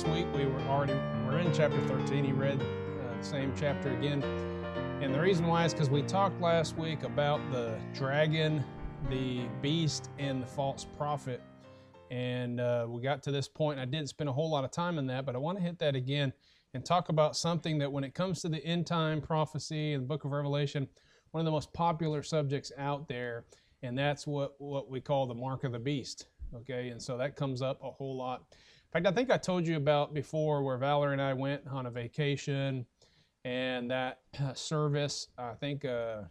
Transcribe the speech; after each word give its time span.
last 0.00 0.14
week. 0.14 0.26
We 0.34 0.46
were 0.46 0.60
already 0.62 0.94
we're 1.26 1.40
in 1.40 1.52
chapter 1.52 1.78
13. 1.86 2.24
He 2.24 2.32
read 2.32 2.58
uh, 2.60 3.16
the 3.18 3.22
same 3.22 3.52
chapter 3.58 3.94
again, 3.94 4.22
and 5.02 5.14
the 5.14 5.20
reason 5.20 5.46
why 5.46 5.66
is 5.66 5.74
because 5.74 5.90
we 5.90 6.00
talked 6.02 6.40
last 6.40 6.78
week 6.78 7.02
about 7.02 7.40
the 7.50 7.78
dragon, 7.92 8.64
the 9.10 9.42
beast, 9.60 10.08
and 10.18 10.42
the 10.42 10.46
false 10.46 10.86
prophet, 10.96 11.42
and 12.10 12.60
uh, 12.60 12.86
we 12.88 13.02
got 13.02 13.22
to 13.24 13.30
this 13.30 13.46
point. 13.46 13.78
I 13.78 13.84
didn't 13.84 14.08
spend 14.08 14.30
a 14.30 14.32
whole 14.32 14.50
lot 14.50 14.64
of 14.64 14.70
time 14.70 14.98
in 14.98 15.06
that, 15.08 15.26
but 15.26 15.34
I 15.34 15.38
want 15.38 15.58
to 15.58 15.64
hit 15.64 15.78
that 15.80 15.94
again 15.94 16.32
and 16.72 16.82
talk 16.82 17.10
about 17.10 17.36
something 17.36 17.76
that 17.78 17.92
when 17.92 18.04
it 18.04 18.14
comes 18.14 18.40
to 18.40 18.48
the 18.48 18.64
end 18.64 18.86
time 18.86 19.20
prophecy 19.20 19.92
and 19.92 20.04
the 20.04 20.06
book 20.06 20.24
of 20.24 20.30
Revelation, 20.30 20.88
one 21.32 21.40
of 21.40 21.44
the 21.44 21.50
most 21.50 21.74
popular 21.74 22.22
subjects 22.22 22.72
out 22.78 23.06
there, 23.06 23.44
and 23.82 23.98
that's 23.98 24.26
what 24.26 24.54
what 24.58 24.88
we 24.88 24.98
call 25.02 25.26
the 25.26 25.34
mark 25.34 25.64
of 25.64 25.72
the 25.72 25.78
beast. 25.78 26.26
Okay, 26.54 26.88
and 26.88 27.02
so 27.02 27.18
that 27.18 27.36
comes 27.36 27.60
up 27.60 27.82
a 27.82 27.90
whole 27.90 28.16
lot. 28.16 28.44
Fact, 28.92 29.06
I 29.06 29.12
think 29.12 29.30
I 29.30 29.36
told 29.36 29.68
you 29.68 29.76
about 29.76 30.14
before 30.14 30.64
where 30.64 30.76
Valerie 30.76 31.12
and 31.12 31.22
I 31.22 31.32
went 31.32 31.62
on 31.68 31.86
a 31.86 31.90
vacation, 31.90 32.84
and 33.44 33.88
that 33.88 34.18
service, 34.54 35.28
I 35.38 35.54
think 35.54 35.84
uh, 35.84 36.22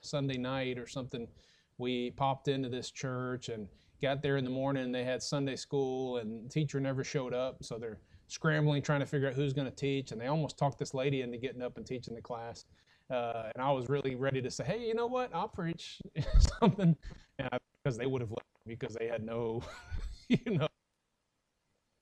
Sunday 0.00 0.38
night 0.38 0.78
or 0.78 0.86
something, 0.86 1.28
we 1.76 2.12
popped 2.12 2.48
into 2.48 2.70
this 2.70 2.90
church 2.90 3.50
and 3.50 3.68
got 4.00 4.22
there 4.22 4.38
in 4.38 4.44
the 4.44 4.50
morning. 4.50 4.92
They 4.92 5.04
had 5.04 5.22
Sunday 5.22 5.56
school, 5.56 6.16
and 6.16 6.50
teacher 6.50 6.80
never 6.80 7.04
showed 7.04 7.34
up, 7.34 7.62
so 7.62 7.78
they're 7.78 7.98
scrambling 8.28 8.80
trying 8.80 9.00
to 9.00 9.06
figure 9.06 9.28
out 9.28 9.34
who's 9.34 9.52
going 9.52 9.68
to 9.68 9.76
teach. 9.76 10.10
And 10.10 10.18
they 10.18 10.26
almost 10.26 10.56
talked 10.56 10.78
this 10.78 10.94
lady 10.94 11.20
into 11.20 11.36
getting 11.36 11.60
up 11.60 11.76
and 11.76 11.84
teaching 11.86 12.14
the 12.14 12.22
class. 12.22 12.64
Uh, 13.10 13.50
and 13.54 13.62
I 13.62 13.70
was 13.72 13.90
really 13.90 14.14
ready 14.14 14.40
to 14.40 14.50
say, 14.50 14.64
hey, 14.64 14.86
you 14.86 14.94
know 14.94 15.06
what? 15.06 15.30
I'll 15.34 15.48
preach 15.48 16.00
something, 16.60 16.96
because 17.36 17.98
they 17.98 18.06
would 18.06 18.22
have 18.22 18.30
left 18.30 18.46
because 18.66 18.94
they 18.94 19.06
had 19.06 19.22
no, 19.22 19.62
you 20.28 20.38
know, 20.46 20.66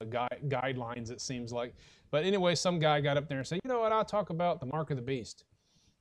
gui- 0.01 0.49
guidelines. 0.49 1.11
It 1.11 1.21
seems 1.21 1.53
like. 1.53 1.75
But 2.11 2.25
anyway, 2.25 2.55
some 2.55 2.79
guy 2.79 3.01
got 3.01 3.17
up 3.17 3.29
there 3.29 3.39
and 3.39 3.47
said, 3.47 3.61
you 3.65 3.69
know 3.69 3.81
what? 3.81 3.93
I'll 3.93 4.05
talk 4.05 4.31
about 4.31 4.61
the 4.61 4.67
mark 4.67 4.91
of 4.91 4.97
the 4.97 5.03
beast. 5.03 5.45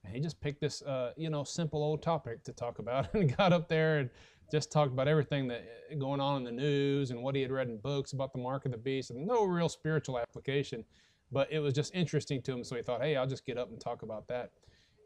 And 0.03 0.13
he 0.13 0.21
just 0.21 0.39
picked 0.41 0.61
this, 0.61 0.81
uh, 0.81 1.13
you 1.15 1.29
know, 1.29 1.43
simple 1.43 1.81
old 1.81 2.01
topic 2.01 2.43
to 2.43 2.53
talk 2.53 2.79
about, 2.79 3.13
and 3.13 3.35
got 3.35 3.53
up 3.53 3.69
there 3.69 3.99
and 3.99 4.09
just 4.51 4.71
talked 4.71 4.91
about 4.91 5.07
everything 5.07 5.47
that 5.47 5.63
uh, 5.91 5.95
going 5.95 6.19
on 6.19 6.37
in 6.37 6.43
the 6.43 6.51
news 6.51 7.11
and 7.11 7.21
what 7.21 7.35
he 7.35 7.41
had 7.41 7.51
read 7.51 7.69
in 7.69 7.77
books 7.77 8.13
about 8.13 8.33
the 8.33 8.39
mark 8.39 8.65
of 8.65 8.71
the 8.71 8.77
beast, 8.77 9.09
and 9.11 9.25
no 9.25 9.45
real 9.45 9.69
spiritual 9.69 10.19
application. 10.19 10.83
But 11.31 11.51
it 11.51 11.59
was 11.59 11.73
just 11.73 11.95
interesting 11.95 12.41
to 12.43 12.51
him, 12.51 12.63
so 12.63 12.75
he 12.75 12.83
thought, 12.83 13.01
hey, 13.01 13.15
I'll 13.15 13.25
just 13.25 13.45
get 13.45 13.57
up 13.57 13.69
and 13.69 13.79
talk 13.79 14.03
about 14.03 14.27
that. 14.27 14.51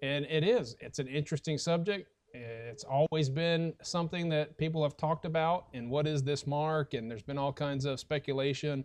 And 0.02 0.25
it 0.25 0.43
is. 0.43 0.75
It's 0.81 0.99
an 0.99 1.08
interesting 1.08 1.58
subject. 1.58 2.09
It's 2.38 2.83
always 2.83 3.30
been 3.30 3.73
something 3.81 4.30
that 4.30 4.57
people 4.57 4.83
have 4.83 4.97
talked 4.97 5.25
about. 5.25 5.67
And 5.73 5.89
what 5.89 6.07
is 6.07 6.23
this 6.23 6.45
mark? 6.45 6.93
And 6.93 7.09
there's 7.09 7.23
been 7.23 7.38
all 7.38 7.53
kinds 7.53 7.85
of 7.85 7.99
speculation 7.99 8.83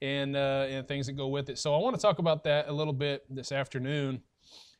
and, 0.00 0.36
uh, 0.36 0.66
and 0.68 0.86
things 0.86 1.06
that 1.06 1.12
go 1.12 1.28
with 1.28 1.48
it. 1.48 1.58
So 1.58 1.74
I 1.74 1.78
want 1.78 1.96
to 1.96 2.02
talk 2.02 2.18
about 2.18 2.44
that 2.44 2.68
a 2.68 2.72
little 2.72 2.92
bit 2.92 3.24
this 3.30 3.52
afternoon. 3.52 4.22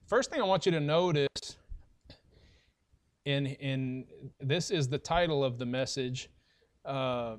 First 0.07 0.31
thing 0.31 0.41
I 0.41 0.45
want 0.45 0.67
you 0.67 0.73
to 0.73 0.81
notice, 0.81 1.57
in, 3.25 3.47
in 3.47 4.05
this 4.41 4.71
is 4.71 4.89
the 4.89 4.99
title 4.99 5.45
of 5.45 5.59
the 5.59 5.67
message. 5.67 6.29
Uh, 6.85 7.37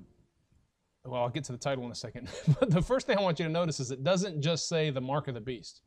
well, 1.05 1.23
I'll 1.23 1.29
get 1.29 1.43
to 1.45 1.51
the 1.51 1.57
title 1.57 1.83
in 1.85 1.91
a 1.91 1.95
second. 1.95 2.29
but 2.59 2.69
the 2.69 2.81
first 2.81 3.05
thing 3.05 3.17
I 3.17 3.21
want 3.21 3.39
you 3.39 3.45
to 3.45 3.51
notice 3.51 3.79
is 3.79 3.91
it 3.91 4.03
doesn't 4.03 4.41
just 4.41 4.69
say 4.69 4.89
the 4.89 5.01
mark 5.01 5.27
of 5.27 5.33
the 5.33 5.41
beast. 5.41 5.81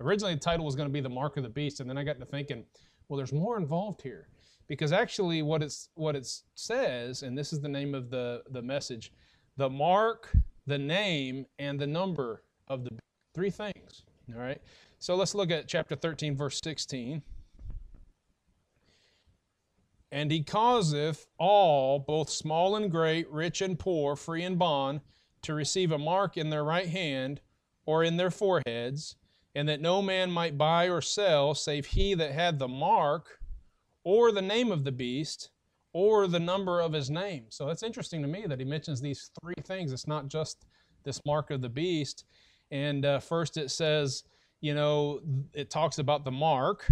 Originally, 0.00 0.34
the 0.34 0.40
title 0.40 0.64
was 0.64 0.74
going 0.74 0.88
to 0.88 0.92
be 0.92 1.00
the 1.00 1.08
mark 1.08 1.36
of 1.36 1.42
the 1.42 1.48
beast, 1.48 1.80
and 1.80 1.88
then 1.88 1.98
I 1.98 2.02
got 2.02 2.18
to 2.18 2.24
thinking, 2.24 2.64
well, 3.08 3.18
there's 3.18 3.32
more 3.32 3.58
involved 3.58 4.00
here, 4.00 4.28
because 4.68 4.92
actually, 4.92 5.42
what 5.42 5.62
it's 5.62 5.88
what 5.94 6.16
it 6.16 6.26
says, 6.54 7.22
and 7.22 7.36
this 7.36 7.52
is 7.52 7.60
the 7.60 7.68
name 7.68 7.94
of 7.94 8.10
the 8.10 8.42
the 8.50 8.62
message, 8.62 9.12
the 9.56 9.70
mark, 9.70 10.34
the 10.66 10.78
name, 10.78 11.46
and 11.58 11.78
the 11.78 11.86
number 11.86 12.42
of 12.68 12.84
the 12.84 12.90
three 13.34 13.50
things. 13.50 14.04
All 14.34 14.40
right. 14.40 14.60
So 14.98 15.14
let's 15.14 15.34
look 15.34 15.50
at 15.50 15.68
chapter 15.68 15.96
13, 15.96 16.36
verse 16.36 16.60
16. 16.62 17.22
And 20.12 20.30
he 20.30 20.42
causeth 20.42 21.26
all, 21.38 21.98
both 21.98 22.28
small 22.28 22.76
and 22.76 22.90
great, 22.90 23.28
rich 23.30 23.62
and 23.62 23.78
poor, 23.78 24.14
free 24.14 24.44
and 24.44 24.58
bond, 24.58 25.00
to 25.42 25.54
receive 25.54 25.90
a 25.90 25.98
mark 25.98 26.36
in 26.36 26.50
their 26.50 26.62
right 26.62 26.88
hand 26.88 27.40
or 27.86 28.04
in 28.04 28.16
their 28.16 28.30
foreheads, 28.30 29.16
and 29.54 29.68
that 29.68 29.80
no 29.80 30.02
man 30.02 30.30
might 30.30 30.56
buy 30.56 30.88
or 30.88 31.00
sell 31.00 31.54
save 31.54 31.86
he 31.86 32.14
that 32.14 32.32
had 32.32 32.58
the 32.58 32.68
mark 32.68 33.40
or 34.04 34.32
the 34.32 34.42
name 34.42 34.72
of 34.72 34.84
the 34.84 34.92
beast 34.92 35.50
or 35.92 36.26
the 36.26 36.40
number 36.40 36.80
of 36.80 36.92
his 36.92 37.10
name. 37.10 37.44
So 37.48 37.68
it's 37.68 37.82
interesting 37.82 38.22
to 38.22 38.28
me 38.28 38.46
that 38.46 38.58
he 38.58 38.64
mentions 38.64 39.00
these 39.00 39.30
three 39.40 39.54
things. 39.64 39.92
It's 39.92 40.06
not 40.06 40.28
just 40.28 40.64
this 41.04 41.20
mark 41.26 41.50
of 41.50 41.60
the 41.60 41.68
beast. 41.68 42.24
And 42.70 43.04
uh, 43.04 43.18
first 43.18 43.56
it 43.56 43.70
says, 43.70 44.24
you 44.60 44.74
know, 44.74 45.20
it 45.52 45.70
talks 45.70 45.98
about 45.98 46.24
the 46.24 46.30
mark. 46.30 46.90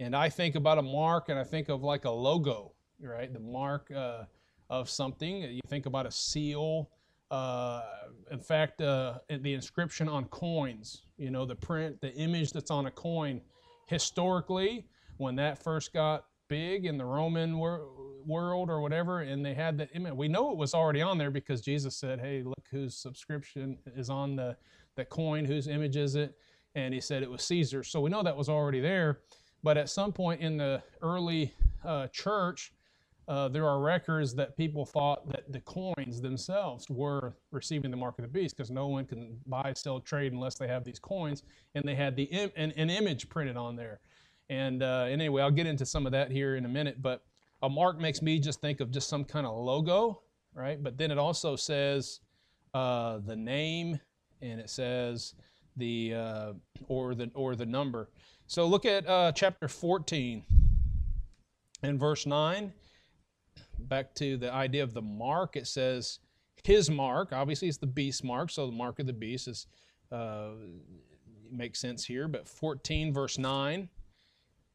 And 0.00 0.16
I 0.16 0.28
think 0.28 0.54
about 0.54 0.78
a 0.78 0.82
mark 0.82 1.28
and 1.28 1.38
I 1.38 1.44
think 1.44 1.68
of 1.68 1.82
like 1.82 2.04
a 2.04 2.10
logo, 2.10 2.72
right? 3.00 3.32
The 3.32 3.40
mark 3.40 3.90
uh, 3.94 4.24
of 4.68 4.88
something. 4.88 5.42
You 5.42 5.60
think 5.68 5.86
about 5.86 6.06
a 6.06 6.10
seal 6.10 6.90
uh, 7.30 7.82
in 8.30 8.40
fact, 8.40 8.80
uh, 8.80 9.18
the 9.28 9.54
inscription 9.54 10.08
on 10.08 10.24
coins, 10.26 11.02
you 11.16 11.30
know, 11.30 11.44
the 11.44 11.54
print, 11.54 12.00
the 12.00 12.12
image 12.14 12.52
that's 12.52 12.70
on 12.70 12.86
a 12.86 12.90
coin, 12.90 13.40
historically, 13.86 14.86
when 15.20 15.36
that 15.36 15.62
first 15.62 15.92
got 15.92 16.24
big 16.48 16.86
in 16.86 16.96
the 16.96 17.04
Roman 17.04 17.58
wor- 17.58 17.86
world 18.26 18.70
or 18.70 18.80
whatever, 18.80 19.20
and 19.20 19.44
they 19.44 19.54
had 19.54 19.76
that 19.78 19.90
image, 19.94 20.14
we 20.14 20.28
know 20.28 20.50
it 20.50 20.56
was 20.56 20.74
already 20.74 21.02
on 21.02 21.18
there 21.18 21.30
because 21.30 21.60
Jesus 21.60 21.94
said, 21.94 22.20
"Hey, 22.20 22.42
look 22.42 22.66
whose 22.70 22.96
subscription 22.96 23.78
is 23.94 24.08
on 24.08 24.34
the 24.34 24.56
the 24.96 25.04
coin, 25.04 25.44
whose 25.44 25.68
image 25.68 25.96
is 25.96 26.16
it?" 26.16 26.36
And 26.74 26.94
he 26.94 27.00
said 27.00 27.22
it 27.22 27.30
was 27.30 27.42
Caesar. 27.44 27.82
So 27.82 28.00
we 28.00 28.10
know 28.10 28.22
that 28.22 28.36
was 28.36 28.48
already 28.48 28.80
there. 28.80 29.20
But 29.62 29.76
at 29.76 29.90
some 29.90 30.10
point 30.12 30.40
in 30.40 30.56
the 30.56 30.82
early 31.02 31.52
uh, 31.84 32.06
church, 32.08 32.72
uh, 33.28 33.48
there 33.48 33.66
are 33.66 33.78
records 33.78 34.34
that 34.34 34.56
people 34.56 34.86
thought 34.86 35.28
that 35.28 35.52
the 35.52 35.60
coins 35.60 36.20
themselves 36.20 36.88
were 36.88 37.36
receiving 37.52 37.90
the 37.90 37.96
mark 37.96 38.18
of 38.18 38.22
the 38.22 38.28
beast 38.28 38.56
because 38.56 38.70
no 38.70 38.88
one 38.88 39.04
can 39.04 39.38
buy, 39.46 39.72
sell, 39.76 40.00
trade 40.00 40.32
unless 40.32 40.56
they 40.56 40.66
have 40.66 40.82
these 40.82 40.98
coins, 40.98 41.42
and 41.74 41.84
they 41.86 41.94
had 41.94 42.16
the 42.16 42.24
Im- 42.24 42.50
an, 42.56 42.72
an, 42.72 42.90
image 42.90 43.28
printed 43.28 43.56
on 43.56 43.76
there. 43.76 44.00
And, 44.50 44.82
uh, 44.82 45.04
and 45.06 45.22
anyway, 45.22 45.40
I'll 45.42 45.50
get 45.50 45.66
into 45.66 45.86
some 45.86 46.04
of 46.04 46.12
that 46.12 46.30
here 46.30 46.56
in 46.56 46.66
a 46.66 46.68
minute. 46.68 47.00
But 47.00 47.22
a 47.62 47.68
mark 47.70 47.98
makes 47.98 48.20
me 48.20 48.38
just 48.38 48.60
think 48.60 48.80
of 48.80 48.90
just 48.90 49.08
some 49.08 49.24
kind 49.24 49.46
of 49.46 49.56
logo, 49.56 50.20
right? 50.52 50.82
But 50.82 50.98
then 50.98 51.10
it 51.10 51.16
also 51.16 51.56
says 51.56 52.20
uh, 52.74 53.18
the 53.24 53.36
name, 53.36 53.98
and 54.42 54.60
it 54.60 54.68
says 54.68 55.34
the 55.76 56.14
uh, 56.14 56.52
or 56.88 57.14
the 57.14 57.30
or 57.34 57.56
the 57.56 57.64
number. 57.64 58.10
So 58.46 58.66
look 58.66 58.84
at 58.84 59.08
uh, 59.08 59.32
chapter 59.32 59.68
14 59.68 60.44
and 61.82 61.98
verse 61.98 62.26
9 62.26 62.72
back 63.78 64.14
to 64.14 64.36
the 64.36 64.52
idea 64.52 64.82
of 64.82 64.94
the 64.94 65.02
mark, 65.02 65.56
it 65.56 65.66
says 65.66 66.18
his 66.64 66.90
mark. 66.90 67.32
Obviously, 67.32 67.68
it's 67.68 67.78
the 67.78 67.86
beast 67.86 68.24
mark, 68.24 68.50
so 68.50 68.66
the 68.66 68.72
mark 68.72 68.98
of 68.98 69.06
the 69.06 69.12
beast 69.12 69.48
is 69.48 69.66
uh, 70.12 70.50
makes 71.50 71.80
sense 71.80 72.04
here. 72.04 72.28
But 72.28 72.48
14, 72.48 73.12
verse 73.12 73.38
9. 73.38 73.88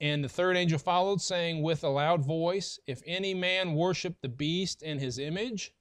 And 0.01 0.23
the 0.23 0.29
third 0.29 0.57
angel 0.57 0.77
followed, 0.77 1.21
saying 1.21 1.61
with 1.61 1.83
a 1.83 1.89
loud 1.89 2.25
voice, 2.25 2.79
If 2.85 3.01
any 3.05 3.33
man 3.33 3.73
worship 3.73 4.15
the 4.21 4.29
beast 4.29 4.83
in 4.83 4.99
his 4.99 5.19
image 5.19 5.73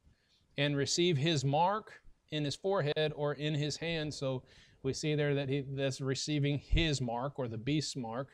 and 0.57 0.77
receive 0.77 1.17
his 1.17 1.45
mark 1.45 2.01
in 2.31 2.45
his 2.45 2.57
forehead 2.57 3.13
or 3.15 3.35
in 3.35 3.55
his 3.55 3.77
hand. 3.77 4.13
So 4.13 4.43
we 4.83 4.93
see 4.93 5.15
there 5.15 5.35
that 5.35 5.49
he 5.49 5.65
that's 5.67 6.01
receiving 6.01 6.59
his 6.59 7.01
mark 7.01 7.39
or 7.39 7.49
the 7.49 7.59
beast's 7.59 7.97
mark. 7.97 8.29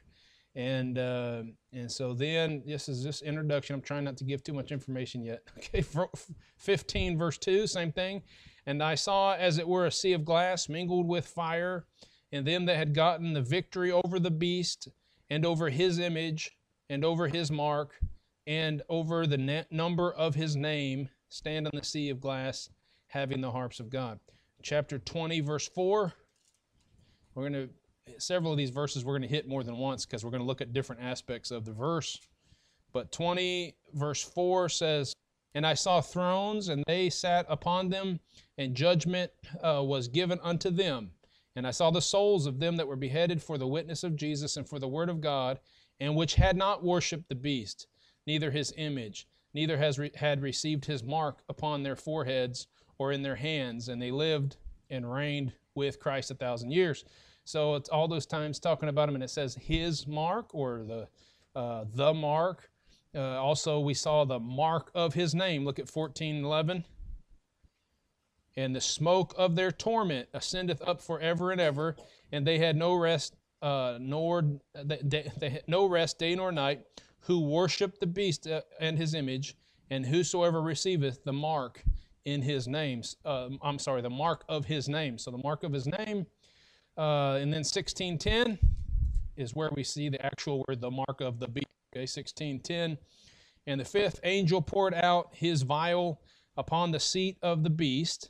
And 0.57 0.99
uh, 0.99 1.45
and 1.73 1.91
so 1.91 2.13
then 2.13 2.63
this 2.67 2.89
is 2.89 3.05
just 3.05 3.23
introduction. 3.23 3.75
I'm 3.75 3.83
trying 3.83 4.05
not 4.05 4.17
to 4.17 4.25
give 4.25 4.43
too 4.43 4.53
much 4.53 4.73
information 4.73 5.23
yet. 5.23 5.43
Okay, 5.59 5.85
15 6.57 7.17
verse 7.17 7.39
2, 7.39 7.67
same 7.67 7.93
thing. 7.93 8.23
And 8.67 8.83
I 8.83 8.97
saw 8.97 9.35
as 9.35 9.59
it 9.59 9.69
were 9.69 9.87
a 9.87 9.93
sea 9.93 10.13
of 10.13 10.25
glass 10.25 10.69
mingled 10.69 11.07
with 11.07 11.27
fire, 11.27 11.87
and 12.33 12.47
them 12.47 12.67
that 12.67 12.77
had 12.77 12.95
gotten 12.95 13.33
the 13.33 13.41
victory 13.41 13.93
over 13.93 14.19
the 14.19 14.31
beast, 14.31 14.89
and 15.31 15.47
over 15.47 15.71
his 15.71 15.99
image, 15.99 16.57
and 16.89 17.05
over 17.05 17.29
his 17.29 17.51
mark, 17.51 17.95
and 18.47 18.83
over 18.89 19.27
the 19.27 19.65
number 19.71 20.13
of 20.13 20.35
his 20.35 20.57
name, 20.57 21.09
stand 21.29 21.67
on 21.67 21.73
the 21.75 21.85
sea 21.85 22.11
of 22.11 22.21
glass, 22.21 22.69
having 23.07 23.41
the 23.41 23.51
harps 23.51 23.81
of 23.81 23.89
God. 23.89 24.19
Chapter 24.63 24.99
20, 24.99 25.41
verse 25.41 25.69
4. 25.69 26.13
We're 27.35 27.49
going 27.49 27.69
to 27.69 27.71
several 28.19 28.53
of 28.53 28.59
these 28.59 28.71
verses 28.71 29.05
we're 29.05 29.17
going 29.17 29.29
to 29.29 29.35
hit 29.35 29.49
more 29.49 29.63
than 29.63 29.77
once 29.77 30.05
because 30.05 30.25
we're 30.25 30.31
going 30.31 30.43
to 30.43 30.47
look 30.47 30.61
at 30.61 30.73
different 30.73 31.03
aspects 31.03 31.51
of 31.51 31.65
the 31.65 31.73
verse. 31.73 32.19
But 32.93 33.13
20, 33.13 33.77
verse 33.95 34.23
4 34.23 34.69
says, 34.69 35.15
And 35.55 35.67
I 35.67 35.75
saw 35.75 36.01
thrones, 36.01 36.69
and 36.69 36.83
they 36.87 37.09
sat 37.09 37.47
upon 37.49 37.89
them, 37.89 38.21
and 38.59 38.75
judgment 38.75 39.31
uh, 39.63 39.83
was 39.85 40.09
given 40.09 40.41
unto 40.43 40.71
them. 40.71 41.13
And 41.57 41.67
I 41.67 41.71
saw 41.71 41.91
the 41.91 42.01
souls 42.01 42.47
of 42.47 42.61
them 42.61 42.77
that 42.77 42.87
were 42.87 42.97
beheaded 42.97 43.43
for 43.43 43.59
the 43.59 43.67
witness 43.67 44.05
of 44.05 44.17
Jesus 44.17 44.57
and 44.57 44.69
for 44.69 44.79
the 44.79 44.89
word 44.89 45.09
of 45.09 45.21
God, 45.21 45.59
and 45.99 46.17
which 46.17 46.35
had 46.35 46.57
not 46.57 46.85
worshipped 46.85 47.29
the 47.29 47.35
beast, 47.35 47.87
neither 48.27 48.51
his 48.51 48.73
image, 48.77 49.27
neither 49.53 49.77
has 49.77 49.99
re- 49.99 50.13
had 50.15 50.43
received 50.43 50.85
his 50.85 51.03
mark 51.03 51.43
upon 51.49 51.83
their 51.83 51.97
foreheads 51.97 52.67
or 52.99 53.13
in 53.13 53.23
their 53.23 53.37
hands, 53.37 53.89
and 53.89 54.01
they 54.01 54.11
lived 54.11 54.57
and 54.91 55.11
reigned 55.11 55.53
with 55.75 55.99
Christ 55.99 56.31
a 56.31 56.35
thousand 56.35 56.71
years. 56.71 57.05
So 57.45 57.75
it's 57.75 57.89
all 57.89 58.07
those 58.07 58.27
times 58.27 58.61
talking 58.61 58.89
about 58.89 59.09
him, 59.09 59.15
and 59.17 59.25
it 59.25 59.31
says 59.31 59.55
his 59.55 60.07
mark 60.07 60.55
or 60.55 60.85
the 60.85 61.09
uh, 61.59 61.85
the 61.95 62.15
mark. 62.15 62.71
Uh, 63.13 63.41
also, 63.41 63.81
we 63.81 63.95
saw 63.95 64.25
the 64.25 64.39
mark 64.39 64.91
of 64.95 65.15
his 65.15 65.35
name. 65.35 65.65
Look 65.65 65.79
at 65.79 65.87
14:11. 65.87 66.85
And 68.61 68.77
the 68.77 68.81
smoke 68.81 69.33
of 69.39 69.57
their 69.57 69.73
torment 69.73 70.29
ascendeth 70.35 70.83
up 70.87 71.01
forever 71.01 71.51
and 71.51 71.61
ever, 71.61 71.97
and 72.31 72.47
they 72.47 72.59
had 72.59 72.77
no 72.77 72.95
rest, 72.95 73.35
uh, 73.63 73.97
nor 73.99 74.45
they, 74.75 75.31
they 75.39 75.49
had 75.49 75.63
no 75.67 75.87
rest 75.87 76.19
day 76.19 76.35
nor 76.35 76.53
night, 76.53 76.83
who 77.21 77.41
worship 77.41 77.99
the 77.99 78.07
beast 78.07 78.47
uh, 78.47 78.61
and 78.79 78.99
his 78.99 79.15
image, 79.15 79.57
and 79.89 80.05
whosoever 80.05 80.61
receiveth 80.61 81.25
the 81.25 81.33
mark 81.33 81.83
in 82.27 82.43
his 82.43 82.69
name. 82.69 83.03
Uh, 83.25 83.49
I'm 83.63 83.79
sorry, 83.79 84.03
the 84.03 84.11
mark 84.11 84.45
of 84.47 84.67
his 84.67 84.91
name. 84.91 85.17
So 85.17 85.31
the 85.31 85.39
mark 85.39 85.65
of 85.65 85.73
his 85.73 85.87
name. 85.87 86.27
Uh, 86.99 87.41
and 87.41 87.51
then 87.51 87.65
1610 87.65 88.59
is 89.39 89.55
where 89.55 89.71
we 89.75 89.83
see 89.83 90.11
the 90.11 90.25
actual 90.25 90.67
word, 90.69 90.83
the 90.83 90.91
mark 90.91 91.23
of 91.23 91.41
the 91.41 91.49
beast. 91.49 91.67
Okay, 91.95 92.01
1610. 92.01 92.99
And 93.67 93.81
the 93.81 93.87
fifth 93.87 94.21
angel 94.23 94.61
poured 94.61 94.93
out 94.93 95.31
his 95.33 95.63
vial 95.63 96.21
upon 96.59 96.91
the 96.91 97.01
seat 97.01 97.39
of 97.41 97.63
the 97.63 97.71
beast, 97.71 98.29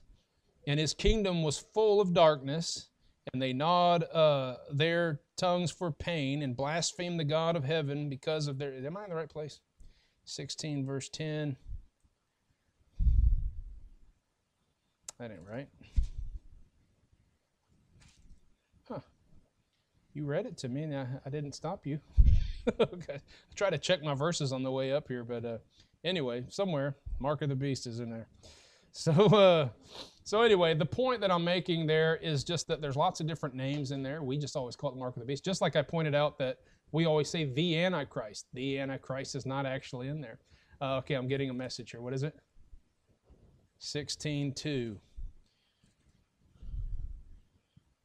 and 0.67 0.79
his 0.79 0.95
kingdom 0.95 1.43
was 1.43 1.59
full 1.73 2.01
of 2.01 2.13
darkness. 2.13 2.89
And 3.33 3.41
they 3.41 3.53
gnawed 3.53 4.05
uh, 4.05 4.57
their 4.73 5.21
tongues 5.37 5.71
for 5.71 5.93
pain 5.93 6.43
and 6.43 6.57
blasphemed 6.57 7.21
the 7.21 7.25
God 7.25 7.55
of 7.55 7.65
heaven 7.65 8.09
because 8.09 8.49
of 8.49 8.59
their. 8.59 8.73
Am 8.73 8.97
I 8.97 9.05
in 9.05 9.11
the 9.11 9.17
right 9.17 9.29
place? 9.29 9.61
16, 10.25 10.85
verse 10.87 11.09
10. 11.09 11.57
That 15.19 15.31
ain't 15.31 15.41
right. 15.49 15.69
Huh. 18.89 19.01
You 20.15 20.25
read 20.25 20.47
it 20.47 20.57
to 20.59 20.69
me, 20.69 20.85
and 20.85 20.97
I, 20.97 21.07
I 21.27 21.31
didn't 21.31 21.53
stop 21.53 21.87
you. 21.87 22.01
okay. 22.81 23.15
I 23.15 23.55
try 23.55 23.71
to 23.71 23.79
check 23.79 24.03
my 24.03 24.15
verses 24.15 24.53
on 24.53 24.63
the 24.63 24.71
way 24.71 24.93
up 24.93 25.09
here, 25.09 25.25
but 25.25 25.45
uh, 25.45 25.59
anyway, 26.05 26.45
somewhere, 26.49 26.97
Mark 27.19 27.43
of 27.43 27.51
the 27.51 27.55
Beast 27.55 27.87
is 27.87 28.01
in 28.01 28.11
there. 28.11 28.29
So, 28.93 29.13
uh, 29.13 29.69
so 30.31 30.43
anyway, 30.43 30.75
the 30.75 30.87
point 30.87 31.21
that 31.23 31.33
I'm 31.33 31.43
making 31.43 31.89
there 31.89 32.15
is 32.15 32.45
just 32.45 32.69
that 32.69 32.81
there's 32.81 32.95
lots 32.95 33.19
of 33.19 33.27
different 33.27 33.53
names 33.53 33.91
in 33.91 34.01
there. 34.01 34.23
We 34.23 34.39
just 34.39 34.55
always 34.55 34.77
call 34.77 34.91
it 34.91 34.93
the 34.93 35.01
Mark 35.01 35.17
of 35.17 35.21
the 35.23 35.27
Beast. 35.27 35.45
Just 35.45 35.61
like 35.61 35.75
I 35.75 35.83
pointed 35.83 36.15
out 36.15 36.39
that 36.39 36.59
we 36.93 37.05
always 37.05 37.29
say 37.29 37.53
the 37.53 37.77
Antichrist. 37.77 38.47
The 38.53 38.79
Antichrist 38.79 39.35
is 39.35 39.45
not 39.45 39.67
actually 39.67 40.07
in 40.07 40.21
there. 40.21 40.39
Uh, 40.81 40.99
okay, 40.99 41.15
I'm 41.15 41.27
getting 41.27 41.51
a 41.51 41.53
message 41.53 41.91
here. 41.91 42.01
What 42.01 42.15
is 42.15 42.23
it? 42.23 42.37
16.2. 43.81 44.99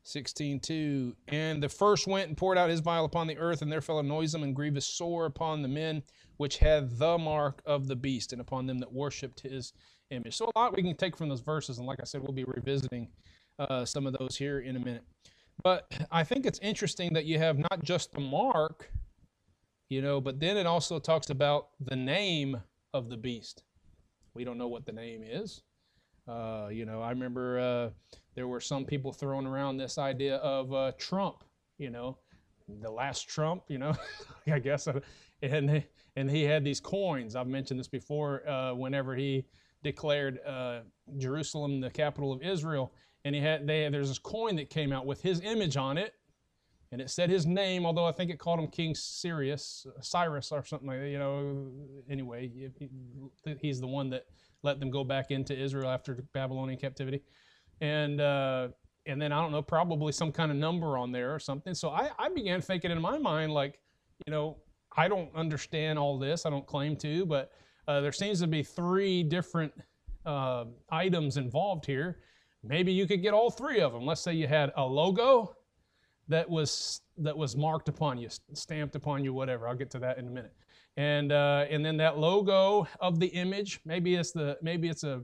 16.2 0.03 1.13
And 1.27 1.61
the 1.61 1.69
first 1.69 2.07
went 2.07 2.29
and 2.29 2.35
poured 2.35 2.57
out 2.57 2.71
his 2.71 2.79
vial 2.79 3.05
upon 3.05 3.27
the 3.27 3.37
earth, 3.37 3.61
and 3.61 3.71
there 3.71 3.81
fell 3.81 3.99
a 3.99 4.03
noisome 4.03 4.41
and 4.41 4.55
grievous 4.55 4.87
sore 4.87 5.27
upon 5.27 5.61
the 5.61 5.67
men 5.67 6.01
which 6.37 6.57
had 6.57 6.97
the 6.97 7.19
mark 7.19 7.61
of 7.67 7.87
the 7.87 7.95
beast, 7.95 8.31
and 8.31 8.41
upon 8.41 8.65
them 8.65 8.79
that 8.79 8.91
worshipped 8.91 9.41
his 9.41 9.73
image. 10.15 10.35
So 10.35 10.49
a 10.55 10.59
lot 10.59 10.75
we 10.75 10.81
can 10.81 10.95
take 10.95 11.15
from 11.15 11.29
those 11.29 11.41
verses, 11.41 11.77
and 11.77 11.87
like 11.87 11.99
I 12.01 12.05
said, 12.05 12.21
we'll 12.21 12.33
be 12.33 12.45
revisiting 12.45 13.07
uh, 13.59 13.85
some 13.85 14.07
of 14.07 14.15
those 14.17 14.35
here 14.35 14.59
in 14.59 14.75
a 14.75 14.79
minute. 14.79 15.03
But 15.63 15.91
I 16.11 16.23
think 16.23 16.45
it's 16.45 16.59
interesting 16.59 17.13
that 17.13 17.25
you 17.25 17.37
have 17.37 17.57
not 17.57 17.83
just 17.83 18.11
the 18.11 18.19
mark, 18.19 18.89
you 19.89 20.01
know, 20.01 20.19
but 20.19 20.39
then 20.39 20.57
it 20.57 20.65
also 20.65 20.99
talks 20.99 21.29
about 21.29 21.69
the 21.79 21.95
name 21.95 22.61
of 22.93 23.09
the 23.09 23.17
beast. 23.17 23.63
We 24.33 24.43
don't 24.43 24.57
know 24.57 24.67
what 24.67 24.85
the 24.85 24.91
name 24.91 25.21
is. 25.23 25.61
Uh, 26.27 26.69
you 26.71 26.85
know, 26.85 27.01
I 27.01 27.11
remember 27.11 27.59
uh, 27.59 28.17
there 28.33 28.47
were 28.47 28.59
some 28.59 28.83
people 28.83 29.13
throwing 29.13 29.45
around 29.45 29.77
this 29.77 29.97
idea 29.97 30.37
of 30.37 30.73
uh, 30.73 30.91
Trump, 30.97 31.43
you 31.77 31.89
know, 31.89 32.17
the 32.81 32.89
last 32.89 33.29
Trump, 33.29 33.63
you 33.67 33.77
know, 33.77 33.93
I 34.47 34.59
guess, 34.59 34.87
and 35.41 35.83
and 36.15 36.31
he 36.31 36.43
had 36.43 36.63
these 36.63 36.79
coins. 36.79 37.35
I've 37.35 37.47
mentioned 37.47 37.79
this 37.79 37.87
before. 37.87 38.47
Uh, 38.47 38.73
whenever 38.73 39.15
he 39.15 39.45
declared 39.85 40.39
uh, 40.45 40.81
Jerusalem 41.17 41.79
the 41.79 41.89
capital 41.89 42.33
of 42.33 42.41
Israel, 42.41 42.91
and 43.23 43.33
he 43.33 43.39
had 43.39 43.65
they 43.65 43.87
there's 43.89 44.09
this 44.09 44.19
coin 44.19 44.57
that 44.57 44.69
came 44.69 44.91
out 44.91 45.05
with 45.05 45.21
his 45.21 45.39
image 45.41 45.77
on 45.77 45.97
it, 45.97 46.13
and 46.91 46.99
it 46.99 47.09
said 47.09 47.29
his 47.29 47.45
name. 47.45 47.85
Although 47.85 48.05
I 48.05 48.11
think 48.11 48.29
it 48.31 48.39
called 48.39 48.59
him 48.59 48.67
King 48.67 48.93
Sirius, 48.95 49.87
Cyrus, 50.01 50.51
or 50.51 50.65
something 50.65 50.89
like 50.89 50.99
that. 50.99 51.09
You 51.09 51.19
know, 51.19 51.71
anyway, 52.09 52.51
he's 53.61 53.79
the 53.79 53.87
one 53.87 54.09
that 54.09 54.25
let 54.63 54.81
them 54.81 54.91
go 54.91 55.03
back 55.05 55.31
into 55.31 55.57
Israel 55.57 55.89
after 55.89 56.25
Babylonian 56.33 56.79
captivity, 56.79 57.23
and. 57.79 58.19
Uh, 58.19 58.67
and 59.07 59.21
then 59.21 59.31
I 59.31 59.39
don't 59.39 59.51
know, 59.51 59.61
probably 59.61 60.11
some 60.11 60.31
kind 60.31 60.49
of 60.49 60.57
number 60.57 60.97
on 60.97 61.11
there 61.11 61.35
or 61.35 61.37
something. 61.37 61.75
So 61.75 61.89
I, 61.89 62.09
I 62.17 62.27
began 62.29 62.59
thinking 62.59 62.89
in 62.89 62.99
my 62.99 63.19
mind, 63.19 63.53
like, 63.53 63.77
you 64.25 64.31
know, 64.31 64.57
I 64.97 65.07
don't 65.07 65.29
understand 65.35 65.99
all 65.99 66.17
this. 66.17 66.47
I 66.47 66.49
don't 66.49 66.65
claim 66.65 66.95
to, 66.97 67.23
but 67.23 67.51
uh, 67.87 68.01
there 68.01 68.11
seems 68.11 68.39
to 68.41 68.47
be 68.47 68.63
three 68.63 69.23
different 69.23 69.73
uh, 70.25 70.65
items 70.89 71.37
involved 71.37 71.85
here. 71.85 72.19
Maybe 72.63 72.91
you 72.91 73.05
could 73.05 73.21
get 73.21 73.33
all 73.33 73.51
three 73.51 73.79
of 73.79 73.93
them. 73.93 74.05
Let's 74.05 74.21
say 74.21 74.33
you 74.33 74.47
had 74.47 74.71
a 74.75 74.83
logo 74.83 75.55
that 76.27 76.49
was 76.49 77.01
that 77.17 77.37
was 77.37 77.55
marked 77.55 77.87
upon 77.87 78.17
you, 78.17 78.29
stamped 78.53 78.95
upon 78.95 79.23
you, 79.23 79.33
whatever. 79.33 79.67
I'll 79.67 79.75
get 79.75 79.91
to 79.91 79.99
that 79.99 80.17
in 80.17 80.27
a 80.27 80.31
minute. 80.31 80.53
And 80.97 81.31
uh, 81.31 81.65
and 81.69 81.85
then 81.85 81.97
that 81.97 82.17
logo 82.17 82.87
of 82.99 83.19
the 83.19 83.27
image, 83.27 83.81
maybe 83.85 84.15
it's 84.15 84.31
the 84.31 84.57
maybe 84.61 84.89
it's 84.89 85.03
a 85.03 85.21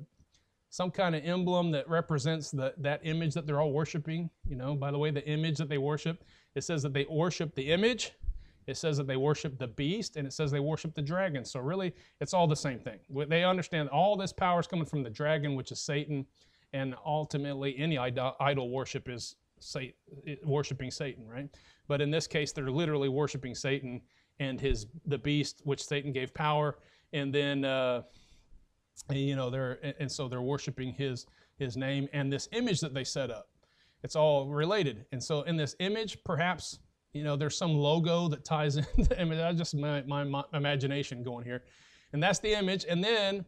some 0.69 0.89
kind 0.89 1.15
of 1.15 1.25
emblem 1.25 1.69
that 1.71 1.87
represents 1.89 2.49
the, 2.49 2.73
that 2.77 3.01
image 3.03 3.33
that 3.33 3.45
they're 3.45 3.59
all 3.59 3.73
worshiping. 3.73 4.29
You 4.47 4.55
know, 4.55 4.73
by 4.73 4.91
the 4.91 4.97
way, 4.97 5.11
the 5.11 5.25
image 5.27 5.57
that 5.57 5.67
they 5.67 5.77
worship, 5.77 6.23
it 6.55 6.63
says 6.63 6.81
that 6.83 6.93
they 6.93 7.05
worship 7.09 7.55
the 7.55 7.71
image 7.71 8.13
it 8.67 8.77
says 8.77 8.97
that 8.97 9.07
they 9.07 9.17
worship 9.17 9.57
the 9.57 9.67
beast 9.67 10.15
and 10.17 10.27
it 10.27 10.33
says 10.33 10.51
they 10.51 10.59
worship 10.59 10.93
the 10.93 11.01
dragon. 11.01 11.43
So 11.43 11.59
really, 11.59 11.93
it's 12.19 12.33
all 12.33 12.47
the 12.47 12.55
same 12.55 12.79
thing. 12.79 12.99
They 13.27 13.43
understand 13.43 13.89
all 13.89 14.15
this 14.15 14.31
power 14.31 14.59
is 14.59 14.67
coming 14.67 14.85
from 14.85 15.03
the 15.03 15.09
dragon, 15.09 15.55
which 15.55 15.71
is 15.71 15.79
Satan, 15.79 16.25
and 16.73 16.95
ultimately 17.05 17.77
any 17.77 17.97
idol 17.97 18.69
worship 18.69 19.09
is 19.09 19.35
worshiping 20.43 20.91
Satan, 20.91 21.27
right? 21.27 21.49
But 21.87 22.01
in 22.01 22.11
this 22.11 22.27
case, 22.27 22.51
they're 22.51 22.71
literally 22.71 23.09
worshiping 23.09 23.55
Satan 23.55 24.01
and 24.39 24.59
his 24.59 24.87
the 25.05 25.17
beast, 25.17 25.61
which 25.63 25.83
Satan 25.83 26.11
gave 26.11 26.33
power, 26.33 26.77
and 27.13 27.33
then 27.33 27.65
uh, 27.65 28.03
you 29.11 29.35
know 29.35 29.49
they're 29.49 29.79
and 29.99 30.11
so 30.11 30.27
they're 30.27 30.41
worshiping 30.41 30.93
his 30.93 31.25
his 31.57 31.77
name 31.77 32.07
and 32.13 32.31
this 32.31 32.47
image 32.53 32.79
that 32.81 32.93
they 32.93 33.03
set 33.03 33.29
up. 33.29 33.49
It's 34.03 34.15
all 34.15 34.47
related, 34.47 35.05
and 35.11 35.23
so 35.23 35.41
in 35.43 35.57
this 35.57 35.75
image, 35.79 36.23
perhaps 36.23 36.79
you 37.13 37.23
know, 37.23 37.35
there's 37.35 37.57
some 37.57 37.73
logo 37.73 38.27
that 38.29 38.45
ties 38.45 38.75
in 38.77 38.85
the 38.97 39.21
image. 39.21 39.37
That's 39.37 39.57
just 39.57 39.75
my, 39.75 40.01
my, 40.03 40.23
my, 40.23 40.43
imagination 40.53 41.23
going 41.23 41.45
here. 41.45 41.63
And 42.13 42.21
that's 42.21 42.39
the 42.39 42.57
image. 42.57 42.85
And 42.87 43.03
then 43.03 43.45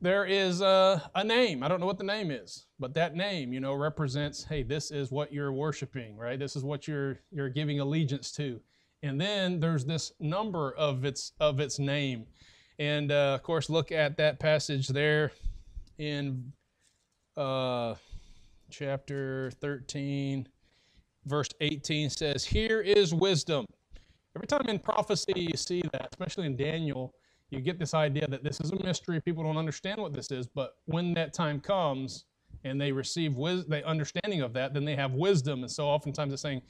there 0.00 0.24
is 0.24 0.60
a, 0.60 1.10
a, 1.14 1.24
name. 1.24 1.62
I 1.62 1.68
don't 1.68 1.80
know 1.80 1.86
what 1.86 1.98
the 1.98 2.04
name 2.04 2.30
is, 2.30 2.66
but 2.78 2.94
that 2.94 3.16
name, 3.16 3.52
you 3.52 3.60
know, 3.60 3.74
represents, 3.74 4.44
hey, 4.44 4.62
this 4.62 4.90
is 4.90 5.10
what 5.10 5.32
you're 5.32 5.52
worshiping, 5.52 6.16
right? 6.16 6.38
This 6.38 6.56
is 6.56 6.64
what 6.64 6.86
you're 6.86 7.20
you're 7.30 7.48
giving 7.48 7.80
allegiance 7.80 8.30
to. 8.32 8.60
And 9.02 9.20
then 9.20 9.60
there's 9.60 9.84
this 9.84 10.12
number 10.20 10.72
of 10.72 11.04
its 11.04 11.32
of 11.40 11.60
its 11.60 11.78
name. 11.78 12.26
And 12.78 13.10
uh, 13.10 13.34
of 13.34 13.42
course, 13.42 13.70
look 13.70 13.90
at 13.90 14.18
that 14.18 14.38
passage 14.38 14.88
there 14.88 15.32
in 15.98 16.52
uh, 17.36 17.94
chapter 18.70 19.50
13 19.62 20.46
verse 21.26 21.48
18 21.60 22.10
says, 22.10 22.44
Here 22.44 22.80
is 22.80 23.12
wisdom. 23.12 23.66
Every 24.34 24.46
time 24.46 24.66
in 24.68 24.78
prophecy 24.78 25.32
you 25.36 25.56
see 25.56 25.82
that, 25.92 26.08
especially 26.12 26.46
in 26.46 26.56
Daniel, 26.56 27.14
you 27.50 27.60
get 27.60 27.78
this 27.78 27.94
idea 27.94 28.26
that 28.28 28.42
this 28.42 28.60
is 28.60 28.72
a 28.72 28.82
mystery. 28.84 29.20
People 29.20 29.44
don't 29.44 29.56
understand 29.56 30.00
what 30.00 30.12
this 30.12 30.30
is, 30.30 30.46
but 30.46 30.76
when 30.86 31.14
that 31.14 31.32
time 31.32 31.60
comes 31.60 32.24
and 32.64 32.80
they 32.80 32.92
receive 32.92 33.36
wis- 33.36 33.64
the 33.66 33.86
understanding 33.86 34.42
of 34.42 34.52
that, 34.54 34.74
then 34.74 34.84
they 34.84 34.96
have 34.96 35.12
wisdom. 35.12 35.60
And 35.62 35.70
so 35.70 35.86
oftentimes 35.86 36.32
it's 36.32 36.42
saying, 36.42 36.62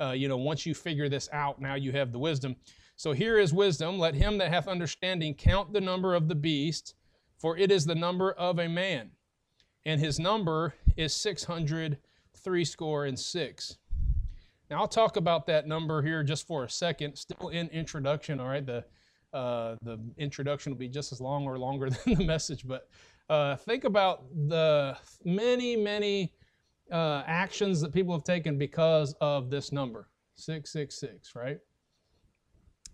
uh, 0.00 0.10
you 0.10 0.28
know, 0.28 0.36
once 0.36 0.66
you 0.66 0.74
figure 0.74 1.08
this 1.08 1.28
out, 1.32 1.60
now 1.60 1.74
you 1.74 1.92
have 1.92 2.12
the 2.12 2.18
wisdom. 2.18 2.56
So 2.96 3.12
here 3.12 3.38
is 3.38 3.52
wisdom. 3.52 3.98
Let 3.98 4.14
him 4.14 4.38
that 4.38 4.50
hath 4.50 4.68
understanding 4.68 5.34
count 5.34 5.72
the 5.72 5.80
number 5.80 6.14
of 6.14 6.28
the 6.28 6.34
beast, 6.34 6.94
for 7.38 7.56
it 7.56 7.70
is 7.70 7.84
the 7.84 7.94
number 7.94 8.32
of 8.32 8.58
a 8.58 8.68
man. 8.68 9.10
And 9.86 10.00
his 10.00 10.18
number 10.18 10.74
is 10.96 11.12
six 11.14 11.44
hundred 11.44 11.98
three 12.36 12.64
score 12.64 13.04
and 13.04 13.18
six. 13.18 13.78
Now, 14.74 14.80
I'll 14.80 14.88
talk 14.88 15.16
about 15.16 15.46
that 15.46 15.68
number 15.68 16.02
here 16.02 16.24
just 16.24 16.48
for 16.48 16.64
a 16.64 16.68
second, 16.68 17.14
still 17.14 17.50
in 17.50 17.68
introduction, 17.68 18.40
all 18.40 18.48
right? 18.48 18.66
The, 18.66 18.84
uh, 19.32 19.76
the 19.82 20.00
introduction 20.18 20.72
will 20.72 20.78
be 20.80 20.88
just 20.88 21.12
as 21.12 21.20
long 21.20 21.44
or 21.44 21.60
longer 21.60 21.90
than 22.04 22.14
the 22.14 22.24
message, 22.24 22.66
but 22.66 22.88
uh, 23.30 23.54
think 23.54 23.84
about 23.84 24.24
the 24.48 24.98
many, 25.24 25.76
many 25.76 26.32
uh, 26.90 27.22
actions 27.24 27.80
that 27.82 27.92
people 27.92 28.12
have 28.14 28.24
taken 28.24 28.58
because 28.58 29.14
of 29.20 29.48
this 29.48 29.70
number, 29.70 30.08
666, 30.34 31.36
right? 31.36 31.58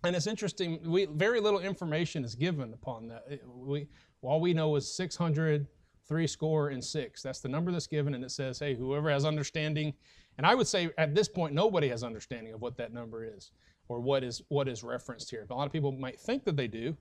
And 0.03 0.15
it's 0.15 0.27
interesting, 0.27 0.81
we, 0.85 1.05
very 1.05 1.39
little 1.39 1.61
information 1.61 2.23
is 2.23 2.35
given 2.35 2.73
upon 2.75 3.07
that. 3.07 3.23
We, 3.47 3.87
all 4.21 4.39
we 4.39 4.53
know 4.53 4.75
is 4.75 4.95
600 4.95 5.65
three 6.07 6.27
score 6.27 6.69
and 6.69 6.83
six. 6.83 7.21
That's 7.21 7.39
the 7.39 7.47
number 7.47 7.71
that's 7.71 7.87
given, 7.87 8.13
and 8.13 8.21
it 8.21 8.31
says, 8.31 8.59
hey, 8.59 8.75
whoever 8.75 9.09
has 9.09 9.23
understanding, 9.23 9.93
and 10.41 10.47
I 10.47 10.55
would 10.55 10.65
say 10.65 10.89
at 10.97 11.13
this 11.13 11.27
point, 11.27 11.53
nobody 11.53 11.87
has 11.89 12.03
understanding 12.03 12.51
of 12.55 12.61
what 12.63 12.75
that 12.77 12.91
number 12.91 13.23
is 13.23 13.51
or 13.89 13.99
what 13.99 14.23
is 14.23 14.41
what 14.47 14.67
is 14.67 14.83
referenced 14.83 15.29
here. 15.29 15.45
A 15.47 15.53
lot 15.53 15.67
of 15.67 15.71
people 15.71 15.91
might 15.91 16.19
think 16.19 16.45
that 16.45 16.57
they 16.57 16.67
do, 16.67 16.97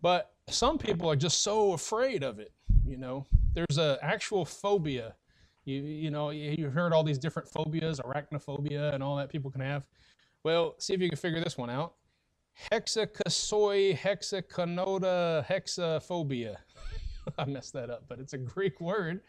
but 0.00 0.30
some 0.46 0.78
people 0.78 1.10
are 1.10 1.16
just 1.16 1.42
so 1.42 1.72
afraid 1.72 2.22
of 2.22 2.38
it. 2.38 2.52
You 2.86 2.96
know, 2.96 3.26
there's 3.52 3.78
an 3.78 3.96
actual 4.00 4.44
phobia. 4.44 5.16
You 5.64 5.82
you 5.82 6.12
know 6.12 6.30
you've 6.30 6.72
heard 6.72 6.92
all 6.92 7.02
these 7.02 7.18
different 7.18 7.48
phobias, 7.48 7.98
arachnophobia, 7.98 8.94
and 8.94 9.02
all 9.02 9.16
that 9.16 9.28
people 9.28 9.50
can 9.50 9.62
have. 9.62 9.82
Well, 10.44 10.76
see 10.78 10.94
if 10.94 11.00
you 11.00 11.08
can 11.08 11.18
figure 11.18 11.42
this 11.42 11.58
one 11.58 11.70
out. 11.70 11.94
Hexacosoi 12.70 13.98
hexaconota 13.98 15.44
hexaphobia. 15.46 16.58
I 17.38 17.44
messed 17.44 17.72
that 17.72 17.90
up, 17.90 18.04
but 18.06 18.20
it's 18.20 18.34
a 18.34 18.38
Greek 18.38 18.80
word. 18.80 19.22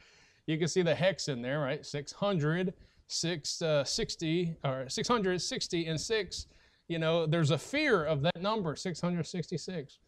You 0.45 0.59
can 0.59 0.67
see 0.67 0.83
the 0.83 0.93
hex 0.93 1.29
in 1.29 1.41
there, 1.41 1.61
right? 1.61 1.83
600, 1.83 2.71
660, 3.07 4.57
uh, 4.63 4.67
or 4.67 4.89
660 4.89 5.85
and 5.87 5.99
6. 5.99 6.47
You 6.87 6.99
know, 6.99 7.25
there's 7.25 7.51
a 7.51 7.57
fear 7.57 8.03
of 8.03 8.21
that 8.21 8.41
number, 8.41 8.75
666. 8.75 9.99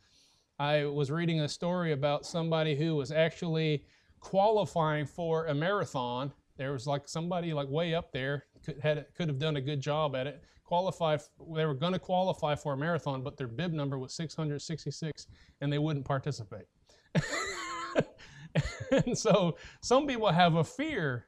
I 0.59 0.85
was 0.85 1.11
reading 1.11 1.41
a 1.41 1.47
story 1.47 1.91
about 1.91 2.25
somebody 2.25 2.75
who 2.75 2.95
was 2.95 3.11
actually 3.11 3.85
qualifying 4.19 5.05
for 5.05 5.47
a 5.47 5.53
marathon. 5.53 6.31
There 6.57 6.71
was 6.71 6.87
like 6.87 7.07
somebody 7.07 7.53
like 7.53 7.69
way 7.69 7.93
up 7.93 8.11
there 8.11 8.45
could 8.65 8.79
had 8.79 9.05
could 9.15 9.27
have 9.27 9.39
done 9.39 9.57
a 9.57 9.61
good 9.61 9.81
job 9.81 10.15
at 10.15 10.27
it. 10.27 10.43
Qualify, 10.63 11.17
they 11.55 11.65
were 11.65 11.73
going 11.73 11.93
to 11.93 11.99
qualify 11.99 12.53
for 12.55 12.73
a 12.73 12.77
marathon, 12.77 13.21
but 13.23 13.37
their 13.37 13.47
bib 13.47 13.71
number 13.71 13.97
was 13.97 14.13
666, 14.13 15.27
and 15.61 15.71
they 15.71 15.77
wouldn't 15.77 16.03
participate. 16.03 16.65
and 18.91 19.17
so 19.17 19.55
some 19.81 20.05
people 20.07 20.29
have 20.29 20.55
a 20.55 20.63
fear 20.63 21.27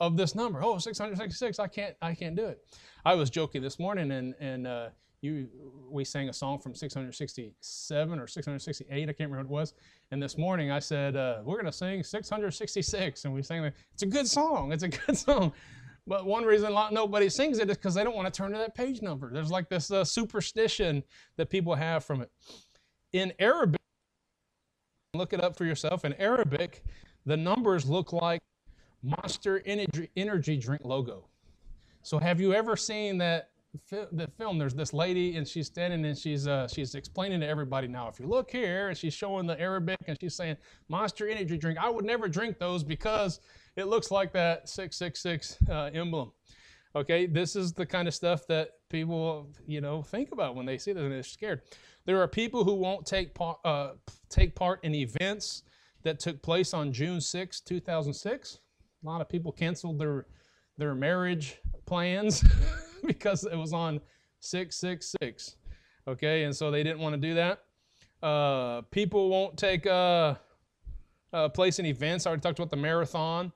of 0.00 0.16
this 0.16 0.34
number. 0.34 0.62
Oh, 0.62 0.78
666, 0.78 1.58
I 1.58 1.66
can't, 1.68 1.94
I 2.00 2.14
can't 2.14 2.34
do 2.34 2.46
it. 2.46 2.64
I 3.04 3.14
was 3.14 3.30
joking 3.30 3.62
this 3.62 3.78
morning, 3.78 4.10
and 4.10 4.34
and 4.40 4.66
uh, 4.66 4.88
you 5.20 5.48
we 5.90 6.04
sang 6.04 6.28
a 6.28 6.32
song 6.32 6.58
from 6.58 6.74
667 6.74 8.18
or 8.18 8.26
668 8.26 8.90
i 8.90 9.12
can't 9.12 9.30
remember 9.30 9.36
what 9.36 9.44
it 9.44 9.50
was. 9.50 9.74
And 10.10 10.22
this 10.22 10.38
morning 10.38 10.70
i 10.70 10.78
said 10.78 11.16
uh, 11.16 11.40
we're 11.44 11.60
to 11.62 11.72
sing 11.72 12.02
666 12.02 13.24
and 13.24 13.34
we 13.34 13.42
sang 13.42 13.70
it's 13.92 14.02
a 14.02 14.06
good 14.06 14.26
song. 14.26 14.72
It's 14.72 14.82
a 14.82 14.88
good 14.88 15.16
song. 15.26 15.52
But 16.06 16.24
one 16.24 16.44
reason 16.44 16.72
lot 16.72 16.92
nobody 16.92 17.28
sings 17.28 17.58
it 17.58 17.68
is 17.70 17.76
because 17.76 17.94
they 17.94 18.02
don't 18.02 18.16
want 18.16 18.32
to 18.32 18.36
turn 18.36 18.52
to 18.52 18.58
that 18.58 18.74
page 18.74 19.02
number. 19.02 19.30
There's 19.32 19.50
like 19.50 19.68
this 19.68 19.90
uh, 19.90 20.04
superstition 20.04 21.02
that 21.36 21.50
people 21.50 21.74
have 21.74 22.04
from 22.04 22.22
it. 22.22 22.30
In 23.12 23.32
arabic 23.38 23.80
look 25.14 25.32
it 25.32 25.42
up 25.42 25.56
for 25.56 25.64
yourself. 25.64 26.04
In 26.04 26.14
arabic 26.14 26.82
the 27.26 27.36
numbers 27.36 27.86
look 27.86 28.12
like 28.12 28.40
monster 29.02 29.62
energy, 29.66 30.56
drink 30.56 30.82
logo 30.84 31.28
so 32.02 32.18
have 32.18 32.40
you 32.40 32.52
ever 32.54 32.76
seen 32.76 33.18
that 33.18 33.50
the 33.88 34.28
film, 34.36 34.58
there's 34.58 34.74
this 34.74 34.92
lady 34.92 35.36
and 35.36 35.46
she's 35.46 35.66
standing 35.66 36.04
and 36.04 36.18
she's 36.18 36.48
uh, 36.48 36.66
she's 36.66 36.94
explaining 36.94 37.40
to 37.40 37.46
everybody 37.46 37.86
now. 37.86 38.08
If 38.08 38.18
you 38.18 38.26
look 38.26 38.50
here, 38.50 38.88
and 38.88 38.98
she's 38.98 39.14
showing 39.14 39.46
the 39.46 39.60
Arabic 39.60 39.98
and 40.08 40.18
she's 40.20 40.34
saying 40.34 40.56
Monster 40.88 41.28
Energy 41.28 41.56
drink. 41.56 41.78
I 41.78 41.88
would 41.88 42.04
never 42.04 42.28
drink 42.28 42.58
those 42.58 42.82
because 42.82 43.40
it 43.76 43.84
looks 43.84 44.10
like 44.10 44.32
that 44.32 44.68
666 44.68 45.58
uh, 45.68 45.90
emblem. 45.94 46.32
Okay, 46.96 47.26
this 47.26 47.54
is 47.54 47.72
the 47.72 47.86
kind 47.86 48.08
of 48.08 48.14
stuff 48.14 48.46
that 48.48 48.70
people 48.88 49.48
you 49.66 49.80
know 49.80 50.02
think 50.02 50.32
about 50.32 50.56
when 50.56 50.66
they 50.66 50.76
see 50.76 50.92
this 50.92 51.02
and 51.02 51.12
they're 51.12 51.22
scared. 51.22 51.62
There 52.06 52.20
are 52.20 52.28
people 52.28 52.64
who 52.64 52.74
won't 52.74 53.06
take 53.06 53.34
part 53.34 53.58
uh, 53.64 53.90
take 54.28 54.56
part 54.56 54.82
in 54.82 54.94
events 54.96 55.62
that 56.02 56.18
took 56.18 56.42
place 56.42 56.74
on 56.74 56.92
June 56.92 57.20
6, 57.20 57.60
2006. 57.60 58.58
A 59.02 59.06
lot 59.06 59.20
of 59.20 59.28
people 59.28 59.52
canceled 59.52 59.98
their 59.98 60.26
their 60.78 60.94
marriage 60.94 61.58
plans. 61.86 62.44
because 63.06 63.44
it 63.44 63.56
was 63.56 63.72
on 63.72 64.00
666. 64.40 65.56
Okay, 66.08 66.44
and 66.44 66.54
so 66.54 66.70
they 66.70 66.82
didn't 66.82 67.00
want 67.00 67.14
to 67.14 67.20
do 67.20 67.34
that. 67.34 67.64
Uh, 68.22 68.82
people 68.90 69.28
won't 69.28 69.56
take 69.56 69.86
uh, 69.86 70.34
uh, 71.32 71.48
place 71.48 71.78
in 71.78 71.86
events. 71.86 72.26
I 72.26 72.30
already 72.30 72.42
talked 72.42 72.58
about 72.58 72.70
the 72.70 72.76
marathon. 72.76 73.52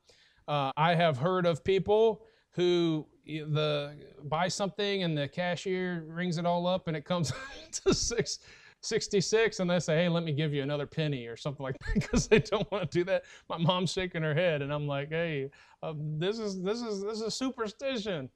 Uh, 0.46 0.72
I 0.76 0.94
have 0.94 1.18
heard 1.18 1.46
of 1.46 1.64
people 1.64 2.24
who 2.52 3.06
the 3.26 3.96
buy 4.24 4.48
something 4.48 5.02
and 5.02 5.16
the 5.16 5.26
cashier 5.26 6.04
rings 6.06 6.36
it 6.36 6.44
all 6.44 6.66
up 6.66 6.88
and 6.88 6.96
it 6.96 7.04
comes 7.04 7.32
to 7.72 7.94
six. 7.94 8.40
66 8.84 9.60
and 9.60 9.70
they 9.70 9.80
say 9.80 9.96
hey 9.96 10.08
let 10.08 10.24
me 10.24 10.32
give 10.32 10.52
you 10.52 10.62
another 10.62 10.86
penny 10.86 11.26
or 11.26 11.36
something 11.36 11.62
like 11.64 11.78
that 11.80 11.94
because 11.94 12.28
they 12.28 12.38
don't 12.38 12.70
want 12.70 12.90
to 12.90 12.98
do 12.98 13.04
that 13.04 13.24
my 13.48 13.56
mom's 13.56 13.92
shaking 13.92 14.22
her 14.22 14.34
head 14.34 14.62
and 14.62 14.72
i'm 14.72 14.86
like 14.86 15.08
hey 15.10 15.50
uh, 15.82 15.92
this 15.96 16.38
is 16.38 16.62
this 16.62 16.80
is 16.82 17.02
this 17.02 17.20
is 17.20 17.34
superstition 17.34 18.28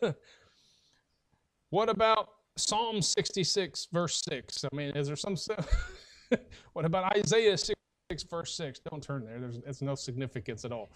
what 1.70 1.88
about 1.88 2.28
Psalm 2.56 3.02
66, 3.02 3.88
verse 3.92 4.22
6? 4.28 4.64
I 4.64 4.76
mean, 4.76 4.90
is 4.96 5.08
there 5.08 5.16
some. 5.16 5.36
what 6.72 6.84
about 6.84 7.16
Isaiah 7.16 7.58
66, 7.58 8.22
verse 8.24 8.54
6? 8.54 8.80
Don't 8.90 9.02
turn 9.02 9.24
there. 9.24 9.40
There's 9.40 9.58
it's 9.66 9.82
no 9.82 9.94
significance 9.94 10.64
at 10.64 10.72
all. 10.72 10.90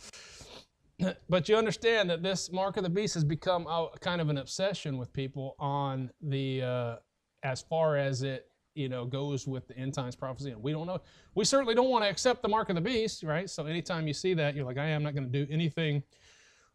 But 1.28 1.48
you 1.48 1.54
understand 1.54 2.10
that 2.10 2.24
this 2.24 2.50
mark 2.50 2.76
of 2.76 2.82
the 2.82 2.90
beast 2.90 3.14
has 3.14 3.22
become 3.22 3.68
a, 3.68 3.86
kind 4.00 4.20
of 4.20 4.30
an 4.30 4.38
obsession 4.38 4.98
with 4.98 5.12
people 5.12 5.54
on 5.60 6.10
the 6.20 6.62
uh, 6.62 6.96
as 7.44 7.62
far 7.62 7.96
as 7.96 8.24
it 8.24 8.50
you 8.78 8.88
know 8.88 9.04
goes 9.04 9.46
with 9.46 9.66
the 9.66 9.76
end 9.76 9.92
times 9.92 10.14
prophecy. 10.14 10.52
And 10.52 10.62
we 10.62 10.72
don't 10.72 10.86
know. 10.86 11.00
We 11.34 11.44
certainly 11.44 11.74
don't 11.74 11.90
want 11.90 12.04
to 12.04 12.10
accept 12.10 12.42
the 12.42 12.48
mark 12.48 12.68
of 12.68 12.76
the 12.76 12.80
beast, 12.80 13.24
right? 13.24 13.50
So 13.50 13.66
anytime 13.66 14.06
you 14.06 14.14
see 14.14 14.34
that, 14.34 14.54
you're 14.54 14.64
like, 14.64 14.78
I 14.78 14.86
am 14.86 15.02
not 15.02 15.14
going 15.14 15.30
to 15.30 15.44
do 15.44 15.52
anything 15.52 16.04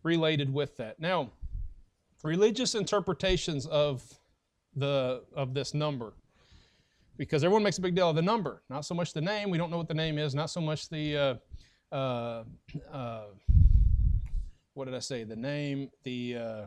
related 0.03 0.53
with 0.53 0.75
that. 0.77 0.99
Now, 0.99 1.31
religious 2.23 2.75
interpretations 2.75 3.65
of 3.67 4.03
the 4.75 5.23
of 5.33 5.53
this 5.53 5.73
number 5.73 6.13
because 7.15 7.43
everyone 7.43 7.63
makes 7.63 7.77
a 7.77 7.81
big 7.81 7.95
deal 7.95 8.09
of 8.09 8.15
the 8.15 8.21
number 8.21 8.63
not 8.71 8.83
so 8.83 8.95
much 8.95 9.13
the 9.13 9.21
name 9.21 9.51
we 9.51 9.57
don't 9.57 9.69
know 9.69 9.77
what 9.77 9.87
the 9.87 9.93
name 9.93 10.17
is 10.17 10.33
not 10.33 10.49
so 10.49 10.59
much 10.59 10.89
the 10.89 11.15
uh, 11.15 11.95
uh, 11.95 12.43
uh, 12.91 13.25
what 14.73 14.85
did 14.85 14.95
i 14.95 14.99
say 14.99 15.23
the 15.23 15.35
name 15.35 15.91
the 16.03 16.65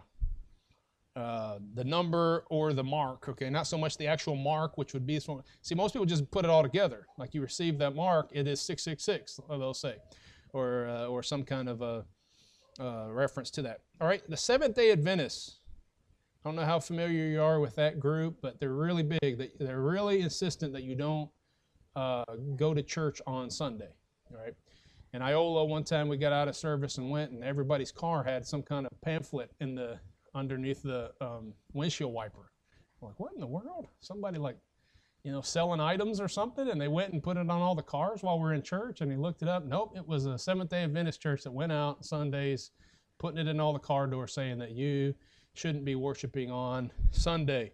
uh, 1.16 1.58
the 1.74 1.84
number 1.84 2.44
or 2.50 2.72
the 2.72 2.84
mark 2.84 3.28
okay 3.28 3.48
not 3.48 3.66
so 3.66 3.78
much 3.78 3.96
the 3.96 4.06
actual 4.06 4.36
mark 4.36 4.76
which 4.76 4.92
would 4.92 5.06
be 5.06 5.14
this 5.14 5.26
one 5.26 5.42
see 5.62 5.74
most 5.74 5.92
people 5.92 6.04
just 6.04 6.30
put 6.30 6.44
it 6.44 6.50
all 6.50 6.62
together 6.62 7.06
like 7.18 7.32
you 7.32 7.40
receive 7.40 7.78
that 7.78 7.94
mark 7.94 8.28
it 8.32 8.46
is 8.46 8.60
666 8.60 9.40
they'll 9.48 9.72
say 9.72 9.96
or 10.52 10.88
uh, 10.88 11.06
or 11.06 11.22
some 11.22 11.42
kind 11.42 11.68
of 11.68 11.82
a 11.82 12.04
uh, 12.78 13.06
reference 13.10 13.50
to 13.50 13.62
that. 13.62 13.80
All 14.00 14.08
right, 14.08 14.22
the 14.28 14.36
Seventh 14.36 14.74
day 14.74 14.90
Adventists. 14.90 15.60
I 16.44 16.48
don't 16.48 16.56
know 16.56 16.64
how 16.64 16.78
familiar 16.78 17.24
you 17.24 17.42
are 17.42 17.58
with 17.58 17.74
that 17.76 17.98
group, 17.98 18.36
but 18.40 18.60
they're 18.60 18.74
really 18.74 19.02
big. 19.02 19.50
They're 19.58 19.80
really 19.80 20.20
insistent 20.20 20.72
that 20.74 20.84
you 20.84 20.94
don't 20.94 21.28
uh, 21.96 22.24
go 22.56 22.72
to 22.72 22.82
church 22.82 23.20
on 23.26 23.50
Sunday. 23.50 23.88
All 24.30 24.40
right. 24.40 24.54
In 25.12 25.22
Iola, 25.22 25.64
one 25.64 25.82
time 25.82 26.08
we 26.08 26.16
got 26.16 26.32
out 26.32 26.46
of 26.46 26.54
service 26.54 26.98
and 26.98 27.10
went, 27.10 27.32
and 27.32 27.42
everybody's 27.42 27.90
car 27.90 28.22
had 28.22 28.46
some 28.46 28.62
kind 28.62 28.86
of 28.86 28.92
pamphlet 29.00 29.50
in 29.60 29.74
the 29.74 29.98
underneath 30.36 30.82
the 30.82 31.10
um, 31.20 31.52
windshield 31.72 32.12
wiper. 32.12 32.52
I'm 33.00 33.08
like, 33.08 33.18
what 33.18 33.32
in 33.34 33.40
the 33.40 33.46
world? 33.46 33.88
Somebody 34.00 34.38
like 34.38 34.56
you 35.26 35.32
know, 35.32 35.40
selling 35.40 35.80
items 35.80 36.20
or 36.20 36.28
something, 36.28 36.68
and 36.68 36.80
they 36.80 36.86
went 36.86 37.12
and 37.12 37.20
put 37.20 37.36
it 37.36 37.40
on 37.40 37.50
all 37.50 37.74
the 37.74 37.82
cars 37.82 38.22
while 38.22 38.38
we're 38.38 38.54
in 38.54 38.62
church, 38.62 39.00
and 39.00 39.10
he 39.10 39.18
looked 39.18 39.42
it 39.42 39.48
up. 39.48 39.64
Nope, 39.64 39.94
it 39.96 40.06
was 40.06 40.26
a 40.26 40.38
Seventh 40.38 40.70
day 40.70 40.84
Adventist 40.84 41.20
church 41.20 41.42
that 41.42 41.50
went 41.50 41.72
out 41.72 42.04
Sundays, 42.04 42.70
putting 43.18 43.40
it 43.40 43.48
in 43.48 43.58
all 43.58 43.72
the 43.72 43.80
car 43.80 44.06
doors 44.06 44.32
saying 44.32 44.58
that 44.58 44.70
you 44.70 45.12
shouldn't 45.54 45.84
be 45.84 45.96
worshiping 45.96 46.52
on 46.52 46.92
Sunday. 47.10 47.72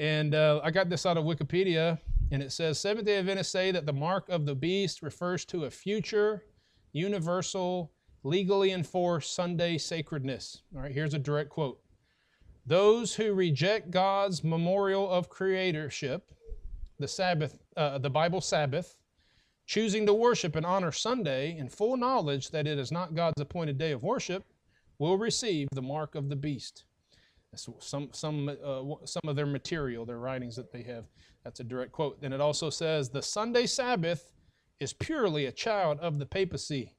And 0.00 0.34
uh, 0.34 0.60
I 0.64 0.72
got 0.72 0.88
this 0.88 1.06
out 1.06 1.16
of 1.16 1.22
Wikipedia, 1.22 2.00
and 2.32 2.42
it 2.42 2.50
says 2.50 2.80
Seventh 2.80 3.06
day 3.06 3.18
Adventists 3.18 3.52
say 3.52 3.70
that 3.70 3.86
the 3.86 3.92
mark 3.92 4.28
of 4.28 4.44
the 4.44 4.54
beast 4.56 5.02
refers 5.02 5.44
to 5.44 5.66
a 5.66 5.70
future, 5.70 6.42
universal, 6.92 7.92
legally 8.24 8.72
enforced 8.72 9.36
Sunday 9.36 9.78
sacredness. 9.78 10.62
All 10.74 10.82
right, 10.82 10.90
here's 10.90 11.14
a 11.14 11.18
direct 11.20 11.50
quote. 11.50 11.78
Those 12.66 13.14
who 13.14 13.34
reject 13.34 13.90
God's 13.90 14.44
memorial 14.44 15.10
of 15.10 15.30
creatorship 15.30 16.22
the 16.98 17.08
Sabbath, 17.08 17.58
uh, 17.76 17.98
the 17.98 18.08
Bible 18.08 18.40
Sabbath, 18.40 18.96
choosing 19.66 20.06
to 20.06 20.14
worship 20.14 20.56
and 20.56 20.64
honor 20.64 20.92
Sunday 20.92 21.56
in 21.58 21.68
full 21.68 21.96
knowledge 21.96 22.50
that 22.50 22.66
it 22.66 22.78
is 22.78 22.92
not 22.92 23.14
God's 23.14 23.40
appointed 23.40 23.76
day 23.76 23.92
of 23.92 24.02
worship, 24.02 24.44
will 24.98 25.18
receive 25.18 25.68
the 25.72 25.82
mark 25.82 26.14
of 26.14 26.28
the 26.28 26.36
beast. 26.36 26.84
That's 27.50 27.68
some 27.80 28.08
some 28.12 28.48
uh, 28.48 28.82
some 29.04 29.22
of 29.26 29.36
their 29.36 29.46
material, 29.46 30.06
their 30.06 30.18
writings 30.18 30.56
that 30.56 30.72
they 30.72 30.82
have. 30.84 31.04
That's 31.44 31.60
a 31.60 31.64
direct 31.64 31.92
quote. 31.92 32.20
Then 32.20 32.32
it 32.32 32.40
also 32.40 32.70
says 32.70 33.10
the 33.10 33.22
Sunday 33.22 33.66
Sabbath 33.66 34.32
is 34.80 34.92
purely 34.92 35.46
a 35.46 35.52
child 35.52 35.98
of 36.00 36.18
the 36.18 36.26
papacy. 36.26 36.94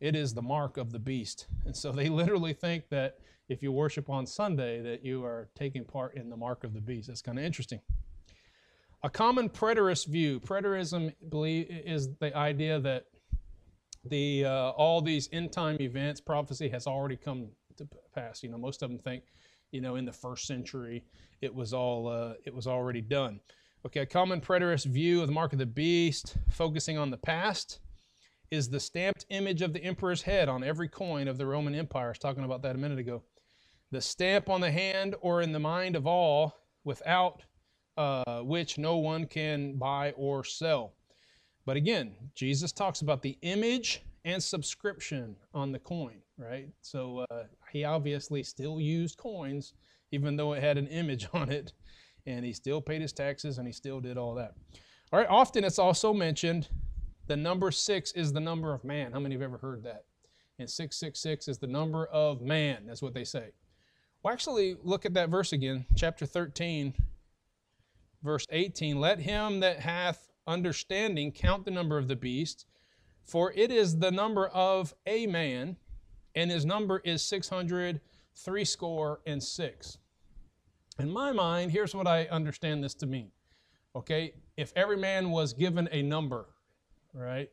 It 0.00 0.16
is 0.16 0.34
the 0.34 0.42
mark 0.42 0.76
of 0.76 0.90
the 0.90 0.98
beast. 0.98 1.46
And 1.64 1.76
so 1.76 1.92
they 1.92 2.08
literally 2.20 2.54
think 2.54 2.88
that 2.88 3.18
if 3.48 3.62
you 3.62 3.72
worship 3.72 4.08
on 4.08 4.26
Sunday, 4.26 4.80
that 4.82 5.04
you 5.04 5.24
are 5.24 5.48
taking 5.54 5.84
part 5.84 6.16
in 6.16 6.30
the 6.30 6.36
mark 6.36 6.64
of 6.64 6.72
the 6.72 6.80
beast. 6.80 7.08
That's 7.08 7.22
kind 7.22 7.38
of 7.38 7.44
interesting. 7.44 7.80
A 9.02 9.10
common 9.10 9.50
preterist 9.50 10.06
view, 10.06 10.40
preterism 10.40 11.12
believe, 11.28 11.66
is 11.68 12.14
the 12.20 12.34
idea 12.36 12.80
that 12.80 13.04
the 14.06 14.46
uh, 14.46 14.70
all 14.70 15.00
these 15.02 15.28
end 15.32 15.52
time 15.52 15.76
events, 15.80 16.20
prophecy 16.20 16.68
has 16.68 16.86
already 16.86 17.16
come 17.16 17.48
to 17.76 17.86
pass. 18.14 18.42
You 18.42 18.50
know, 18.50 18.58
most 18.58 18.82
of 18.82 18.90
them 18.90 18.98
think, 18.98 19.24
you 19.72 19.80
know, 19.80 19.96
in 19.96 20.04
the 20.04 20.12
first 20.12 20.46
century 20.46 21.04
it 21.40 21.54
was 21.54 21.74
all 21.74 22.08
uh, 22.08 22.34
it 22.44 22.54
was 22.54 22.66
already 22.66 23.00
done. 23.00 23.40
Okay, 23.86 24.00
a 24.00 24.06
common 24.06 24.40
preterist 24.40 24.86
view 24.86 25.20
of 25.20 25.26
the 25.26 25.34
mark 25.34 25.52
of 25.52 25.58
the 25.58 25.66
beast, 25.66 26.36
focusing 26.50 26.96
on 26.96 27.10
the 27.10 27.18
past, 27.18 27.80
is 28.50 28.70
the 28.70 28.80
stamped 28.80 29.26
image 29.28 29.60
of 29.60 29.74
the 29.74 29.84
emperor's 29.84 30.22
head 30.22 30.48
on 30.48 30.64
every 30.64 30.88
coin 30.88 31.28
of 31.28 31.36
the 31.36 31.44
Roman 31.44 31.74
Empire. 31.74 32.06
I 32.06 32.08
was 32.08 32.18
talking 32.18 32.44
about 32.44 32.62
that 32.62 32.74
a 32.74 32.78
minute 32.78 32.98
ago. 32.98 33.22
The 33.94 34.00
stamp 34.00 34.48
on 34.48 34.60
the 34.60 34.72
hand 34.72 35.14
or 35.20 35.40
in 35.40 35.52
the 35.52 35.60
mind 35.60 35.94
of 35.94 36.04
all, 36.04 36.56
without 36.82 37.44
uh, 37.96 38.40
which 38.40 38.76
no 38.76 38.96
one 38.96 39.24
can 39.24 39.76
buy 39.76 40.10
or 40.16 40.42
sell. 40.42 40.94
But 41.64 41.76
again, 41.76 42.16
Jesus 42.34 42.72
talks 42.72 43.02
about 43.02 43.22
the 43.22 43.38
image 43.42 44.02
and 44.24 44.42
subscription 44.42 45.36
on 45.54 45.70
the 45.70 45.78
coin, 45.78 46.16
right? 46.36 46.66
So 46.80 47.24
uh, 47.30 47.44
he 47.70 47.84
obviously 47.84 48.42
still 48.42 48.80
used 48.80 49.16
coins, 49.16 49.74
even 50.10 50.34
though 50.34 50.54
it 50.54 50.60
had 50.60 50.76
an 50.76 50.88
image 50.88 51.28
on 51.32 51.48
it, 51.52 51.72
and 52.26 52.44
he 52.44 52.52
still 52.52 52.80
paid 52.80 53.00
his 53.00 53.12
taxes 53.12 53.58
and 53.58 53.66
he 53.68 53.72
still 53.72 54.00
did 54.00 54.18
all 54.18 54.34
that. 54.34 54.54
All 55.12 55.20
right, 55.20 55.28
often 55.30 55.62
it's 55.62 55.78
also 55.78 56.12
mentioned 56.12 56.68
the 57.28 57.36
number 57.36 57.70
six 57.70 58.10
is 58.10 58.32
the 58.32 58.40
number 58.40 58.74
of 58.74 58.82
man. 58.82 59.12
How 59.12 59.20
many 59.20 59.36
have 59.36 59.42
ever 59.42 59.58
heard 59.58 59.84
that? 59.84 60.06
And 60.58 60.68
666 60.68 61.46
is 61.46 61.58
the 61.58 61.68
number 61.68 62.06
of 62.06 62.42
man. 62.42 62.86
That's 62.88 63.00
what 63.00 63.14
they 63.14 63.22
say. 63.22 63.52
Well, 64.24 64.32
actually, 64.32 64.78
look 64.82 65.04
at 65.04 65.12
that 65.14 65.28
verse 65.28 65.52
again, 65.52 65.84
chapter 65.94 66.24
13, 66.24 66.94
verse 68.22 68.46
18. 68.50 68.98
Let 68.98 69.20
him 69.20 69.60
that 69.60 69.80
hath 69.80 70.30
understanding 70.46 71.30
count 71.30 71.66
the 71.66 71.70
number 71.70 71.98
of 71.98 72.08
the 72.08 72.16
beast, 72.16 72.64
for 73.22 73.52
it 73.52 73.70
is 73.70 73.98
the 73.98 74.10
number 74.10 74.46
of 74.46 74.94
a 75.06 75.26
man, 75.26 75.76
and 76.34 76.50
his 76.50 76.64
number 76.64 77.02
is 77.04 77.20
600, 77.20 78.00
three 78.34 78.64
score 78.64 79.20
and 79.26 79.42
six. 79.42 79.98
In 80.98 81.10
my 81.10 81.30
mind, 81.30 81.70
here's 81.70 81.94
what 81.94 82.06
I 82.06 82.24
understand 82.24 82.82
this 82.82 82.94
to 82.94 83.06
mean. 83.06 83.30
Okay, 83.94 84.32
if 84.56 84.72
every 84.74 84.96
man 84.96 85.32
was 85.32 85.52
given 85.52 85.86
a 85.92 86.00
number, 86.00 86.46
right? 87.12 87.50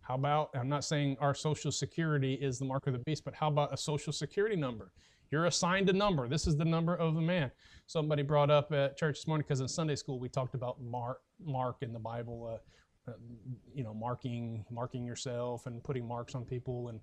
How 0.00 0.14
about, 0.14 0.48
I'm 0.54 0.70
not 0.70 0.84
saying 0.84 1.18
our 1.20 1.34
social 1.34 1.70
security 1.70 2.34
is 2.34 2.58
the 2.58 2.64
mark 2.64 2.86
of 2.86 2.94
the 2.94 3.00
beast, 3.00 3.22
but 3.22 3.34
how 3.34 3.48
about 3.48 3.74
a 3.74 3.76
social 3.76 4.14
security 4.14 4.56
number? 4.56 4.90
You're 5.30 5.46
assigned 5.46 5.88
a 5.90 5.92
number. 5.92 6.28
This 6.28 6.46
is 6.46 6.56
the 6.56 6.64
number 6.64 6.94
of 6.94 7.16
a 7.16 7.20
man. 7.20 7.50
Somebody 7.86 8.22
brought 8.22 8.50
up 8.50 8.72
at 8.72 8.96
church 8.96 9.16
this 9.16 9.26
morning 9.26 9.44
because 9.46 9.60
in 9.60 9.68
Sunday 9.68 9.96
school 9.96 10.18
we 10.18 10.28
talked 10.28 10.54
about 10.54 10.80
mark, 10.80 11.20
mark 11.44 11.76
in 11.82 11.92
the 11.92 11.98
Bible, 11.98 12.58
uh, 13.08 13.10
uh, 13.10 13.14
you 13.74 13.84
know, 13.84 13.92
marking, 13.92 14.64
marking 14.70 15.04
yourself 15.04 15.66
and 15.66 15.82
putting 15.82 16.06
marks 16.06 16.34
on 16.34 16.44
people. 16.44 16.88
And 16.88 17.00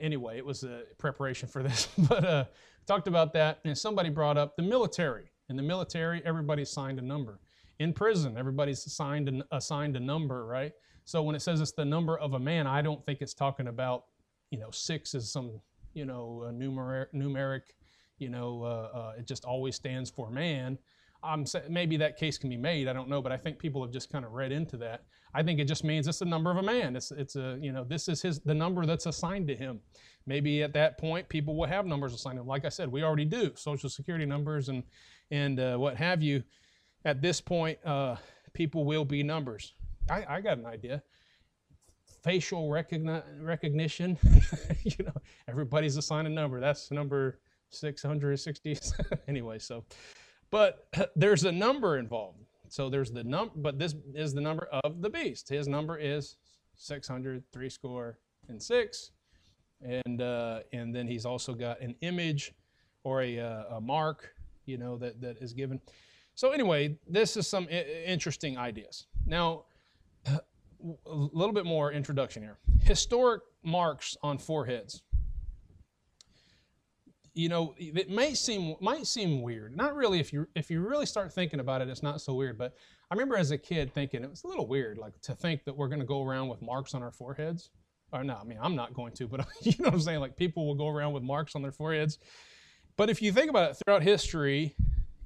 anyway, 0.00 0.38
it 0.38 0.46
was 0.46 0.64
a 0.64 0.82
preparation 0.98 1.48
for 1.48 1.62
this. 1.64 1.88
but 1.98 2.24
uh, 2.24 2.44
talked 2.86 3.08
about 3.08 3.32
that, 3.34 3.60
and 3.64 3.76
somebody 3.76 4.08
brought 4.08 4.38
up 4.38 4.56
the 4.56 4.62
military. 4.62 5.30
In 5.48 5.56
the 5.56 5.62
military, 5.62 6.22
everybody's 6.24 6.70
signed 6.70 6.98
a 6.98 7.02
number. 7.02 7.38
In 7.78 7.92
prison, 7.92 8.38
everybody's 8.38 8.86
assigned 8.86 9.28
an, 9.28 9.42
assigned 9.50 9.96
a 9.96 10.00
number, 10.00 10.46
right? 10.46 10.72
So 11.04 11.22
when 11.22 11.34
it 11.34 11.42
says 11.42 11.60
it's 11.60 11.72
the 11.72 11.84
number 11.84 12.16
of 12.18 12.34
a 12.34 12.38
man, 12.38 12.66
I 12.66 12.80
don't 12.80 13.04
think 13.04 13.20
it's 13.20 13.34
talking 13.34 13.66
about, 13.66 14.04
you 14.50 14.58
know, 14.58 14.70
six 14.70 15.14
is 15.14 15.30
some, 15.30 15.60
you 15.94 16.04
know, 16.04 16.50
numeric, 16.52 17.06
numeric, 17.14 17.62
you 18.18 18.28
know, 18.28 18.62
uh, 18.62 18.98
uh, 18.98 19.12
it 19.18 19.26
just 19.26 19.44
always 19.44 19.76
stands 19.76 20.10
for 20.10 20.30
man. 20.30 20.78
I'm 21.22 21.46
maybe 21.70 21.96
that 21.96 22.18
case 22.18 22.36
can 22.36 22.50
be 22.50 22.56
made. 22.56 22.86
I 22.86 22.92
don't 22.92 23.08
know, 23.08 23.22
but 23.22 23.32
I 23.32 23.36
think 23.38 23.58
people 23.58 23.82
have 23.82 23.92
just 23.92 24.12
kind 24.12 24.24
of 24.24 24.32
read 24.32 24.52
into 24.52 24.76
that. 24.78 25.04
I 25.32 25.42
think 25.42 25.58
it 25.58 25.64
just 25.64 25.82
means 25.82 26.06
it's 26.06 26.18
the 26.18 26.26
number 26.26 26.50
of 26.50 26.58
a 26.58 26.62
man. 26.62 26.96
It's 26.96 27.10
it's 27.10 27.36
a 27.36 27.58
you 27.60 27.72
know 27.72 27.82
this 27.82 28.08
is 28.08 28.20
his 28.20 28.40
the 28.40 28.54
number 28.54 28.84
that's 28.84 29.06
assigned 29.06 29.48
to 29.48 29.56
him. 29.56 29.80
Maybe 30.26 30.62
at 30.62 30.72
that 30.74 30.98
point 30.98 31.28
people 31.28 31.56
will 31.56 31.66
have 31.66 31.86
numbers 31.86 32.14
assigned 32.14 32.38
to. 32.38 32.42
Like 32.42 32.64
I 32.64 32.68
said, 32.68 32.90
we 32.90 33.02
already 33.02 33.24
do 33.24 33.52
social 33.56 33.88
security 33.88 34.26
numbers 34.26 34.68
and 34.68 34.82
and 35.30 35.58
uh, 35.58 35.76
what 35.76 35.96
have 35.96 36.22
you. 36.22 36.42
At 37.06 37.20
this 37.20 37.40
point, 37.40 37.78
uh, 37.84 38.16
people 38.54 38.84
will 38.84 39.04
be 39.04 39.22
numbers. 39.22 39.74
I, 40.10 40.24
I 40.28 40.40
got 40.40 40.58
an 40.58 40.66
idea. 40.66 41.02
Facial 42.24 42.68
recogni- 42.70 43.22
recognition. 43.40 44.18
you 44.82 45.04
know, 45.04 45.12
everybody's 45.46 45.96
assigned 45.98 46.26
a 46.26 46.30
number. 46.30 46.58
That's 46.58 46.90
number 46.90 47.38
660. 47.68 48.78
anyway, 49.28 49.58
so, 49.58 49.84
but 50.50 50.88
there's 51.16 51.44
a 51.44 51.52
number 51.52 51.98
involved. 51.98 52.38
So 52.68 52.88
there's 52.88 53.10
the 53.10 53.22
number, 53.22 53.52
but 53.56 53.78
this 53.78 53.94
is 54.14 54.32
the 54.32 54.40
number 54.40 54.68
of 54.84 55.02
the 55.02 55.10
beast. 55.10 55.48
His 55.50 55.68
number 55.68 55.98
is 55.98 56.36
600, 56.76 57.44
three 57.52 57.68
score, 57.68 58.18
and 58.48 58.60
six. 58.60 59.10
And, 59.82 60.22
uh, 60.22 60.60
and 60.72 60.94
then 60.94 61.06
he's 61.06 61.26
also 61.26 61.52
got 61.52 61.80
an 61.80 61.94
image 62.00 62.52
or 63.02 63.22
a, 63.22 63.38
uh, 63.38 63.76
a 63.76 63.80
mark, 63.80 64.34
you 64.64 64.78
know, 64.78 64.96
that, 64.96 65.20
that 65.20 65.38
is 65.42 65.52
given. 65.52 65.80
So 66.34 66.50
anyway, 66.50 66.96
this 67.06 67.36
is 67.36 67.46
some 67.46 67.68
interesting 67.68 68.56
ideas. 68.56 69.06
Now, 69.26 69.64
a 70.84 71.14
little 71.14 71.52
bit 71.52 71.64
more 71.64 71.92
introduction 71.92 72.42
here. 72.42 72.58
Historic 72.82 73.42
marks 73.62 74.16
on 74.22 74.38
foreheads. 74.38 75.02
You 77.32 77.48
know, 77.48 77.74
it 77.78 78.10
may 78.10 78.34
seem 78.34 78.76
might 78.80 79.06
seem 79.06 79.42
weird. 79.42 79.76
Not 79.76 79.96
really 79.96 80.20
if 80.20 80.32
you 80.32 80.46
if 80.54 80.70
you 80.70 80.86
really 80.86 81.06
start 81.06 81.32
thinking 81.32 81.58
about 81.58 81.82
it, 81.82 81.88
it's 81.88 82.02
not 82.02 82.20
so 82.20 82.34
weird. 82.34 82.56
But 82.56 82.74
I 83.10 83.14
remember 83.14 83.36
as 83.36 83.50
a 83.50 83.58
kid 83.58 83.92
thinking 83.92 84.22
it 84.22 84.30
was 84.30 84.44
a 84.44 84.46
little 84.46 84.68
weird, 84.68 84.98
like 84.98 85.20
to 85.22 85.34
think 85.34 85.64
that 85.64 85.76
we're 85.76 85.88
going 85.88 86.00
to 86.00 86.06
go 86.06 86.22
around 86.22 86.48
with 86.48 86.62
marks 86.62 86.94
on 86.94 87.02
our 87.02 87.10
foreheads. 87.10 87.70
Or 88.12 88.22
no, 88.22 88.38
I 88.40 88.44
mean 88.44 88.58
I'm 88.62 88.76
not 88.76 88.94
going 88.94 89.12
to, 89.14 89.26
but 89.26 89.44
you 89.62 89.72
know 89.80 89.86
what 89.86 89.94
I'm 89.94 90.00
saying. 90.00 90.20
Like 90.20 90.36
people 90.36 90.64
will 90.66 90.76
go 90.76 90.88
around 90.88 91.12
with 91.12 91.24
marks 91.24 91.56
on 91.56 91.62
their 91.62 91.72
foreheads. 91.72 92.18
But 92.96 93.10
if 93.10 93.20
you 93.20 93.32
think 93.32 93.50
about 93.50 93.70
it 93.70 93.76
throughout 93.84 94.02
history, 94.04 94.76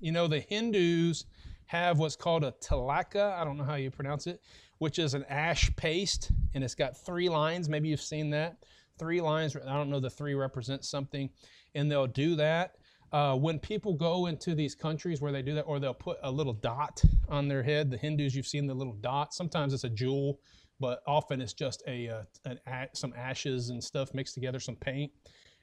you 0.00 0.12
know 0.12 0.28
the 0.28 0.40
Hindus 0.40 1.26
have 1.68 1.98
what's 1.98 2.16
called 2.16 2.44
a 2.44 2.52
tilaka. 2.60 3.32
I 3.32 3.44
don't 3.44 3.56
know 3.56 3.64
how 3.64 3.76
you 3.76 3.90
pronounce 3.90 4.26
it 4.26 4.42
which 4.78 4.98
is 4.98 5.14
an 5.14 5.24
ash 5.28 5.74
paste, 5.76 6.30
and 6.54 6.64
it's 6.64 6.74
got 6.74 6.96
three 6.96 7.28
lines. 7.28 7.68
Maybe 7.68 7.88
you've 7.88 8.00
seen 8.00 8.30
that. 8.30 8.64
Three 8.98 9.20
lines. 9.20 9.56
I 9.56 9.74
don't 9.74 9.90
know, 9.90 10.00
the 10.00 10.10
three 10.10 10.34
represents 10.34 10.88
something, 10.88 11.30
and 11.74 11.90
they'll 11.90 12.06
do 12.06 12.36
that. 12.36 12.76
Uh, 13.10 13.34
when 13.34 13.58
people 13.58 13.94
go 13.94 14.26
into 14.26 14.54
these 14.54 14.74
countries 14.74 15.20
where 15.20 15.32
they 15.32 15.42
do 15.42 15.54
that, 15.54 15.62
or 15.62 15.78
they'll 15.78 15.94
put 15.94 16.18
a 16.22 16.30
little 16.30 16.52
dot 16.52 17.02
on 17.28 17.48
their 17.48 17.62
head. 17.62 17.90
The 17.90 17.96
Hindus, 17.96 18.34
you've 18.34 18.46
seen 18.46 18.66
the 18.66 18.74
little 18.74 18.94
dot. 18.94 19.32
Sometimes 19.32 19.72
it's 19.72 19.84
a 19.84 19.88
jewel, 19.88 20.40
but 20.78 21.02
often 21.06 21.40
it's 21.40 21.54
just 21.54 21.82
a, 21.86 22.08
uh, 22.08 22.22
an, 22.44 22.58
some 22.92 23.14
ashes 23.16 23.70
and 23.70 23.82
stuff 23.82 24.12
mixed 24.14 24.34
together, 24.34 24.60
some 24.60 24.76
paint, 24.76 25.10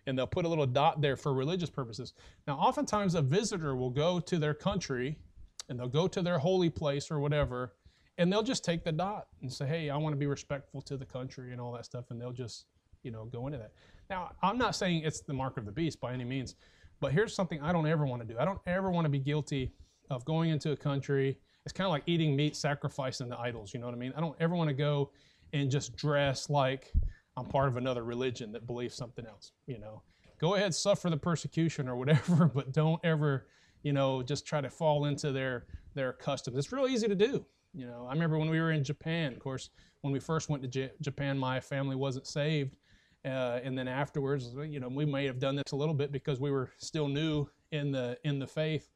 and 0.08 0.18
they'll 0.18 0.26
put 0.28 0.46
a 0.46 0.48
little 0.48 0.66
dot 0.66 1.02
there 1.02 1.16
for 1.16 1.34
religious 1.34 1.70
purposes. 1.70 2.14
Now, 2.48 2.56
oftentimes 2.56 3.14
a 3.14 3.22
visitor 3.22 3.76
will 3.76 3.92
go 3.92 4.20
to 4.20 4.40
their 4.40 4.56
country, 4.56 5.20
and 5.70 5.80
they'll 5.80 5.88
go 5.88 6.08
to 6.08 6.22
their 6.22 6.40
holy 6.40 6.70
place 6.70 7.10
or 7.12 7.20
whatever, 7.20 7.74
and 8.18 8.32
they'll 8.32 8.44
just 8.44 8.64
take 8.64 8.84
the 8.84 8.92
dot 8.92 9.28
and 9.42 9.52
say, 9.52 9.66
"Hey, 9.66 9.90
I 9.90 9.98
want 9.98 10.14
to 10.14 10.18
be 10.18 10.28
respectful 10.28 10.82
to 10.84 10.98
the 10.98 11.06
country 11.06 11.52
and 11.52 11.62
all 11.62 11.72
that 11.74 11.86
stuff," 11.86 12.06
and 12.12 12.22
they'll 12.22 12.32
just, 12.32 12.66
you 13.04 13.12
know, 13.12 13.26
go 13.26 13.48
into 13.48 13.58
that. 13.58 13.72
Now, 14.10 14.32
I'm 14.42 14.58
not 14.58 14.76
saying 14.76 15.04
it's 15.04 15.22
the 15.22 15.34
mark 15.34 15.58
of 15.58 15.66
the 15.66 15.72
beast 15.72 16.00
by 16.00 16.14
any 16.14 16.24
means, 16.24 16.56
but 17.00 17.12
here's 17.12 17.34
something 17.34 17.62
I 17.62 17.72
don't 17.72 17.88
ever 17.88 18.06
want 18.06 18.22
to 18.22 18.28
do. 18.28 18.40
I 18.40 18.46
don't 18.46 18.62
ever 18.66 18.92
want 18.92 19.06
to 19.06 19.10
be 19.10 19.20
guilty 19.20 19.74
of 20.10 20.24
going 20.26 20.50
into 20.50 20.72
a 20.72 20.78
country. 20.78 21.38
It's 21.66 21.74
kind 21.74 21.86
of 21.86 21.92
like 21.92 22.04
eating 22.06 22.36
meat, 22.36 22.56
sacrificing 22.56 23.28
the 23.28 23.40
idols. 23.40 23.74
You 23.74 23.80
know 23.80 23.88
what 23.88 23.96
I 23.96 23.98
mean? 23.98 24.14
I 24.16 24.22
don't 24.22 24.36
ever 24.40 24.56
want 24.56 24.70
to 24.70 24.76
go 24.76 25.12
and 25.54 25.72
just 25.72 25.96
dress 25.96 26.50
like 26.50 26.92
I'm 27.38 27.46
part 27.46 27.68
of 27.68 27.78
another 27.78 28.04
religion 28.04 28.52
that 28.54 28.68
believes 28.68 28.96
something 28.96 29.26
else. 29.26 29.52
You 29.68 29.80
know, 29.80 30.04
go 30.40 30.56
ahead, 30.56 30.74
suffer 30.74 31.10
the 31.10 31.18
persecution 31.18 31.88
or 31.88 31.96
whatever, 31.96 32.46
but 32.54 32.72
don't 32.72 33.04
ever, 33.04 33.48
you 33.86 33.94
know, 33.94 34.24
just 34.24 34.48
try 34.48 34.60
to 34.60 34.70
fall 34.70 35.06
into 35.06 35.32
their 35.32 35.68
their 35.94 36.12
customs. 36.12 36.58
It's 36.58 36.72
real 36.72 36.88
easy 36.88 37.08
to 37.08 37.16
do. 37.16 37.46
You 37.74 37.86
know, 37.86 38.08
I 38.10 38.14
remember 38.14 38.40
when 38.40 38.50
we 38.50 38.60
were 38.60 38.72
in 38.72 38.84
Japan. 38.84 39.32
Of 39.32 39.40
course, 39.40 39.70
when 40.02 40.12
we 40.12 40.20
first 40.20 40.50
went 40.50 40.64
to 40.64 40.68
J- 40.68 40.92
Japan, 41.02 41.38
my 41.38 41.60
family 41.60 41.96
wasn't 41.96 42.26
saved, 42.26 42.76
uh, 43.24 43.60
and 43.64 43.78
then 43.78 43.88
afterwards, 43.88 44.52
you 44.68 44.80
know, 44.80 44.88
we 44.88 45.06
may 45.06 45.26
have 45.26 45.40
done 45.40 45.56
this 45.56 45.72
a 45.72 45.76
little 45.76 45.94
bit 45.94 46.12
because 46.12 46.40
we 46.40 46.50
were 46.50 46.72
still 46.80 47.08
new 47.08 47.48
in 47.72 47.92
the 47.92 48.18
in 48.24 48.40
the 48.40 48.48
faith. 48.48 48.90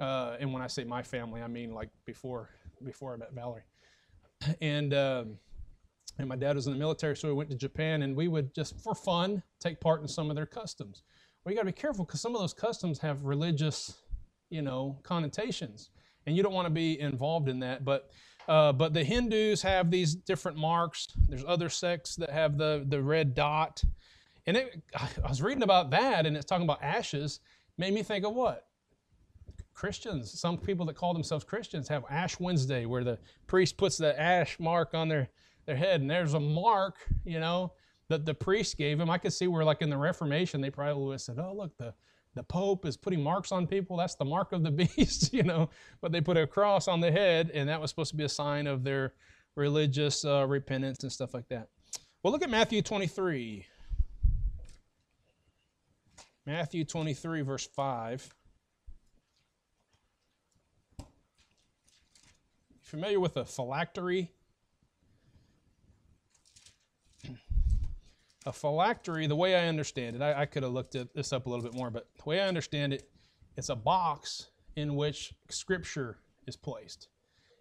Uh, 0.00 0.36
and 0.40 0.50
when 0.50 0.62
I 0.62 0.66
say 0.66 0.82
my 0.82 1.02
family, 1.02 1.42
I 1.42 1.46
mean 1.46 1.72
like 1.72 1.90
before 2.06 2.48
before 2.82 3.12
I 3.12 3.16
met 3.18 3.34
Valerie. 3.34 3.62
And 4.60 4.94
um, 4.94 5.38
and 6.18 6.26
my 6.26 6.36
dad 6.36 6.56
was 6.56 6.66
in 6.66 6.72
the 6.72 6.78
military, 6.78 7.16
so 7.16 7.28
we 7.28 7.34
went 7.34 7.50
to 7.50 7.56
Japan, 7.56 8.02
and 8.02 8.16
we 8.16 8.28
would 8.28 8.54
just 8.54 8.80
for 8.80 8.94
fun 8.94 9.42
take 9.60 9.78
part 9.78 10.00
in 10.00 10.08
some 10.08 10.30
of 10.30 10.36
their 10.36 10.46
customs. 10.46 11.02
Well, 11.44 11.52
you 11.52 11.56
got 11.56 11.62
to 11.62 11.66
be 11.66 11.72
careful 11.72 12.04
because 12.04 12.20
some 12.20 12.34
of 12.34 12.40
those 12.40 12.54
customs 12.54 12.98
have 13.00 13.24
religious, 13.24 14.01
you 14.52 14.62
know, 14.62 14.98
connotations 15.02 15.90
and 16.26 16.36
you 16.36 16.42
don't 16.42 16.52
want 16.52 16.66
to 16.66 16.70
be 16.72 16.98
involved 17.00 17.48
in 17.48 17.60
that. 17.60 17.84
But 17.84 18.10
uh, 18.48 18.72
but 18.72 18.92
the 18.92 19.04
Hindus 19.04 19.62
have 19.62 19.90
these 19.90 20.14
different 20.14 20.58
marks. 20.58 21.08
There's 21.28 21.44
other 21.46 21.68
sects 21.68 22.16
that 22.16 22.30
have 22.30 22.58
the 22.58 22.84
the 22.88 23.00
red 23.02 23.34
dot, 23.34 23.82
and 24.46 24.56
it, 24.56 24.82
I 24.94 25.28
was 25.28 25.42
reading 25.42 25.62
about 25.62 25.90
that, 25.90 26.26
and 26.26 26.36
it's 26.36 26.46
talking 26.46 26.64
about 26.64 26.82
ashes. 26.82 27.40
Made 27.78 27.94
me 27.94 28.02
think 28.02 28.24
of 28.24 28.34
what 28.34 28.66
Christians. 29.74 30.38
Some 30.38 30.58
people 30.58 30.86
that 30.86 30.96
call 30.96 31.14
themselves 31.14 31.44
Christians 31.44 31.88
have 31.88 32.04
Ash 32.10 32.38
Wednesday, 32.38 32.84
where 32.86 33.04
the 33.04 33.18
priest 33.46 33.76
puts 33.76 33.96
the 33.96 34.18
ash 34.20 34.58
mark 34.58 34.94
on 34.94 35.08
their 35.08 35.28
their 35.66 35.76
head, 35.76 36.00
and 36.00 36.10
there's 36.10 36.34
a 36.34 36.40
mark, 36.40 36.96
you 37.24 37.38
know, 37.38 37.72
that 38.08 38.24
the 38.24 38.34
priest 38.34 38.76
gave 38.76 38.98
him. 38.98 39.08
I 39.08 39.18
could 39.18 39.32
see 39.32 39.46
where, 39.46 39.64
like 39.64 39.82
in 39.82 39.90
the 39.90 39.96
Reformation, 39.96 40.60
they 40.60 40.70
probably 40.70 41.04
would 41.04 41.12
have 41.12 41.20
said, 41.20 41.38
"Oh, 41.38 41.54
look, 41.56 41.76
the 41.78 41.94
the 42.34 42.42
Pope 42.42 42.86
is 42.86 42.96
putting 42.96 43.22
marks 43.22 43.52
on 43.52 43.66
people. 43.66 43.96
That's 43.96 44.14
the 44.14 44.24
mark 44.24 44.52
of 44.52 44.62
the 44.62 44.70
beast," 44.96 45.32
you 45.32 45.42
know. 45.42 45.70
But 46.00 46.12
they 46.12 46.20
put 46.20 46.36
a 46.36 46.46
cross 46.46 46.88
on 46.88 47.00
the 47.00 47.12
head, 47.12 47.50
and 47.52 47.68
that 47.68 47.80
was 47.80 47.90
supposed 47.90 48.10
to 48.10 48.16
be 48.16 48.24
a 48.24 48.28
sign 48.28 48.66
of 48.66 48.84
their 48.84 49.14
religious 49.54 50.24
uh, 50.24 50.46
repentance 50.46 51.02
and 51.02 51.12
stuff 51.12 51.34
like 51.34 51.48
that. 51.48 51.68
Well, 52.22 52.32
look 52.32 52.42
at 52.42 52.50
Matthew 52.50 52.82
23. 52.82 53.66
Matthew 56.46 56.84
23, 56.84 57.42
verse 57.42 57.66
5. 57.66 58.34
Familiar 62.80 63.20
with 63.20 63.36
a 63.36 63.44
phylactery? 63.44 64.32
A 68.44 68.52
phylactery, 68.52 69.26
the 69.28 69.36
way 69.36 69.54
I 69.54 69.68
understand 69.68 70.16
it, 70.16 70.22
I, 70.22 70.42
I 70.42 70.46
could 70.46 70.64
have 70.64 70.72
looked 70.72 70.96
at 70.96 71.14
this 71.14 71.32
up 71.32 71.46
a 71.46 71.48
little 71.48 71.64
bit 71.64 71.74
more, 71.74 71.90
but 71.90 72.08
the 72.16 72.28
way 72.28 72.40
I 72.40 72.48
understand 72.48 72.92
it, 72.92 73.08
it's 73.56 73.68
a 73.68 73.76
box 73.76 74.50
in 74.74 74.96
which 74.96 75.32
scripture 75.48 76.18
is 76.46 76.56
placed. 76.56 77.08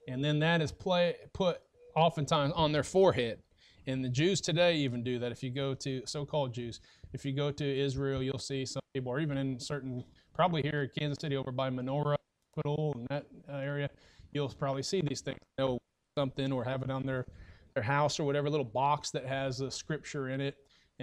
And 0.08 0.24
then 0.24 0.40
that 0.40 0.62
is 0.62 0.72
play, 0.72 1.16
put 1.34 1.62
oftentimes 1.96 2.54
on 2.56 2.72
their 2.72 2.84
forehead. 2.84 3.40
And 3.86 4.04
the 4.04 4.10
Jews 4.10 4.42
today 4.42 4.76
even 4.78 5.04
do 5.04 5.20
that. 5.20 5.32
If 5.32 5.44
you 5.44 5.52
go 5.52 5.74
to 5.76 6.02
so 6.06 6.26
called 6.26 6.54
Jews, 6.54 6.80
if 7.14 7.26
you 7.26 7.34
go 7.34 7.52
to 7.52 7.80
Israel, 7.80 8.24
you'll 8.24 8.40
see 8.40 8.66
some 8.66 8.82
people, 8.94 9.12
or 9.12 9.20
even 9.20 9.38
in 9.38 9.60
certain, 9.60 10.04
probably 10.34 10.62
here 10.62 10.84
in 10.84 10.90
Kansas 10.98 11.22
City 11.22 11.36
over 11.36 11.52
by 11.52 11.70
Menorah 11.70 12.16
Hospital 12.56 12.94
and 12.96 13.08
that 13.10 13.26
uh, 13.52 13.58
area, 13.58 13.90
you'll 14.32 14.50
probably 14.50 14.84
see 14.84 15.02
these 15.02 15.22
things. 15.22 15.38
Know 15.58 15.78
something 16.18 16.52
or 16.52 16.64
have 16.64 16.82
it 16.82 16.90
on 16.90 17.06
their, 17.06 17.26
their 17.74 17.84
house 17.84 18.20
or 18.20 18.24
whatever 18.24 18.50
little 18.50 18.66
box 18.66 19.12
that 19.12 19.26
has 19.26 19.62
a 19.62 19.70
scripture 19.70 20.30
in 20.30 20.42
it 20.42 20.58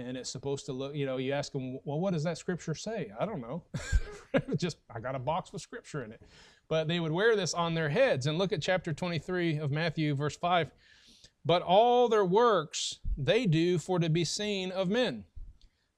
and 0.07 0.17
it's 0.17 0.29
supposed 0.29 0.65
to 0.67 0.73
look, 0.73 0.95
you 0.95 1.05
know, 1.05 1.17
you 1.17 1.33
ask 1.33 1.51
them, 1.51 1.79
well, 1.83 1.99
what 1.99 2.13
does 2.13 2.23
that 2.23 2.37
scripture 2.37 2.75
say? 2.75 3.11
I 3.19 3.25
don't 3.25 3.41
know. 3.41 3.63
Just, 4.55 4.77
I 4.93 4.99
got 4.99 5.15
a 5.15 5.19
box 5.19 5.51
with 5.51 5.61
scripture 5.61 6.03
in 6.03 6.11
it. 6.11 6.21
But 6.67 6.87
they 6.87 6.99
would 6.99 7.11
wear 7.11 7.35
this 7.35 7.53
on 7.53 7.73
their 7.73 7.89
heads. 7.89 8.27
And 8.27 8.37
look 8.37 8.53
at 8.53 8.61
chapter 8.61 8.93
23 8.93 9.57
of 9.57 9.71
Matthew, 9.71 10.15
verse 10.15 10.35
5. 10.35 10.71
But 11.45 11.61
all 11.61 12.09
their 12.09 12.25
works 12.25 12.99
they 13.17 13.45
do 13.45 13.77
for 13.77 13.99
to 13.99 14.09
be 14.09 14.25
seen 14.25 14.71
of 14.71 14.89
men. 14.89 15.25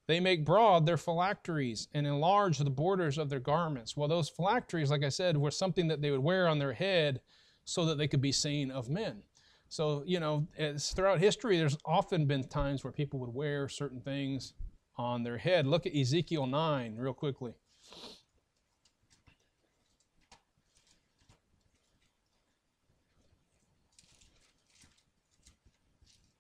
They 0.08 0.20
make 0.20 0.46
broad 0.46 0.86
their 0.86 0.98
phylacteries 0.98 1.88
and 1.94 2.06
enlarge 2.06 2.58
the 2.58 2.70
borders 2.70 3.18
of 3.18 3.30
their 3.30 3.40
garments. 3.40 3.96
Well, 3.96 4.08
those 4.08 4.30
phylacteries, 4.30 4.92
like 4.92 5.04
I 5.04 5.10
said, 5.10 5.38
were 5.38 5.52
something 5.52 5.88
that 5.88 6.02
they 6.02 6.12
would 6.12 6.20
wear 6.20 6.48
on 6.48 6.60
their 6.60 6.74
head 6.74 7.22
so 7.64 7.86
that 7.86 7.98
they 7.98 8.08
could 8.08 8.22
be 8.22 8.32
seen 8.32 8.72
of 8.72 8.90
men. 8.90 9.24
So, 9.72 10.04
you 10.06 10.20
know, 10.20 10.46
throughout 10.78 11.20
history, 11.20 11.58
there's 11.58 11.78
often 11.86 12.26
been 12.26 12.44
times 12.44 12.84
where 12.84 12.92
people 12.92 13.20
would 13.22 13.34
wear 13.34 13.70
certain 13.70 14.02
things 14.02 14.52
on 14.98 15.24
their 15.24 15.38
head. 15.38 15.66
Look 15.66 15.86
at 15.86 15.96
Ezekiel 15.96 16.46
9 16.46 16.98
real 16.98 17.14
quickly. 17.14 17.54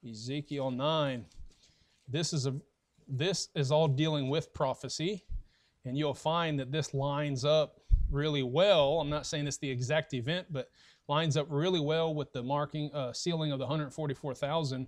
Ezekiel 0.05 0.69
9. 0.69 1.25
This 2.09 2.33
is 2.33 2.47
a 2.47 2.55
this 3.07 3.47
is 3.55 3.71
all 3.71 3.87
dealing 3.87 4.27
with 4.27 4.53
prophecy, 4.53 5.23
and 5.85 5.97
you'll 5.97 6.13
find 6.13 6.59
that 6.59 6.69
this 6.69 6.93
lines 6.93 7.45
up 7.45 7.79
really 8.09 8.43
well. 8.43 8.99
I'm 8.99 9.09
not 9.09 9.25
saying 9.25 9.47
it's 9.47 9.57
the 9.57 9.69
exact 9.69 10.13
event, 10.13 10.47
but 10.49 10.69
lines 11.11 11.35
up 11.35 11.45
really 11.49 11.81
well 11.81 12.15
with 12.15 12.31
the 12.31 12.41
marking 12.41 12.89
uh, 12.93 13.11
sealing 13.11 13.51
of 13.51 13.59
the 13.59 13.65
144,000. 13.65 14.87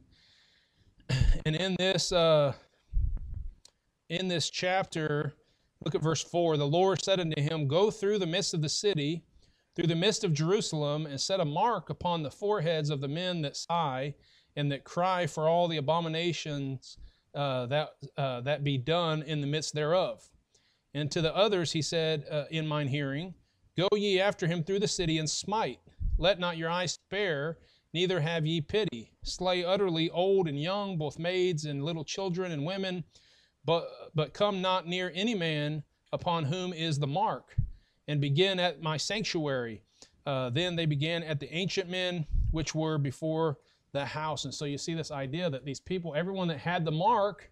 And 1.46 1.58
in 1.58 1.76
this 1.78 2.14
uh, 2.14 2.54
in 4.08 4.30
this 4.30 4.50
chapter, 4.50 5.34
look 5.84 5.94
at 5.94 6.02
verse 6.02 6.24
four. 6.24 6.56
The 6.56 6.66
Lord 6.66 7.04
said 7.04 7.20
unto 7.20 7.42
him, 7.42 7.68
Go 7.68 7.92
through 7.92 8.20
the 8.20 8.26
midst 8.26 8.54
of 8.54 8.62
the 8.62 8.70
city, 8.70 9.26
through 9.76 9.88
the 9.88 9.96
midst 9.96 10.24
of 10.24 10.32
Jerusalem, 10.34 11.06
and 11.06 11.20
set 11.20 11.42
a 11.42 11.46
mark 11.46 11.90
upon 11.90 12.24
the 12.24 12.32
foreheads 12.32 12.90
of 12.90 13.02
the 13.02 13.10
men 13.10 13.42
that 13.42 13.58
sigh 13.58 14.16
and 14.56 14.72
that 14.72 14.86
cry 14.86 15.28
for 15.28 15.50
all 15.50 15.68
the 15.68 15.78
abominations 15.78 16.98
uh, 17.36 17.66
that 17.66 17.90
uh, 18.18 18.40
that 18.42 18.64
be 18.64 18.78
done 18.78 19.24
in 19.24 19.42
the 19.42 19.48
midst 19.48 19.76
thereof. 19.76 20.24
And 20.94 21.12
to 21.12 21.22
the 21.22 21.36
others 21.36 21.74
he 21.74 21.82
said 21.82 22.24
uh, 22.32 22.46
in 22.50 22.66
mine 22.66 22.88
hearing, 22.88 23.34
Go 23.78 23.90
ye 23.94 24.22
after 24.22 24.48
him 24.48 24.64
through 24.64 24.80
the 24.80 24.88
city 24.88 25.18
and 25.18 25.30
smite. 25.30 25.80
Let 26.18 26.40
not 26.40 26.58
your 26.58 26.70
eyes 26.70 26.94
spare, 26.94 27.58
neither 27.94 28.20
have 28.20 28.46
ye 28.46 28.62
pity. 28.62 29.12
Slay 29.24 29.64
utterly 29.64 30.10
old 30.10 30.48
and 30.48 30.62
young, 30.62 30.98
both 30.98 31.20
maids 31.20 31.66
and 31.66 31.84
little 31.84 32.04
children 32.04 32.52
and 32.52 32.66
women, 32.66 33.04
but, 33.66 33.90
but 34.14 34.34
come 34.34 34.62
not 34.62 34.88
near 34.88 35.12
any 35.16 35.36
man 35.36 35.84
upon 36.12 36.46
whom 36.46 36.74
is 36.74 37.00
the 37.00 37.08
mark, 37.08 37.56
and 38.08 38.22
begin 38.22 38.60
at 38.60 38.82
my 38.82 38.98
sanctuary. 38.98 39.82
Uh, 40.26 40.50
then 40.50 40.76
they 40.76 40.86
began 40.86 41.24
at 41.24 41.40
the 41.40 41.54
ancient 41.54 41.90
men 41.90 42.26
which 42.52 42.76
were 42.76 42.98
before 42.98 43.58
the 43.92 44.06
house. 44.06 44.46
And 44.46 44.54
so 44.54 44.66
you 44.66 44.78
see 44.78 44.94
this 44.94 45.12
idea 45.12 45.50
that 45.50 45.66
these 45.66 45.80
people, 45.80 46.14
everyone 46.16 46.48
that 46.50 46.60
had 46.60 46.86
the 46.86 46.92
mark, 46.92 47.50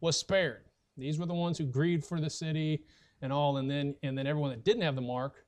was 0.00 0.16
spared. 0.16 0.64
These 0.96 1.18
were 1.18 1.26
the 1.26 1.34
ones 1.34 1.58
who 1.58 1.64
grieved 1.64 2.04
for 2.04 2.20
the 2.20 2.30
city 2.30 2.84
and 3.22 3.32
all, 3.32 3.56
and 3.56 3.70
then 3.70 3.96
and 4.02 4.16
then 4.16 4.26
everyone 4.26 4.50
that 4.50 4.64
didn't 4.64 4.82
have 4.82 4.94
the 4.94 5.00
mark 5.00 5.43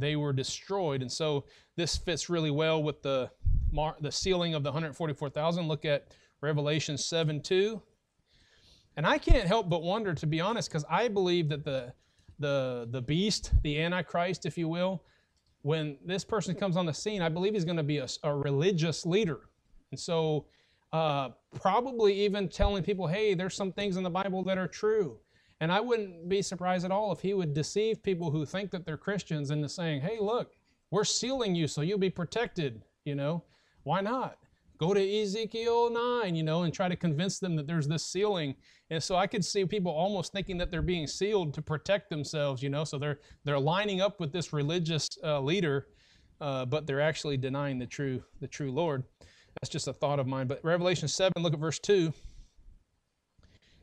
they 0.00 0.16
were 0.16 0.32
destroyed. 0.32 1.02
And 1.02 1.10
so 1.10 1.44
this 1.76 1.96
fits 1.96 2.28
really 2.28 2.50
well 2.50 2.82
with 2.82 3.02
the, 3.02 3.30
the 4.00 4.10
sealing 4.10 4.54
of 4.54 4.62
the 4.62 4.70
144,000. 4.70 5.68
Look 5.68 5.84
at 5.84 6.08
Revelation 6.40 6.96
7 6.96 7.40
2. 7.40 7.82
And 8.96 9.06
I 9.06 9.18
can't 9.18 9.46
help 9.46 9.68
but 9.68 9.82
wonder, 9.82 10.14
to 10.14 10.26
be 10.26 10.40
honest, 10.40 10.68
because 10.68 10.84
I 10.90 11.08
believe 11.08 11.48
that 11.50 11.64
the, 11.64 11.92
the, 12.38 12.88
the 12.90 13.00
beast, 13.00 13.52
the 13.62 13.80
Antichrist, 13.80 14.46
if 14.46 14.58
you 14.58 14.68
will, 14.68 15.04
when 15.62 15.96
this 16.04 16.24
person 16.24 16.54
comes 16.54 16.76
on 16.76 16.86
the 16.86 16.94
scene, 16.94 17.22
I 17.22 17.28
believe 17.28 17.54
he's 17.54 17.64
going 17.64 17.76
to 17.76 17.82
be 17.82 17.98
a, 17.98 18.08
a 18.24 18.34
religious 18.34 19.06
leader. 19.06 19.40
And 19.90 20.00
so, 20.00 20.46
uh, 20.92 21.30
probably 21.54 22.12
even 22.24 22.48
telling 22.48 22.82
people, 22.82 23.06
hey, 23.06 23.34
there's 23.34 23.54
some 23.54 23.72
things 23.72 23.96
in 23.96 24.02
the 24.02 24.10
Bible 24.10 24.42
that 24.44 24.58
are 24.58 24.66
true. 24.66 25.18
And 25.60 25.70
I 25.70 25.80
wouldn't 25.80 26.28
be 26.28 26.40
surprised 26.40 26.84
at 26.84 26.90
all 26.90 27.12
if 27.12 27.20
he 27.20 27.34
would 27.34 27.52
deceive 27.52 28.02
people 28.02 28.30
who 28.30 28.46
think 28.46 28.70
that 28.70 28.86
they're 28.86 28.96
Christians 28.96 29.50
into 29.50 29.68
saying, 29.68 30.00
hey, 30.00 30.18
look, 30.18 30.54
we're 30.90 31.04
sealing 31.04 31.54
you 31.54 31.68
so 31.68 31.82
you'll 31.82 31.98
be 31.98 32.10
protected. 32.10 32.82
You 33.04 33.14
know, 33.14 33.44
why 33.84 34.00
not? 34.00 34.38
Go 34.78 34.94
to 34.94 35.22
Ezekiel 35.22 35.90
9, 36.22 36.34
you 36.34 36.42
know, 36.42 36.62
and 36.62 36.72
try 36.72 36.88
to 36.88 36.96
convince 36.96 37.38
them 37.38 37.54
that 37.56 37.66
there's 37.66 37.86
this 37.86 38.06
sealing. 38.06 38.54
And 38.88 39.02
so 39.02 39.14
I 39.14 39.26
could 39.26 39.44
see 39.44 39.66
people 39.66 39.92
almost 39.92 40.32
thinking 40.32 40.56
that 40.56 40.70
they're 40.70 40.80
being 40.80 41.06
sealed 41.06 41.52
to 41.54 41.62
protect 41.62 42.08
themselves, 42.08 42.62
you 42.62 42.70
know, 42.70 42.84
so 42.84 42.96
they're, 42.96 43.18
they're 43.44 43.58
lining 43.58 44.00
up 44.00 44.20
with 44.20 44.32
this 44.32 44.54
religious 44.54 45.06
uh, 45.22 45.38
leader, 45.38 45.88
uh, 46.40 46.64
but 46.64 46.86
they're 46.86 47.02
actually 47.02 47.36
denying 47.36 47.78
the 47.78 47.86
true, 47.86 48.22
the 48.40 48.48
true 48.48 48.72
Lord. 48.72 49.04
That's 49.60 49.68
just 49.68 49.86
a 49.86 49.92
thought 49.92 50.18
of 50.18 50.26
mine. 50.26 50.46
But 50.46 50.64
Revelation 50.64 51.08
7, 51.08 51.34
look 51.42 51.52
at 51.52 51.58
verse 51.58 51.78
2. 51.78 52.14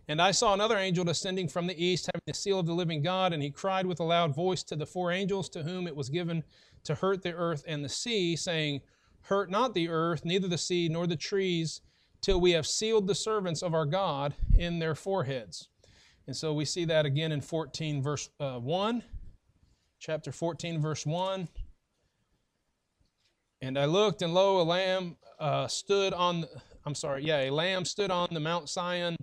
And 0.10 0.22
I 0.22 0.32
saw 0.32 0.54
another 0.54 0.78
angel 0.78 1.04
descending 1.04 1.50
from 1.50 1.68
the 1.68 1.84
east, 1.84 2.06
having 2.06 2.22
the 2.26 2.34
seal 2.34 2.60
of 2.60 2.66
the 2.66 2.74
living 2.74 3.02
God, 3.02 3.34
and 3.34 3.44
he 3.44 3.50
cried 3.50 3.86
with 3.86 4.00
a 4.00 4.06
loud 4.06 4.34
voice 4.34 4.64
to 4.64 4.76
the 4.76 4.86
four 4.86 5.12
angels 5.12 5.50
to 5.50 5.64
whom 5.64 5.86
it 5.86 5.96
was 5.96 6.10
given 6.10 6.44
to 6.86 6.96
hurt 6.96 7.22
the 7.22 7.34
earth 7.34 7.64
and 7.68 7.84
the 7.84 7.90
sea, 7.90 8.36
saying, 8.36 8.82
Hurt 9.22 9.52
not 9.52 9.74
the 9.74 9.90
earth, 9.90 10.24
neither 10.24 10.48
the 10.48 10.58
sea, 10.58 10.88
nor 10.88 11.06
the 11.06 11.18
trees, 11.18 11.82
till 12.22 12.40
we 12.40 12.52
have 12.52 12.66
sealed 12.66 13.08
the 13.08 13.16
servants 13.16 13.62
of 13.62 13.74
our 13.74 13.86
God 13.86 14.34
in 14.58 14.80
their 14.80 14.96
foreheads. 14.96 15.68
And 16.28 16.36
so 16.36 16.54
we 16.54 16.64
see 16.64 16.86
that 16.86 17.06
again 17.06 17.34
in 17.34 17.42
14, 17.42 18.02
verse 18.02 18.30
uh, 18.40 18.60
1, 18.60 19.04
chapter 20.00 20.32
14, 20.32 20.80
verse 20.80 21.06
1. 21.06 21.50
And 23.62 23.78
I 23.78 23.86
looked, 23.86 24.22
and 24.22 24.34
lo, 24.34 24.62
a 24.62 24.64
lamb 24.64 25.18
uh, 25.40 25.68
stood 25.68 26.14
on, 26.14 26.42
the, 26.42 26.50
I'm 26.86 26.96
sorry, 26.96 27.26
yeah, 27.26 27.42
a 27.42 27.50
lamb 27.50 27.84
stood 27.84 28.12
on 28.12 28.30
the 28.32 28.40
Mount 28.40 28.70
Sion 28.70 29.18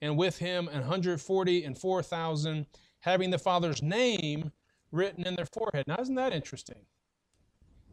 and 0.00 0.16
with 0.16 0.38
him 0.38 0.66
140 0.66 1.64
and 1.64 1.78
4,000, 1.78 2.66
having 3.00 3.30
the 3.30 3.38
Father's 3.38 3.82
name 3.82 4.52
written 4.92 5.26
in 5.26 5.34
their 5.34 5.46
forehead. 5.46 5.84
Now, 5.86 5.96
isn't 6.00 6.14
that 6.14 6.32
interesting? 6.32 6.86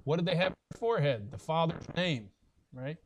What 0.04 0.18
did 0.18 0.26
they 0.26 0.36
have 0.36 0.52
in 0.52 0.56
their 0.72 0.80
forehead? 0.80 1.32
The 1.32 1.38
Father's 1.38 1.86
name, 1.96 2.30
right? 2.74 2.98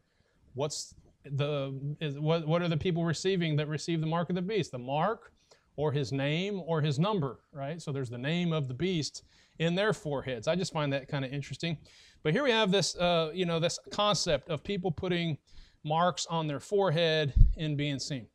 What's 0.54 0.94
the 1.26 1.96
is, 2.00 2.20
what, 2.20 2.48
what 2.48 2.62
are 2.62 2.68
the 2.68 2.78
people 2.78 3.04
receiving 3.04 3.56
that 3.58 3.68
receive 3.68 4.02
the 4.02 4.08
mark 4.08 4.30
of 4.30 4.36
the 4.36 4.42
beast? 4.42 4.72
The 4.72 4.80
mark 4.80 5.32
or 5.76 5.92
his 5.92 6.12
name 6.12 6.62
or 6.66 6.82
his 6.82 7.00
number, 7.00 7.40
right? 7.54 7.82
So 7.82 7.92
there's 7.92 8.10
the 8.10 8.18
name 8.18 8.52
of 8.52 8.68
the 8.68 8.74
beast 8.74 9.24
in 9.60 9.76
their 9.76 9.94
foreheads. 9.94 10.48
I 10.48 10.56
just 10.56 10.74
find 10.74 10.92
that 10.92 11.08
kind 11.08 11.24
of 11.24 11.32
interesting. 11.32 11.78
But 12.22 12.34
here 12.34 12.44
we 12.44 12.52
have 12.52 12.72
this, 12.72 12.98
uh, 12.98 13.32
you 13.34 13.46
know, 13.46 13.60
this 13.60 13.80
concept 13.92 14.50
of 14.50 14.64
people 14.64 14.92
putting 14.92 15.38
marks 15.86 16.26
on 16.30 16.48
their 16.48 16.60
forehead 16.60 17.34
and 17.58 17.78
being 17.78 18.00
seen 18.00 18.28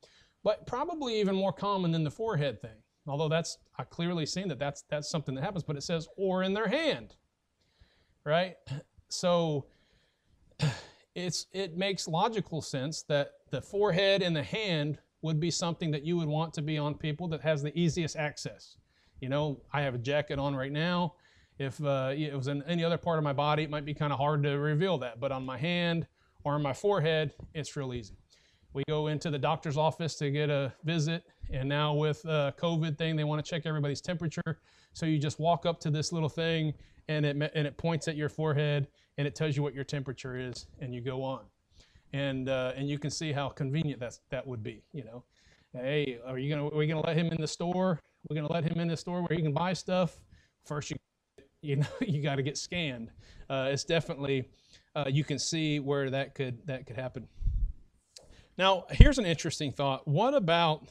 but 0.44 0.66
probably 0.66 1.18
even 1.18 1.34
more 1.34 1.52
common 1.52 1.90
than 1.90 2.04
the 2.04 2.10
forehead 2.10 2.60
thing. 2.60 2.76
Although 3.08 3.28
that's 3.28 3.58
I 3.78 3.84
clearly 3.84 4.26
seen 4.26 4.48
that 4.48 4.58
that's 4.58 4.82
that's 4.88 5.10
something 5.10 5.34
that 5.34 5.42
happens, 5.42 5.64
but 5.64 5.76
it 5.76 5.82
says 5.82 6.06
or 6.16 6.42
in 6.42 6.54
their 6.54 6.68
hand, 6.68 7.16
right? 8.24 8.56
So 9.10 9.66
it's 11.14 11.46
it 11.52 11.76
makes 11.76 12.08
logical 12.08 12.60
sense 12.60 13.02
that 13.02 13.32
the 13.52 13.60
forehead 13.60 14.22
and 14.22 14.34
the 14.34 14.42
hand 14.42 14.98
would 15.22 15.38
be 15.38 15.52
something 15.52 15.92
that 15.92 16.02
you 16.02 16.16
would 16.16 16.26
want 16.26 16.52
to 16.54 16.62
be 16.62 16.76
on 16.76 16.94
people 16.94 17.28
that 17.28 17.42
has 17.42 17.62
the 17.62 17.78
easiest 17.78 18.16
access. 18.16 18.76
You 19.20 19.28
know, 19.28 19.60
I 19.72 19.82
have 19.82 19.94
a 19.94 19.98
jacket 19.98 20.40
on 20.40 20.56
right 20.56 20.72
now. 20.72 21.14
If 21.58 21.80
uh, 21.84 22.12
it 22.16 22.34
was 22.34 22.48
in 22.48 22.64
any 22.64 22.82
other 22.82 22.98
part 22.98 23.18
of 23.18 23.24
my 23.24 23.32
body, 23.32 23.62
it 23.62 23.70
might 23.70 23.84
be 23.84 23.94
kind 23.94 24.12
of 24.12 24.18
hard 24.18 24.42
to 24.42 24.58
reveal 24.58 24.98
that. 24.98 25.20
But 25.20 25.30
on 25.30 25.44
my 25.46 25.58
hand 25.58 26.08
or 26.42 26.54
on 26.54 26.62
my 26.62 26.72
forehead, 26.72 27.34
it's 27.54 27.76
real 27.76 27.94
easy. 27.94 28.16
We 28.74 28.82
go 28.88 29.06
into 29.06 29.30
the 29.30 29.38
doctor's 29.38 29.76
office 29.76 30.16
to 30.16 30.30
get 30.32 30.50
a 30.50 30.72
visit, 30.82 31.22
and 31.52 31.68
now 31.68 31.94
with 31.94 32.22
the 32.22 32.52
COVID 32.58 32.98
thing, 32.98 33.14
they 33.14 33.22
want 33.22 33.42
to 33.42 33.48
check 33.48 33.66
everybody's 33.66 34.00
temperature. 34.00 34.58
So 34.94 35.06
you 35.06 35.16
just 35.16 35.38
walk 35.38 35.64
up 35.64 35.78
to 35.80 35.90
this 35.90 36.12
little 36.12 36.28
thing, 36.28 36.74
and 37.06 37.24
it 37.24 37.36
and 37.54 37.66
it 37.68 37.76
points 37.76 38.08
at 38.08 38.16
your 38.16 38.28
forehead, 38.28 38.88
and 39.16 39.28
it 39.28 39.36
tells 39.36 39.56
you 39.56 39.62
what 39.62 39.74
your 39.74 39.84
temperature 39.84 40.36
is, 40.36 40.66
and 40.80 40.92
you 40.92 41.00
go 41.00 41.22
on. 41.22 41.42
And 42.12 42.48
uh, 42.48 42.72
and 42.76 42.88
you 42.88 42.98
can 42.98 43.10
see 43.10 43.30
how 43.30 43.48
convenient 43.48 44.00
that 44.00 44.18
that 44.30 44.44
would 44.44 44.64
be. 44.64 44.82
You 44.92 45.04
know, 45.04 45.24
hey, 45.72 46.18
are 46.26 46.36
you 46.36 46.52
gonna 46.52 46.66
are 46.66 46.76
we 46.76 46.88
gonna 46.88 47.06
let 47.06 47.16
him 47.16 47.28
in 47.28 47.40
the 47.40 47.46
store? 47.46 48.00
We're 48.28 48.34
gonna 48.34 48.52
let 48.52 48.64
him 48.64 48.80
in 48.80 48.88
the 48.88 48.96
store 48.96 49.20
where 49.22 49.36
he 49.36 49.42
can 49.42 49.52
buy 49.52 49.72
stuff. 49.72 50.18
First, 50.64 50.90
you 50.90 50.96
you 51.62 51.76
know 51.76 51.86
you 52.00 52.20
got 52.20 52.36
to 52.36 52.42
get 52.42 52.58
scanned. 52.58 53.10
Uh, 53.48 53.68
it's 53.70 53.84
definitely 53.84 54.48
uh, 54.96 55.04
you 55.08 55.22
can 55.22 55.38
see 55.38 55.78
where 55.78 56.10
that 56.10 56.34
could 56.34 56.58
that 56.66 56.86
could 56.86 56.96
happen. 56.96 57.28
Now, 58.56 58.84
here's 58.90 59.18
an 59.18 59.26
interesting 59.26 59.72
thought. 59.72 60.06
What 60.06 60.34
about 60.34 60.86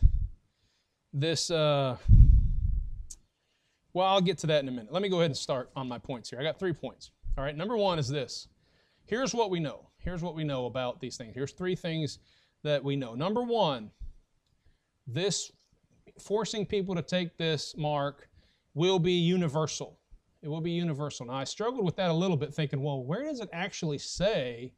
this? 1.14 1.50
Uh, 1.50 1.98
well, 3.94 4.08
I'll 4.08 4.22
get 4.22 4.38
to 4.40 4.48
that 4.48 4.62
in 4.62 4.68
a 4.68 4.72
minute. 4.72 4.92
Let 4.92 5.02
me 5.02 5.10
go 5.10 5.18
ahead 5.18 5.32
and 5.32 5.38
start 5.38 5.70
on 5.76 5.88
my 5.88 5.98
points 5.98 6.30
here. 6.30 6.40
I 6.40 6.44
got 6.44 6.60
three 6.60 6.74
points. 6.74 7.12
All 7.38 7.44
right. 7.44 7.56
Number 7.56 7.78
one 7.78 8.00
is 8.00 8.08
this. 8.08 8.48
Here's 9.06 9.34
what 9.34 9.50
we 9.50 9.60
know. 9.60 9.88
Here's 9.98 10.22
what 10.22 10.36
we 10.36 10.44
know 10.44 10.66
about 10.66 11.00
these 11.00 11.16
things. 11.16 11.34
Here's 11.34 11.54
three 11.54 11.76
things 11.76 12.20
that 12.64 12.84
we 12.84 12.96
know. 12.96 13.16
Number 13.16 13.44
one, 13.44 13.92
this 15.08 15.52
forcing 16.20 16.66
people 16.66 16.96
to 16.96 17.02
take 17.02 17.38
this 17.38 17.76
mark 17.78 18.30
will 18.74 19.00
be 19.00 19.14
universal. 19.14 20.00
It 20.42 20.50
will 20.50 20.62
be 20.62 20.72
universal. 20.72 21.28
Now, 21.28 21.36
I 21.36 21.46
struggled 21.46 21.86
with 21.86 21.96
that 21.96 22.10
a 22.10 22.14
little 22.14 22.36
bit, 22.36 22.54
thinking, 22.54 22.82
well, 22.82 23.04
where 23.04 23.24
does 23.24 23.40
it 23.40 23.50
actually 23.54 24.00
say 24.00 24.74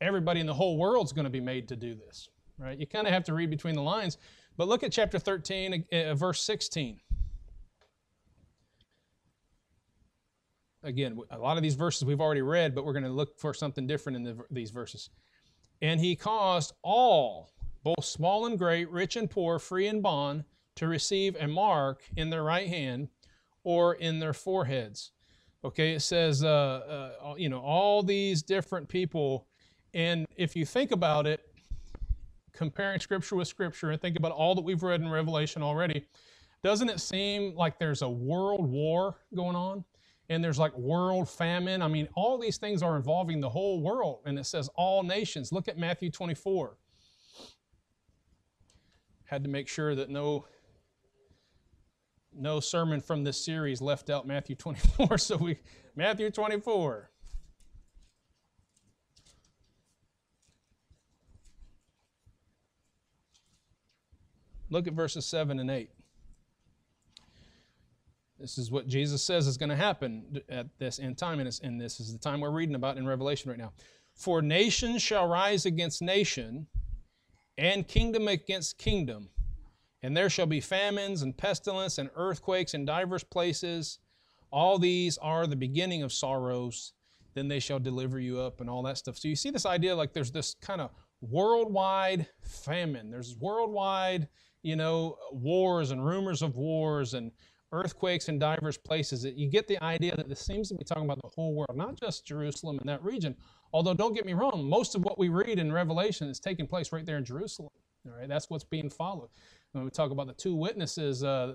everybody 0.00 0.40
in 0.40 0.46
the 0.46 0.54
whole 0.54 0.76
world's 0.76 1.12
going 1.12 1.24
to 1.24 1.30
be 1.30 1.40
made 1.40 1.68
to 1.68 1.76
do 1.76 1.94
this? 1.94 2.28
Right? 2.58 2.78
You 2.78 2.86
kind 2.86 3.06
of 3.06 3.12
have 3.12 3.24
to 3.24 3.34
read 3.34 3.50
between 3.50 3.74
the 3.74 3.82
lines. 3.82 4.18
But 4.56 4.68
look 4.68 4.82
at 4.82 4.92
chapter 4.92 5.18
13, 5.18 5.84
uh, 5.92 6.14
verse 6.14 6.42
16. 6.42 7.00
Again, 10.82 11.18
a 11.30 11.38
lot 11.38 11.56
of 11.56 11.62
these 11.62 11.74
verses 11.74 12.04
we've 12.04 12.20
already 12.20 12.42
read, 12.42 12.74
but 12.74 12.84
we're 12.84 12.92
going 12.92 13.04
to 13.04 13.10
look 13.10 13.38
for 13.38 13.52
something 13.52 13.86
different 13.86 14.16
in 14.16 14.22
the, 14.22 14.36
these 14.50 14.70
verses. 14.70 15.10
And 15.82 16.00
he 16.00 16.16
caused 16.16 16.72
all, 16.82 17.50
both 17.82 18.04
small 18.04 18.46
and 18.46 18.58
great, 18.58 18.88
rich 18.90 19.16
and 19.16 19.28
poor, 19.28 19.58
free 19.58 19.88
and 19.88 20.02
bond, 20.02 20.44
to 20.76 20.86
receive 20.86 21.36
a 21.36 21.48
mark 21.48 22.02
in 22.16 22.30
their 22.30 22.44
right 22.44 22.68
hand 22.68 23.08
or 23.64 23.94
in 23.94 24.20
their 24.20 24.32
foreheads. 24.32 25.10
Okay, 25.64 25.94
it 25.94 26.00
says, 26.00 26.44
uh, 26.44 27.10
uh, 27.20 27.34
you 27.36 27.48
know, 27.48 27.58
all 27.58 28.02
these 28.02 28.42
different 28.42 28.88
people. 28.88 29.48
And 29.96 30.26
if 30.36 30.54
you 30.54 30.66
think 30.66 30.90
about 30.92 31.26
it, 31.26 31.40
comparing 32.52 33.00
scripture 33.00 33.34
with 33.34 33.48
scripture 33.48 33.90
and 33.90 34.00
think 34.00 34.18
about 34.18 34.30
all 34.30 34.54
that 34.54 34.60
we've 34.60 34.82
read 34.82 35.00
in 35.00 35.08
Revelation 35.08 35.62
already, 35.62 36.04
doesn't 36.62 36.90
it 36.90 37.00
seem 37.00 37.54
like 37.56 37.78
there's 37.78 38.02
a 38.02 38.08
world 38.08 38.70
war 38.70 39.16
going 39.34 39.56
on? 39.56 39.84
And 40.28 40.44
there's 40.44 40.58
like 40.58 40.76
world 40.76 41.30
famine. 41.30 41.80
I 41.80 41.88
mean, 41.88 42.08
all 42.14 42.36
these 42.36 42.58
things 42.58 42.82
are 42.82 42.96
involving 42.96 43.40
the 43.40 43.48
whole 43.48 43.80
world. 43.80 44.20
And 44.26 44.38
it 44.38 44.44
says 44.44 44.68
all 44.74 45.02
nations. 45.02 45.50
Look 45.50 45.66
at 45.66 45.78
Matthew 45.78 46.10
24. 46.10 46.76
Had 49.24 49.44
to 49.44 49.48
make 49.48 49.66
sure 49.66 49.94
that 49.94 50.10
no 50.10 50.44
no 52.38 52.60
sermon 52.60 53.00
from 53.00 53.24
this 53.24 53.42
series 53.42 53.80
left 53.80 54.10
out 54.10 54.26
Matthew 54.26 54.56
24. 54.56 55.16
So 55.18 55.38
we, 55.38 55.58
Matthew 55.94 56.30
24. 56.30 57.10
Look 64.70 64.86
at 64.86 64.94
verses 64.94 65.26
7 65.26 65.58
and 65.58 65.70
8. 65.70 65.90
This 68.38 68.58
is 68.58 68.70
what 68.70 68.86
Jesus 68.86 69.22
says 69.22 69.46
is 69.46 69.56
going 69.56 69.70
to 69.70 69.76
happen 69.76 70.40
at 70.48 70.66
this 70.78 70.98
end 70.98 71.16
time, 71.16 71.40
and, 71.40 71.80
this 71.80 72.00
is 72.00 72.12
the 72.12 72.18
time 72.18 72.40
we're 72.40 72.50
reading 72.50 72.74
about 72.74 72.98
in 72.98 73.06
Revelation 73.06 73.50
right 73.50 73.58
now. 73.58 73.72
For 74.14 74.42
nation 74.42 74.98
shall 74.98 75.26
rise 75.26 75.64
against 75.64 76.02
nation, 76.02 76.66
and 77.56 77.88
kingdom 77.88 78.28
against 78.28 78.76
kingdom 78.76 79.30
and 80.06 80.16
there 80.16 80.30
shall 80.30 80.46
be 80.46 80.60
famines 80.60 81.22
and 81.22 81.36
pestilence 81.36 81.98
and 81.98 82.10
earthquakes 82.14 82.74
in 82.74 82.84
divers 82.84 83.24
places. 83.24 83.98
All 84.52 84.78
these 84.78 85.18
are 85.18 85.48
the 85.48 85.56
beginning 85.56 86.04
of 86.04 86.12
sorrows. 86.12 86.92
Then 87.34 87.48
they 87.48 87.58
shall 87.58 87.80
deliver 87.80 88.20
you 88.20 88.38
up 88.38 88.60
and 88.60 88.70
all 88.70 88.84
that 88.84 88.98
stuff. 88.98 89.18
So 89.18 89.26
you 89.26 89.34
see 89.34 89.50
this 89.50 89.66
idea 89.66 89.96
like 89.96 90.12
there's 90.12 90.30
this 90.30 90.54
kind 90.60 90.80
of 90.80 90.90
worldwide 91.20 92.28
famine. 92.40 93.10
There's 93.10 93.36
worldwide, 93.36 94.28
you 94.66 94.74
know, 94.74 95.16
wars 95.30 95.92
and 95.92 96.04
rumors 96.04 96.42
of 96.42 96.56
wars 96.56 97.14
and 97.14 97.30
earthquakes 97.70 98.28
in 98.28 98.36
diverse 98.36 98.76
places. 98.76 99.22
that 99.22 99.36
You 99.36 99.48
get 99.48 99.68
the 99.68 99.80
idea 99.80 100.16
that 100.16 100.28
this 100.28 100.40
seems 100.40 100.68
to 100.70 100.74
be 100.74 100.82
talking 100.82 101.04
about 101.04 101.22
the 101.22 101.30
whole 101.36 101.54
world, 101.54 101.76
not 101.76 102.00
just 102.00 102.26
Jerusalem 102.26 102.78
and 102.80 102.88
that 102.88 103.00
region. 103.04 103.36
Although, 103.72 103.94
don't 103.94 104.12
get 104.12 104.26
me 104.26 104.34
wrong, 104.34 104.68
most 104.68 104.96
of 104.96 105.04
what 105.04 105.20
we 105.20 105.28
read 105.28 105.60
in 105.60 105.72
Revelation 105.72 106.28
is 106.28 106.40
taking 106.40 106.66
place 106.66 106.90
right 106.90 107.06
there 107.06 107.16
in 107.16 107.24
Jerusalem. 107.24 107.70
All 108.06 108.18
right, 108.18 108.28
that's 108.28 108.50
what's 108.50 108.64
being 108.64 108.90
followed 108.90 109.28
when 109.70 109.84
we 109.84 109.90
talk 109.90 110.10
about 110.10 110.26
the 110.26 110.32
two 110.32 110.56
witnesses 110.56 111.22
uh, 111.22 111.54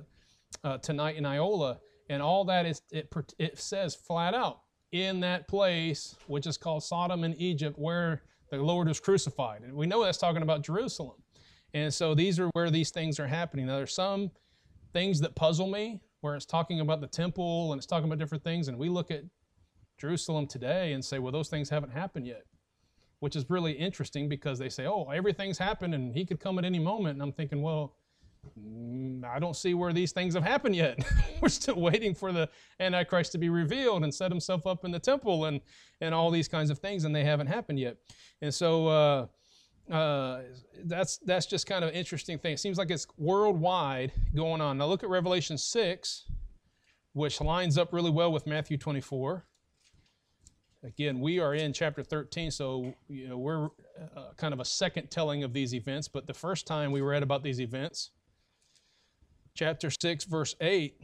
uh, 0.63 0.78
tonight 0.78 1.17
in 1.17 1.26
Iola, 1.26 1.80
and 2.10 2.21
all 2.21 2.45
that 2.45 2.65
is 2.65 2.82
it, 2.91 3.13
it 3.39 3.60
says 3.60 3.93
flat 3.93 4.34
out 4.34 4.62
in 4.93 5.19
that 5.21 5.50
place 5.50 6.15
which 6.28 6.47
is 6.47 6.58
called 6.58 6.84
Sodom 6.84 7.26
and 7.26 7.36
Egypt, 7.41 7.78
where 7.78 8.24
the 8.50 8.58
Lord 8.58 8.88
was 8.88 9.02
crucified, 9.02 9.63
and 9.63 9.74
we 9.74 9.86
know 9.86 10.02
that's 10.02 10.17
talking 10.17 10.43
about 10.43 10.62
Jerusalem. 10.63 11.20
And 11.73 11.93
so 11.93 12.13
these 12.13 12.39
are 12.39 12.49
where 12.53 12.69
these 12.69 12.91
things 12.91 13.19
are 13.19 13.27
happening. 13.27 13.67
Now 13.67 13.77
there's 13.77 13.93
some 13.93 14.31
things 14.93 15.21
that 15.21 15.36
puzzle 15.36 15.67
me, 15.67 16.01
where 16.21 16.36
it's 16.36 16.45
talking 16.45 16.79
about 16.81 17.01
the 17.01 17.07
temple 17.07 17.71
and 17.71 17.79
it's 17.79 17.88
talking 17.88 18.05
about 18.05 18.19
different 18.19 18.43
things, 18.43 18.67
and 18.67 18.77
we 18.77 18.89
look 18.89 19.10
at 19.10 19.23
Jerusalem 19.97 20.47
today 20.47 20.93
and 20.93 21.03
say, 21.03 21.19
well, 21.19 21.31
those 21.31 21.49
things 21.49 21.69
haven't 21.69 21.91
happened 21.91 22.27
yet 22.27 22.45
which 23.19 23.36
is 23.36 23.47
really 23.51 23.73
interesting 23.73 24.27
because 24.27 24.57
they 24.57 24.67
say, 24.67 24.88
oh, 24.88 25.07
everything's 25.13 25.60
happened 25.60 25.93
and 25.93 26.12
he 26.12 26.25
could 26.25 26.39
come 26.39 26.57
at 26.57 26.65
any 26.65 26.79
moment. 26.79 27.13
And 27.13 27.21
I'm 27.21 27.31
thinking, 27.31 27.62
well, 27.62 27.93
Mm, 28.60 29.23
I 29.23 29.39
don't 29.39 29.55
see 29.55 29.73
where 29.73 29.93
these 29.93 30.12
things 30.12 30.34
have 30.34 30.43
happened 30.43 30.75
yet. 30.75 30.99
We're 31.41 31.49
still 31.49 31.79
waiting 31.79 32.15
for 32.15 32.31
the 32.31 32.49
Antichrist 32.79 33.31
to 33.34 33.38
be 33.38 33.49
revealed 33.49 34.03
and 34.03 34.13
set 34.13 34.31
himself 34.31 34.65
up 34.65 34.84
in 34.84 34.91
the 34.91 34.99
temple 34.99 35.45
and, 35.45 35.62
and 36.01 36.13
all 36.13 36.31
these 36.31 36.47
kinds 36.47 36.69
of 36.69 36.79
things, 36.79 37.03
and 37.03 37.15
they 37.15 37.23
haven't 37.23 37.47
happened 37.47 37.79
yet. 37.79 37.97
And 38.41 38.53
so 38.53 38.88
uh, 38.88 39.27
uh, 39.89 40.41
that's, 40.85 41.17
that's 41.17 41.45
just 41.45 41.67
kind 41.67 41.83
of 41.83 41.89
an 41.89 41.95
interesting 41.95 42.37
thing. 42.37 42.53
It 42.53 42.59
seems 42.59 42.77
like 42.77 42.91
it's 42.91 43.07
worldwide 43.17 44.11
going 44.35 44.61
on. 44.61 44.77
Now 44.77 44.87
look 44.87 45.03
at 45.03 45.09
Revelation 45.09 45.57
6, 45.57 46.25
which 47.13 47.41
lines 47.41 47.77
up 47.77 47.93
really 47.93 48.11
well 48.11 48.31
with 48.31 48.47
Matthew 48.47 48.77
24. 48.77 49.45
Again, 50.83 51.19
we 51.19 51.39
are 51.39 51.53
in 51.53 51.73
chapter 51.73 52.03
13, 52.03 52.49
so 52.49 52.93
you 53.07 53.29
know, 53.29 53.37
we're 53.37 53.65
uh, 54.15 54.33
kind 54.35 54.53
of 54.53 54.59
a 54.59 54.65
second 54.65 55.11
telling 55.11 55.43
of 55.43 55.53
these 55.53 55.75
events, 55.75 56.07
but 56.07 56.25
the 56.25 56.33
first 56.33 56.65
time 56.65 56.91
we 56.91 57.01
read 57.01 57.21
about 57.21 57.43
these 57.43 57.61
events, 57.61 58.11
chapter 59.53 59.91
6, 59.91 60.25
verse 60.25 60.55
8. 60.59 60.99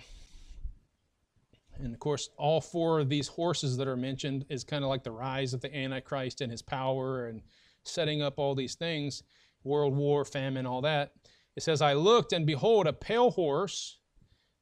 And 1.80 1.94
of 1.94 2.00
course, 2.00 2.30
all 2.38 2.60
four 2.60 3.00
of 3.00 3.10
these 3.10 3.28
horses 3.28 3.78
that 3.78 3.88
are 3.88 3.98
mentioned 3.98 4.46
is 4.50 4.64
kind 4.64 4.84
of 4.84 4.90
like 4.90 5.04
the 5.04 5.12
rise 5.12 5.54
of 5.54 5.62
the 5.62 5.76
Antichrist 5.76 6.42
and 6.42 6.52
his 6.52 6.64
power 6.64 7.28
and 7.28 7.42
setting 7.88 8.22
up 8.22 8.38
all 8.38 8.56
these 8.56 8.76
things 8.76 9.24
world 9.64 9.96
war, 9.96 10.24
famine, 10.24 10.66
all 10.66 10.82
that. 10.82 11.12
It 11.56 11.64
says, 11.64 11.82
I 11.82 11.94
looked, 11.94 12.34
and 12.34 12.46
behold, 12.46 12.88
a 12.88 12.94
pale 12.94 13.32
horse, 13.32 13.98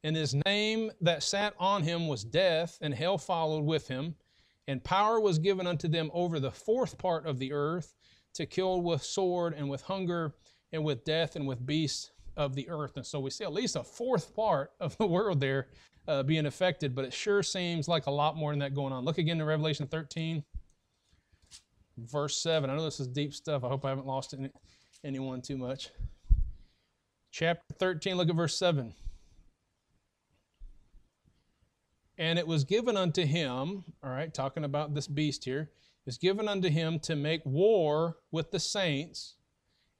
and 0.04 0.16
his 0.16 0.36
name 0.46 0.92
that 1.02 1.24
sat 1.24 1.54
on 1.60 1.84
him 1.84 2.08
was 2.08 2.24
Death, 2.24 2.78
and 2.82 2.94
hell 2.94 3.18
followed 3.18 3.66
with 3.66 3.88
him. 3.88 4.16
And 4.68 4.84
power 4.84 5.20
was 5.20 5.38
given 5.38 5.68
unto 5.68 5.88
them 5.88 6.10
over 6.14 6.40
the 6.40 6.52
fourth 6.52 6.98
part 6.98 7.28
of 7.28 7.38
the 7.38 7.54
earth 7.54 7.94
to 8.34 8.46
kill 8.46 8.82
with 8.82 9.04
sword 9.04 9.54
and 9.54 9.70
with 9.70 9.82
hunger 9.82 10.34
and 10.72 10.84
with 10.84 11.06
death 11.06 11.36
and 11.36 11.48
with 11.48 11.66
beasts 11.66 12.12
of 12.36 12.56
the 12.56 12.70
earth. 12.70 12.98
And 12.98 13.06
so 13.06 13.20
we 13.20 13.30
see 13.30 13.44
at 13.44 13.54
least 13.54 13.76
a 13.76 13.84
fourth 13.84 14.36
part 14.36 14.72
of 14.80 14.98
the 14.98 15.06
world 15.08 15.40
there 15.40 15.68
uh, 16.08 16.24
being 16.24 16.46
affected, 16.46 16.96
but 16.96 17.06
it 17.06 17.14
sure 17.14 17.44
seems 17.44 17.88
like 17.88 18.08
a 18.08 18.12
lot 18.12 18.36
more 18.36 18.52
than 18.52 18.60
that 18.60 18.76
going 18.76 18.94
on. 18.94 19.06
Look 19.06 19.18
again 19.18 19.38
to 19.40 19.46
Revelation 19.46 19.88
13, 19.88 20.44
verse 21.98 22.42
7. 22.42 22.70
I 22.70 22.76
know 22.76 22.84
this 22.84 23.00
is 23.00 23.08
deep 23.08 23.34
stuff. 23.34 23.64
I 23.64 23.68
hope 23.68 23.86
I 23.86 23.90
haven't 23.90 24.08
lost 24.08 24.34
any, 24.34 24.50
anyone 25.04 25.42
too 25.42 25.58
much. 25.58 25.90
Chapter 27.32 27.74
13, 27.80 28.16
look 28.16 28.30
at 28.30 28.36
verse 28.36 28.58
7. 28.58 28.94
And 32.18 32.40
it 32.40 32.48
was 32.48 32.64
given 32.64 32.96
unto 32.96 33.26
him, 33.26 33.84
all 34.02 34.10
right, 34.10 34.34
talking 34.34 34.64
about 34.64 34.94
this 34.94 35.08
beast 35.08 35.44
here, 35.44 35.72
is 36.06 36.18
given 36.18 36.48
unto 36.48 36.70
him 36.70 37.00
to 37.00 37.16
make 37.16 37.42
war 37.46 38.18
with 38.32 38.52
the 38.52 38.60
saints 38.60 39.36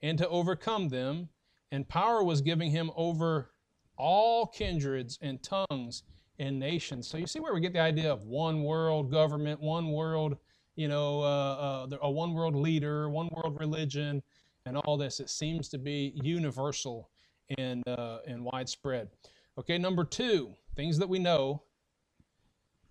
and 0.02 0.18
to 0.18 0.30
overcome 0.30 0.90
them, 0.90 1.30
and 1.72 1.90
power 1.90 2.24
was 2.24 2.42
given 2.42 2.70
him 2.70 2.92
over 2.96 3.52
all 3.98 4.48
kindreds 4.48 5.18
and 5.22 5.42
tongues 5.44 6.04
and 6.40 6.60
nations. 6.60 7.08
So 7.08 7.18
you 7.18 7.28
see 7.28 7.40
where 7.40 7.54
we 7.54 7.60
get 7.60 7.74
the 7.74 7.80
idea 7.80 8.12
of 8.12 8.24
one 8.26 8.64
world 8.64 9.12
government, 9.12 9.62
one 9.62 9.92
world, 9.92 10.38
you 10.76 10.88
know, 10.88 11.22
uh, 11.22 11.88
uh, 11.92 11.98
a 12.02 12.12
one 12.12 12.34
world 12.34 12.56
leader, 12.56 13.10
one 13.10 13.30
world 13.32 13.58
religion, 13.60 14.22
and 14.66 14.78
all 14.78 14.98
this. 14.98 15.20
It 15.20 15.30
seems 15.30 15.70
to 15.70 15.78
be 15.78 16.14
universal 16.24 17.10
and 17.58 17.88
uh, 17.88 18.20
and 18.28 18.44
widespread. 18.44 19.10
Okay, 19.58 19.78
number 19.78 20.04
two, 20.04 20.54
things 20.76 20.98
that 20.98 21.08
we 21.08 21.20
know. 21.20 21.64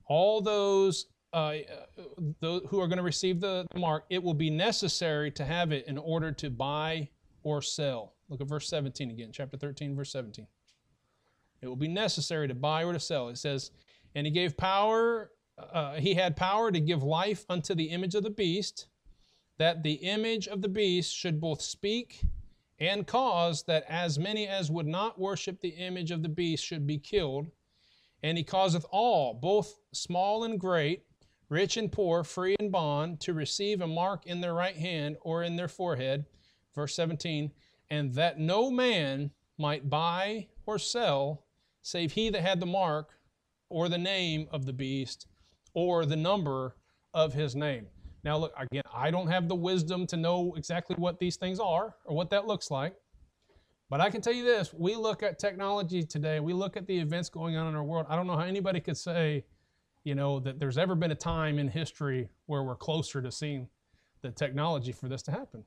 All 0.06 0.40
those 0.40 1.06
uh, 1.32 1.54
those 2.40 2.62
who 2.68 2.80
are 2.80 2.86
going 2.86 2.98
to 2.98 3.02
receive 3.02 3.40
the, 3.40 3.66
the 3.72 3.80
mark, 3.80 4.04
it 4.08 4.22
will 4.22 4.34
be 4.34 4.50
necessary 4.50 5.30
to 5.32 5.44
have 5.44 5.72
it 5.72 5.84
in 5.88 5.98
order 5.98 6.30
to 6.30 6.48
buy 6.48 7.08
or 7.42 7.60
sell. 7.60 8.14
Look 8.28 8.40
at 8.40 8.48
verse 8.48 8.68
17 8.68 9.10
again, 9.10 9.30
chapter 9.32 9.56
13, 9.56 9.96
verse 9.96 10.12
17. 10.12 10.46
It 11.60 11.66
will 11.66 11.76
be 11.76 11.88
necessary 11.88 12.46
to 12.46 12.54
buy 12.54 12.84
or 12.84 12.92
to 12.92 13.00
sell. 13.00 13.28
It 13.28 13.38
says, 13.38 13.72
and 14.14 14.26
he 14.26 14.30
gave 14.30 14.56
power, 14.56 15.30
uh, 15.58 15.94
he 15.94 16.14
had 16.14 16.36
power 16.36 16.70
to 16.70 16.80
give 16.80 17.02
life 17.02 17.44
unto 17.48 17.74
the 17.74 17.84
image 17.84 18.14
of 18.14 18.22
the 18.22 18.30
beast, 18.30 18.86
that 19.58 19.82
the 19.82 19.94
image 19.94 20.48
of 20.48 20.62
the 20.62 20.68
beast 20.68 21.14
should 21.14 21.40
both 21.40 21.62
speak 21.62 22.22
and 22.80 23.06
cause 23.06 23.62
that 23.64 23.84
as 23.88 24.18
many 24.18 24.48
as 24.48 24.70
would 24.70 24.86
not 24.86 25.18
worship 25.18 25.60
the 25.60 25.68
image 25.68 26.10
of 26.10 26.22
the 26.22 26.28
beast 26.28 26.64
should 26.64 26.86
be 26.86 26.98
killed. 26.98 27.46
And 28.22 28.36
he 28.36 28.42
causeth 28.42 28.84
all, 28.90 29.34
both 29.34 29.78
small 29.92 30.44
and 30.44 30.58
great, 30.58 31.04
rich 31.48 31.76
and 31.76 31.92
poor, 31.92 32.24
free 32.24 32.56
and 32.58 32.72
bond, 32.72 33.20
to 33.20 33.32
receive 33.32 33.80
a 33.80 33.86
mark 33.86 34.26
in 34.26 34.40
their 34.40 34.54
right 34.54 34.76
hand 34.76 35.16
or 35.20 35.44
in 35.44 35.54
their 35.54 35.68
forehead. 35.68 36.24
Verse 36.74 36.96
17, 36.96 37.52
and 37.90 38.12
that 38.14 38.40
no 38.40 38.70
man 38.70 39.30
might 39.56 39.88
buy 39.88 40.48
or 40.66 40.78
sell, 40.78 41.44
save 41.82 42.12
he 42.12 42.28
that 42.30 42.42
had 42.42 42.58
the 42.58 42.66
mark 42.66 43.20
or 43.68 43.88
the 43.88 43.98
name 43.98 44.48
of 44.50 44.66
the 44.66 44.72
beast 44.72 45.28
or 45.74 46.06
the 46.06 46.16
number 46.16 46.76
of 47.12 47.34
his 47.34 47.54
name. 47.54 47.86
Now, 48.24 48.38
look, 48.38 48.54
again, 48.56 48.82
I 48.92 49.10
don't 49.10 49.28
have 49.28 49.48
the 49.48 49.54
wisdom 49.54 50.06
to 50.06 50.16
know 50.16 50.54
exactly 50.56 50.96
what 50.96 51.18
these 51.18 51.36
things 51.36 51.60
are 51.60 51.94
or 52.04 52.16
what 52.16 52.30
that 52.30 52.46
looks 52.46 52.70
like. 52.70 52.94
But 53.90 54.00
I 54.00 54.08
can 54.08 54.22
tell 54.22 54.32
you 54.32 54.44
this 54.44 54.72
we 54.72 54.94
look 54.96 55.22
at 55.22 55.38
technology 55.38 56.02
today, 56.02 56.40
we 56.40 56.54
look 56.54 56.76
at 56.76 56.86
the 56.86 56.98
events 56.98 57.28
going 57.28 57.56
on 57.56 57.68
in 57.68 57.74
our 57.74 57.84
world. 57.84 58.06
I 58.08 58.16
don't 58.16 58.26
know 58.26 58.36
how 58.36 58.44
anybody 58.44 58.80
could 58.80 58.96
say 58.96 59.44
you 60.04 60.14
know, 60.14 60.38
that 60.40 60.60
there's 60.60 60.78
ever 60.78 60.94
been 60.94 61.10
a 61.10 61.16
time 61.16 61.58
in 61.58 61.66
history 61.66 62.28
where 62.46 62.62
we're 62.62 62.76
closer 62.76 63.22
to 63.22 63.32
seeing 63.32 63.66
the 64.20 64.30
technology 64.30 64.92
for 64.92 65.08
this 65.08 65.22
to 65.22 65.32
happen. 65.32 65.64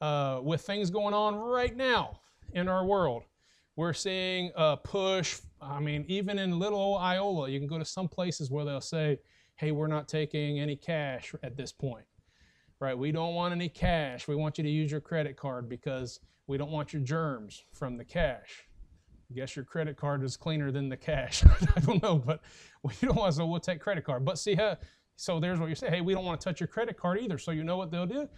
Uh, 0.00 0.40
with 0.42 0.62
things 0.62 0.90
going 0.90 1.14
on 1.14 1.36
right 1.36 1.76
now 1.76 2.20
in 2.54 2.68
our 2.68 2.84
world, 2.84 3.24
we're 3.76 3.92
seeing 3.92 4.50
a 4.56 4.76
push. 4.76 5.40
I 5.68 5.80
mean, 5.80 6.04
even 6.08 6.38
in 6.38 6.58
little 6.58 6.78
old 6.78 7.00
Iola, 7.00 7.48
you 7.48 7.58
can 7.58 7.68
go 7.68 7.78
to 7.78 7.84
some 7.84 8.08
places 8.08 8.50
where 8.50 8.64
they'll 8.64 8.80
say, 8.80 9.18
hey, 9.56 9.72
we're 9.72 9.86
not 9.86 10.08
taking 10.08 10.60
any 10.60 10.76
cash 10.76 11.34
at 11.42 11.56
this 11.56 11.72
point, 11.72 12.04
right? 12.80 12.96
We 12.96 13.10
don't 13.12 13.34
want 13.34 13.52
any 13.52 13.68
cash. 13.68 14.28
We 14.28 14.36
want 14.36 14.58
you 14.58 14.64
to 14.64 14.70
use 14.70 14.90
your 14.90 15.00
credit 15.00 15.36
card 15.36 15.68
because 15.68 16.20
we 16.46 16.58
don't 16.58 16.70
want 16.70 16.92
your 16.92 17.02
germs 17.02 17.64
from 17.72 17.96
the 17.96 18.04
cash. 18.04 18.64
I 19.30 19.34
guess 19.34 19.56
your 19.56 19.64
credit 19.64 19.96
card 19.96 20.22
is 20.22 20.36
cleaner 20.36 20.70
than 20.70 20.88
the 20.88 20.96
cash. 20.96 21.42
I 21.76 21.80
don't 21.80 22.02
know, 22.02 22.16
but 22.16 22.42
we 22.82 22.92
don't 23.02 23.16
want 23.16 23.32
to, 23.32 23.36
so 23.38 23.46
we'll 23.46 23.60
take 23.60 23.80
credit 23.80 24.04
card. 24.04 24.24
But 24.24 24.38
see 24.38 24.54
how, 24.54 24.76
so 25.16 25.40
there's 25.40 25.58
what 25.58 25.68
you 25.68 25.74
say, 25.74 25.90
hey, 25.90 26.00
we 26.00 26.14
don't 26.14 26.24
want 26.24 26.40
to 26.40 26.44
touch 26.44 26.60
your 26.60 26.68
credit 26.68 26.96
card 26.96 27.18
either. 27.20 27.38
So 27.38 27.50
you 27.50 27.64
know 27.64 27.76
what 27.76 27.90
they'll 27.90 28.06
do? 28.06 28.28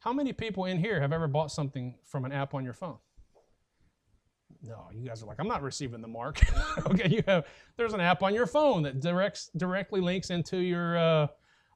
How 0.00 0.12
many 0.12 0.32
people 0.32 0.64
in 0.64 0.78
here 0.78 1.00
have 1.00 1.12
ever 1.12 1.28
bought 1.28 1.52
something 1.52 1.94
from 2.04 2.24
an 2.24 2.32
app 2.32 2.54
on 2.54 2.64
your 2.64 2.72
phone? 2.72 2.96
No, 4.62 4.86
you 4.92 5.06
guys 5.08 5.22
are 5.22 5.26
like, 5.26 5.38
I'm 5.40 5.48
not 5.48 5.62
receiving 5.62 6.00
the 6.00 6.08
mark. 6.08 6.40
okay, 6.86 7.08
you 7.08 7.22
have, 7.26 7.46
there's 7.76 7.94
an 7.94 8.00
app 8.00 8.22
on 8.22 8.34
your 8.34 8.46
phone 8.46 8.82
that 8.84 9.00
directs, 9.00 9.50
directly 9.56 10.00
links 10.00 10.30
into 10.30 10.58
your, 10.58 10.96
uh, 10.96 11.26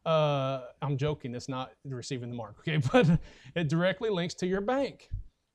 uh, 0.09 0.66
I'm 0.81 0.96
joking, 0.96 1.35
it's 1.35 1.49
not 1.49 1.72
receiving 1.85 2.31
the 2.31 2.37
mark, 2.37 2.57
okay, 2.61 2.77
but 2.92 3.18
it 3.57 3.68
directly 3.68 4.09
links 4.09 4.35
to 4.35 4.46
your 4.46 4.61
bank. 4.61 5.09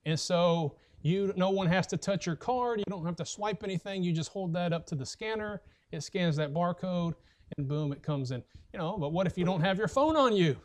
And 0.06 0.20
so 0.20 0.76
you, 1.04 1.32
no 1.38 1.50
one 1.50 1.68
has 1.68 1.88
to 1.88 1.98
touch 1.98 2.26
your 2.26 2.36
card. 2.36 2.80
You 2.80 2.86
don't 2.90 3.06
have 3.06 3.16
to 3.18 3.26
swipe 3.26 3.64
anything. 3.64 4.04
You 4.04 4.12
just 4.12 4.30
hold 4.30 4.54
that 4.54 4.74
up 4.74 4.86
to 4.88 4.96
the 4.96 5.06
scanner. 5.06 5.62
It 5.92 6.04
scans 6.04 6.36
that 6.36 6.54
barcode, 6.54 7.14
and 7.58 7.68
boom, 7.68 7.92
it 7.92 8.04
comes 8.04 8.32
in. 8.32 8.44
You 8.74 8.80
know, 8.80 8.98
but 8.98 9.12
what 9.12 9.28
if 9.28 9.38
you 9.38 9.46
don't 9.46 9.62
have 9.62 9.78
your 9.78 9.88
phone 9.88 10.16
on 10.16 10.36
you? 10.36 10.58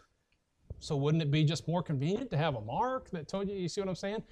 So 0.78 0.96
wouldn't 0.96 1.22
it 1.22 1.30
be 1.30 1.42
just 1.42 1.66
more 1.66 1.82
convenient 1.82 2.30
to 2.30 2.36
have 2.36 2.54
a 2.54 2.60
mark 2.60 3.10
that 3.10 3.28
told 3.28 3.48
you? 3.48 3.56
You 3.56 3.68
see 3.68 3.80
what 3.80 3.88
I'm 3.88 3.96
saying? 3.96 4.22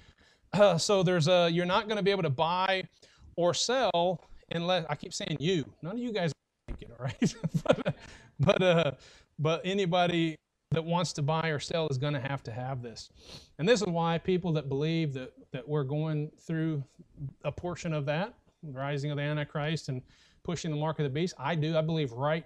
Uh, 0.55 0.77
so 0.77 1.03
there's 1.03 1.27
a 1.27 1.49
you're 1.49 1.65
not 1.65 1.87
going 1.87 1.97
to 1.97 2.03
be 2.03 2.11
able 2.11 2.23
to 2.23 2.29
buy 2.29 2.83
or 3.35 3.53
sell 3.53 4.21
unless 4.51 4.85
I 4.89 4.95
keep 4.95 5.13
saying 5.13 5.37
you. 5.39 5.65
None 5.81 5.93
of 5.93 5.99
you 5.99 6.11
guys 6.11 6.31
think 6.67 6.81
it, 6.81 6.91
all 6.97 7.05
right? 7.05 7.35
but 7.63 7.95
but 8.39 8.61
uh, 8.61 8.91
but 9.39 9.61
anybody 9.65 10.35
that 10.71 10.83
wants 10.83 11.13
to 11.13 11.21
buy 11.21 11.49
or 11.49 11.59
sell 11.59 11.87
is 11.87 11.97
going 11.97 12.13
to 12.13 12.19
have 12.19 12.43
to 12.43 12.51
have 12.51 12.81
this. 12.81 13.09
And 13.59 13.69
this 13.69 13.81
is 13.81 13.87
why 13.87 14.17
people 14.17 14.51
that 14.53 14.67
believe 14.67 15.13
that, 15.13 15.31
that 15.51 15.67
we're 15.67 15.83
going 15.83 16.31
through 16.37 16.83
a 17.43 17.51
portion 17.51 17.93
of 17.93 18.05
that, 18.07 18.33
rising 18.63 19.11
of 19.11 19.17
the 19.17 19.23
Antichrist 19.23 19.89
and 19.89 20.01
pushing 20.43 20.71
the 20.71 20.77
mark 20.77 20.99
of 20.99 21.03
the 21.03 21.09
beast, 21.09 21.33
I 21.37 21.55
do. 21.55 21.77
I 21.77 21.81
believe 21.81 22.11
right 22.11 22.45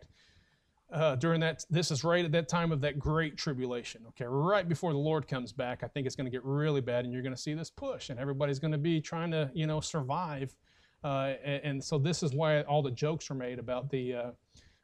uh, 0.91 1.15
during 1.15 1.39
that, 1.41 1.65
this 1.69 1.91
is 1.91 2.04
right 2.04 2.25
at 2.25 2.32
that 2.32 2.47
time 2.47 2.71
of 2.71 2.82
that 2.82 2.97
great 2.97 3.38
tribulation, 3.38 4.02
okay? 4.10 4.25
Right 4.25 4.67
before 4.67 4.91
the 4.91 4.99
Lord 4.99 5.28
comes 5.28 5.52
back, 5.52 5.84
I 5.84 5.88
think 5.88 6.08
it's 6.08 6.15
going 6.15 6.25
to 6.25 6.32
get 6.32 6.43
really 6.43 6.82
bad 6.82 7.06
and 7.06 7.13
you're 7.13 7.21
going 7.21 7.36
to 7.36 7.41
see 7.41 7.54
this 7.54 7.69
push 7.69 8.10
and 8.10 8.19
everybody's 8.19 8.60
going 8.60 8.71
to 8.71 8.78
be 8.78 8.99
trying 8.99 9.32
to, 9.32 9.52
you 9.54 9.67
know, 9.67 9.82
survive. 9.82 10.56
Uh, 11.04 11.34
and, 11.43 11.63
and, 11.63 11.84
so 11.84 11.97
this 11.97 12.23
is 12.23 12.34
why 12.34 12.62
all 12.63 12.82
the 12.82 12.91
jokes 12.91 13.32
are 13.32 13.36
made 13.36 13.58
about 13.58 13.89
the, 13.89 14.13
uh, 14.13 14.32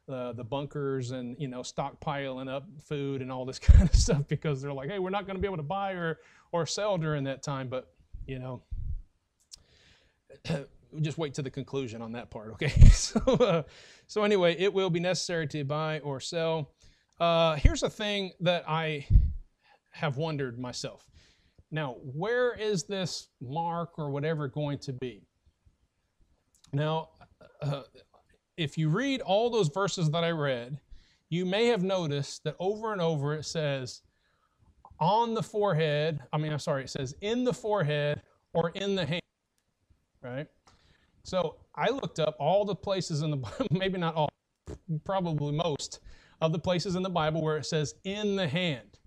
the, 0.06 0.32
the 0.34 0.44
bunkers 0.44 1.10
and 1.10 1.36
you 1.38 1.48
know 1.48 1.60
stockpiling 1.60 2.48
up 2.48 2.66
food 2.80 3.20
and 3.22 3.30
all 3.30 3.44
this 3.44 3.58
kind 3.58 3.88
of 3.88 3.94
stuff 3.94 4.22
because 4.28 4.62
they're 4.62 4.72
like, 4.72 4.88
hey, 4.88 4.98
we're 4.98 5.10
not 5.10 5.26
going 5.26 5.36
to 5.36 5.40
be 5.40 5.46
able 5.46 5.56
to 5.56 5.62
buy 5.62 5.92
or 5.92 6.20
or 6.52 6.66
sell 6.66 6.96
during 6.96 7.24
that 7.24 7.42
time. 7.42 7.68
But 7.68 7.92
you 8.26 8.38
know, 8.38 8.62
just 11.00 11.18
wait 11.18 11.34
to 11.34 11.42
the 11.42 11.50
conclusion 11.50 12.02
on 12.02 12.12
that 12.12 12.30
part. 12.30 12.52
Okay. 12.52 12.68
so 12.90 13.20
uh, 13.20 13.62
so 14.06 14.22
anyway, 14.22 14.56
it 14.58 14.72
will 14.72 14.90
be 14.90 15.00
necessary 15.00 15.46
to 15.48 15.64
buy 15.64 16.00
or 16.00 16.20
sell. 16.20 16.72
Uh, 17.18 17.56
here's 17.56 17.82
a 17.82 17.90
thing 17.90 18.32
that 18.40 18.64
I 18.68 19.06
have 19.92 20.16
wondered 20.16 20.58
myself. 20.58 21.08
Now, 21.70 21.96
where 22.02 22.52
is 22.54 22.84
this 22.84 23.28
mark 23.40 23.98
or 23.98 24.10
whatever 24.10 24.48
going 24.48 24.78
to 24.80 24.92
be? 24.92 25.26
Now, 26.72 27.08
uh, 27.62 27.82
if 28.56 28.78
you 28.78 28.88
read 28.88 29.20
all 29.20 29.50
those 29.50 29.68
verses 29.68 30.10
that 30.10 30.24
I 30.24 30.30
read, 30.30 30.78
you 31.28 31.44
may 31.44 31.66
have 31.66 31.82
noticed 31.82 32.44
that 32.44 32.56
over 32.58 32.92
and 32.92 33.00
over 33.00 33.34
it 33.34 33.44
says 33.44 34.02
on 35.00 35.34
the 35.34 35.42
forehead, 35.42 36.20
I 36.32 36.38
mean, 36.38 36.52
I'm 36.52 36.58
sorry, 36.58 36.84
it 36.84 36.90
says 36.90 37.14
in 37.20 37.44
the 37.44 37.52
forehead 37.52 38.22
or 38.52 38.70
in 38.70 38.94
the 38.94 39.04
hand, 39.04 39.22
right? 40.22 40.46
So 41.26 41.56
I 41.74 41.90
looked 41.90 42.20
up 42.20 42.36
all 42.38 42.64
the 42.64 42.76
places 42.76 43.22
in 43.22 43.32
the 43.32 43.36
Bible, 43.36 43.66
maybe 43.72 43.98
not 43.98 44.14
all, 44.14 44.28
probably 45.04 45.52
most 45.52 45.98
of 46.40 46.52
the 46.52 46.58
places 46.58 46.94
in 46.94 47.02
the 47.02 47.10
Bible 47.10 47.42
where 47.42 47.56
it 47.56 47.66
says 47.66 47.96
in 48.04 48.36
the 48.36 48.46
hand. 48.46 49.00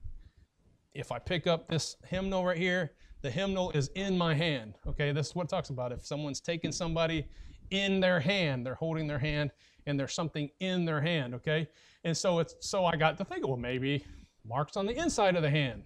If 0.94 1.14
I 1.14 1.20
pick 1.20 1.48
up 1.48 1.70
this 1.70 1.96
hymnal 2.06 2.44
right 2.44 2.58
here, 2.58 2.92
the 3.22 3.32
hymnal 3.32 3.72
is 3.72 3.90
in 3.96 4.18
my 4.18 4.34
hand. 4.34 4.76
Okay, 4.86 5.14
this 5.14 5.28
is 5.28 5.36
what 5.36 5.46
it 5.46 5.50
talks 5.50 5.70
about. 5.70 5.94
If 5.94 6.06
someone's 6.06 6.42
taking 6.42 6.74
somebody 6.74 7.26
in 7.72 8.02
their 8.02 8.20
hand. 8.20 8.66
They're 8.66 8.76
holding 8.76 9.08
their 9.08 9.20
hand 9.20 9.52
and 9.86 9.98
there's 9.98 10.14
something 10.14 10.50
in 10.60 10.84
their 10.84 11.00
hand, 11.00 11.34
okay? 11.36 11.70
And 12.04 12.16
so 12.16 12.40
it's 12.40 12.56
so 12.60 12.86
I 12.86 12.98
got 12.98 13.18
to 13.20 13.26
think, 13.26 13.48
well, 13.48 13.58
maybe 13.58 14.04
marks 14.46 14.76
on 14.76 14.86
the 14.86 14.94
inside 14.94 15.38
of 15.38 15.42
the 15.42 15.50
hand, 15.50 15.84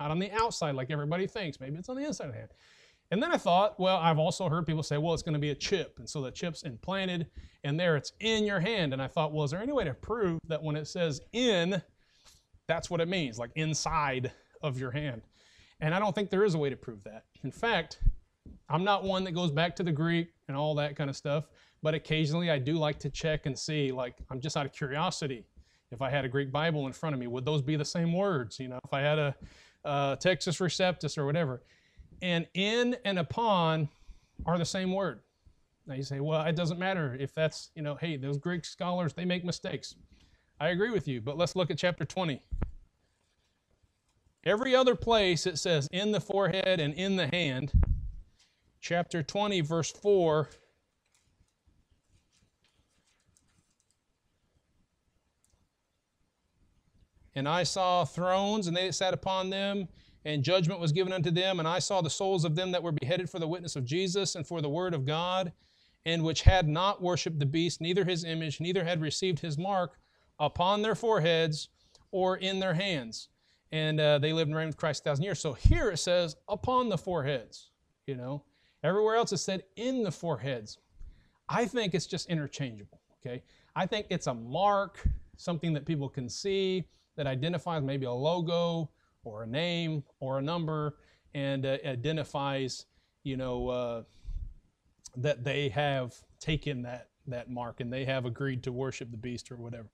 not 0.00 0.10
on 0.10 0.18
the 0.18 0.32
outside 0.32 0.74
like 0.74 0.90
everybody 0.90 1.26
thinks. 1.26 1.60
Maybe 1.60 1.76
it's 1.76 1.88
on 1.88 1.96
the 1.96 2.04
inside 2.04 2.26
of 2.26 2.32
the 2.32 2.38
hand. 2.38 2.50
And 3.10 3.22
then 3.22 3.30
I 3.30 3.36
thought, 3.36 3.78
well, 3.78 3.98
I've 3.98 4.18
also 4.18 4.48
heard 4.48 4.66
people 4.66 4.82
say, 4.82 4.98
well, 4.98 5.14
it's 5.14 5.22
going 5.22 5.34
to 5.34 5.38
be 5.38 5.50
a 5.50 5.54
chip. 5.54 5.98
And 5.98 6.08
so 6.08 6.20
the 6.20 6.30
chip's 6.30 6.62
implanted 6.62 7.26
and 7.62 7.78
there 7.78 7.96
it's 7.96 8.12
in 8.20 8.44
your 8.44 8.60
hand. 8.60 8.92
And 8.92 9.00
I 9.00 9.06
thought, 9.06 9.32
well, 9.32 9.44
is 9.44 9.52
there 9.52 9.62
any 9.62 9.72
way 9.72 9.84
to 9.84 9.94
prove 9.94 10.40
that 10.48 10.62
when 10.62 10.76
it 10.76 10.86
says 10.86 11.20
in, 11.32 11.80
that's 12.66 12.90
what 12.90 13.00
it 13.00 13.08
means, 13.08 13.38
like 13.38 13.50
inside 13.54 14.32
of 14.62 14.78
your 14.78 14.90
hand? 14.90 15.22
And 15.80 15.94
I 15.94 15.98
don't 15.98 16.14
think 16.14 16.30
there 16.30 16.44
is 16.44 16.54
a 16.54 16.58
way 16.58 16.70
to 16.70 16.76
prove 16.76 17.04
that. 17.04 17.24
In 17.44 17.52
fact, 17.52 18.00
I'm 18.68 18.82
not 18.82 19.04
one 19.04 19.22
that 19.24 19.32
goes 19.32 19.52
back 19.52 19.76
to 19.76 19.82
the 19.82 19.92
Greek 19.92 20.30
and 20.48 20.56
all 20.56 20.74
that 20.76 20.96
kind 20.96 21.08
of 21.08 21.16
stuff, 21.16 21.44
but 21.82 21.94
occasionally 21.94 22.50
I 22.50 22.58
do 22.58 22.74
like 22.74 22.98
to 23.00 23.10
check 23.10 23.46
and 23.46 23.56
see, 23.56 23.92
like, 23.92 24.16
I'm 24.30 24.40
just 24.40 24.56
out 24.56 24.66
of 24.66 24.72
curiosity. 24.72 25.44
If 25.92 26.02
I 26.02 26.10
had 26.10 26.24
a 26.24 26.28
Greek 26.28 26.50
Bible 26.50 26.86
in 26.88 26.92
front 26.92 27.14
of 27.14 27.20
me, 27.20 27.28
would 27.28 27.44
those 27.44 27.62
be 27.62 27.76
the 27.76 27.84
same 27.84 28.12
words? 28.12 28.58
You 28.58 28.68
know, 28.68 28.80
if 28.84 28.92
I 28.92 29.00
had 29.00 29.18
a, 29.20 29.36
a 29.84 30.18
Textus 30.20 30.60
Receptus 30.60 31.16
or 31.16 31.26
whatever. 31.26 31.62
And 32.22 32.46
in 32.54 32.96
and 33.04 33.18
upon 33.18 33.88
are 34.46 34.58
the 34.58 34.64
same 34.64 34.92
word. 34.92 35.20
Now 35.86 35.94
you 35.94 36.02
say, 36.02 36.20
well, 36.20 36.42
it 36.42 36.56
doesn't 36.56 36.78
matter 36.78 37.16
if 37.18 37.34
that's, 37.34 37.70
you 37.74 37.82
know, 37.82 37.94
hey, 37.94 38.16
those 38.16 38.38
Greek 38.38 38.64
scholars, 38.64 39.12
they 39.12 39.24
make 39.24 39.44
mistakes. 39.44 39.94
I 40.58 40.68
agree 40.68 40.90
with 40.90 41.06
you, 41.06 41.20
but 41.20 41.36
let's 41.36 41.54
look 41.54 41.70
at 41.70 41.78
chapter 41.78 42.04
20. 42.04 42.40
Every 44.44 44.74
other 44.74 44.94
place 44.94 45.46
it 45.46 45.58
says 45.58 45.88
in 45.92 46.12
the 46.12 46.20
forehead 46.20 46.80
and 46.80 46.94
in 46.94 47.16
the 47.16 47.26
hand. 47.26 47.72
Chapter 48.80 49.22
20, 49.22 49.60
verse 49.60 49.90
4. 49.90 50.48
And 57.34 57.48
I 57.48 57.64
saw 57.64 58.04
thrones, 58.04 58.66
and 58.66 58.76
they 58.76 58.90
sat 58.92 59.12
upon 59.12 59.50
them, 59.50 59.88
and 60.26 60.42
judgment 60.42 60.80
was 60.80 60.90
given 60.90 61.12
unto 61.12 61.30
them. 61.30 61.60
And 61.60 61.68
I 61.68 61.78
saw 61.78 62.00
the 62.00 62.10
souls 62.10 62.44
of 62.44 62.56
them 62.56 62.72
that 62.72 62.82
were 62.82 62.92
beheaded 62.92 63.30
for 63.30 63.38
the 63.38 63.46
witness 63.46 63.76
of 63.76 63.84
Jesus 63.84 64.34
and 64.34 64.44
for 64.44 64.60
the 64.60 64.68
word 64.68 64.92
of 64.92 65.06
God, 65.06 65.52
and 66.04 66.24
which 66.24 66.42
had 66.42 66.68
not 66.68 67.00
worshipped 67.00 67.38
the 67.38 67.46
beast, 67.46 67.80
neither 67.80 68.04
his 68.04 68.24
image, 68.24 68.60
neither 68.60 68.84
had 68.84 69.00
received 69.00 69.38
his 69.38 69.56
mark 69.56 69.98
upon 70.40 70.82
their 70.82 70.96
foreheads 70.96 71.68
or 72.10 72.36
in 72.38 72.58
their 72.58 72.74
hands. 72.74 73.28
And 73.70 74.00
uh, 74.00 74.18
they 74.18 74.32
lived 74.32 74.48
and 74.48 74.56
reigned 74.56 74.68
with 74.68 74.76
Christ 74.76 75.02
a 75.02 75.04
thousand 75.04 75.24
years. 75.24 75.40
So 75.40 75.52
here 75.52 75.90
it 75.90 75.98
says 75.98 76.36
upon 76.48 76.88
the 76.88 76.98
foreheads, 76.98 77.70
you 78.06 78.16
know. 78.16 78.42
Everywhere 78.82 79.16
else 79.16 79.32
it 79.32 79.38
said 79.38 79.62
in 79.76 80.02
the 80.02 80.12
foreheads. 80.12 80.78
I 81.48 81.66
think 81.66 81.94
it's 81.94 82.06
just 82.06 82.28
interchangeable, 82.28 83.00
okay? 83.20 83.42
I 83.76 83.86
think 83.86 84.06
it's 84.10 84.26
a 84.26 84.34
mark, 84.34 85.06
something 85.36 85.72
that 85.72 85.86
people 85.86 86.08
can 86.08 86.28
see 86.28 86.84
that 87.16 87.26
identifies 87.28 87.82
maybe 87.82 88.06
a 88.06 88.12
logo 88.12 88.90
or 89.26 89.42
a 89.42 89.46
name 89.46 90.04
or 90.20 90.38
a 90.38 90.42
number 90.42 90.96
and 91.34 91.66
uh, 91.66 91.76
identifies, 91.84 92.86
you 93.24 93.36
know, 93.36 93.68
uh, 93.68 94.02
that 95.16 95.44
they 95.44 95.68
have 95.68 96.14
taken 96.40 96.82
that 96.82 97.08
that 97.26 97.50
mark 97.50 97.80
and 97.80 97.92
they 97.92 98.04
have 98.04 98.24
agreed 98.24 98.62
to 98.62 98.72
worship 98.72 99.10
the 99.10 99.16
beast 99.16 99.50
or 99.50 99.56
whatever. 99.56 99.88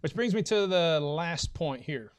Which 0.00 0.14
brings 0.14 0.34
me 0.34 0.42
to 0.44 0.66
the 0.66 1.00
last 1.00 1.52
point 1.52 1.82
here. 1.82 2.12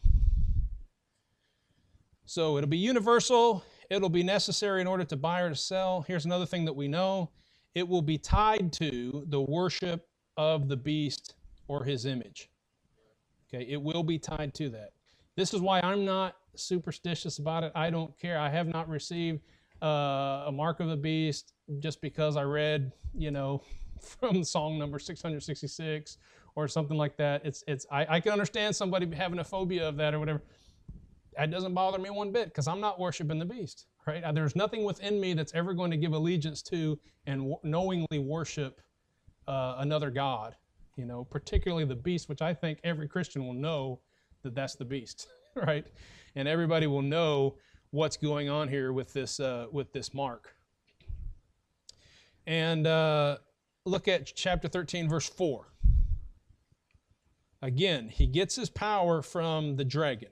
So 2.26 2.58
it'll 2.58 2.70
be 2.70 2.78
universal, 2.78 3.64
it'll 3.90 4.10
be 4.10 4.24
necessary 4.24 4.82
in 4.82 4.88
order 4.88 5.04
to 5.06 5.16
buy 5.16 5.42
or 5.42 5.50
to 5.50 5.56
sell. 5.56 6.04
Here's 6.08 6.26
another 6.26 6.46
thing 6.46 6.66
that 6.66 6.74
we 6.74 6.88
know 6.88 7.32
it 7.74 7.88
will 7.88 8.02
be 8.02 8.18
tied 8.18 8.74
to 8.74 9.24
the 9.28 9.42
worship 9.42 10.08
of 10.38 10.68
the 10.68 10.78
beast 10.78 11.36
or 11.68 11.84
his 11.86 12.06
image. 12.06 12.50
Okay, 13.54 13.66
it 13.70 13.82
will 13.82 14.04
be 14.04 14.20
tied 14.20 14.54
to 14.56 14.70
that. 14.70 14.92
This 15.42 15.56
is 15.56 15.62
why 15.62 15.80
I'm 15.80 16.06
not 16.06 16.36
superstitious 16.56 17.40
about 17.40 17.64
it. 17.64 17.72
I 17.74 17.90
don't 17.90 18.16
care. 18.20 18.38
I 18.38 18.48
have 18.48 18.68
not 18.68 18.88
received 18.88 19.42
uh, 19.82 20.44
a 20.46 20.52
mark 20.54 20.80
of 20.80 20.88
the 20.88 20.96
beast 20.96 21.54
just 21.80 22.00
because 22.00 22.38
I 22.38 22.44
read, 22.44 22.92
you 23.16 23.32
know, 23.32 23.64
from 24.00 24.44
song 24.44 24.78
number 24.78 25.00
666 25.00 26.20
or 26.54 26.68
something 26.68 26.96
like 26.96 27.18
that. 27.18 27.44
It's 27.44 27.64
it's 27.68 27.88
I, 27.92 28.18
I 28.18 28.20
can 28.20 28.34
understand 28.34 28.76
somebody 28.76 29.12
having 29.16 29.40
a 29.40 29.44
phobia 29.44 29.90
of 29.90 29.98
that 29.98 30.14
or 30.14 30.20
whatever. 30.20 30.44
That 31.36 31.50
doesn't 31.50 31.74
bother 31.74 31.98
me 31.98 32.12
one 32.12 32.32
bit 32.32 32.50
because 32.50 32.68
I'm 32.68 32.80
not 32.80 33.00
worshiping 33.00 33.40
the 33.40 33.46
beast, 33.46 33.88
right? 34.06 34.24
There's 34.36 34.56
nothing 34.56 34.84
within 34.84 35.20
me 35.20 35.34
that's 35.34 35.56
ever 35.56 35.74
going 35.74 35.90
to 35.90 35.98
give 35.98 36.14
allegiance 36.14 36.62
to 36.74 37.00
and 37.26 37.56
knowingly 37.64 38.20
worship 38.20 38.80
uh, 39.48 39.78
another 39.80 40.12
god, 40.12 40.56
you 40.98 41.06
know, 41.08 41.24
particularly 41.24 41.86
the 41.86 41.96
beast, 41.96 42.30
which 42.30 42.44
I 42.44 42.54
think 42.54 42.78
every 42.84 43.08
Christian 43.08 43.48
will 43.48 43.56
know 43.56 44.02
that 44.44 44.56
that's 44.56 44.76
the 44.76 44.86
beast, 44.86 45.28
right? 45.56 45.86
And 46.36 46.48
everybody 46.48 46.88
will 46.88 47.02
know 47.02 47.56
what's 47.92 48.18
going 48.18 48.50
on 48.50 48.68
here 48.68 48.94
with 48.94 49.14
this 49.14 49.40
uh, 49.40 49.68
with 49.72 49.92
this 49.94 50.14
mark. 50.14 50.56
And 52.48 52.88
uh, 52.88 53.38
look 53.86 54.08
at 54.08 54.26
chapter 54.26 54.68
13, 54.68 55.08
verse 55.08 55.30
4. 55.30 55.68
Again, 57.62 58.10
he 58.10 58.26
gets 58.26 58.56
his 58.56 58.70
power 58.70 59.22
from 59.22 59.76
the 59.76 59.86
dragon. 59.86 60.30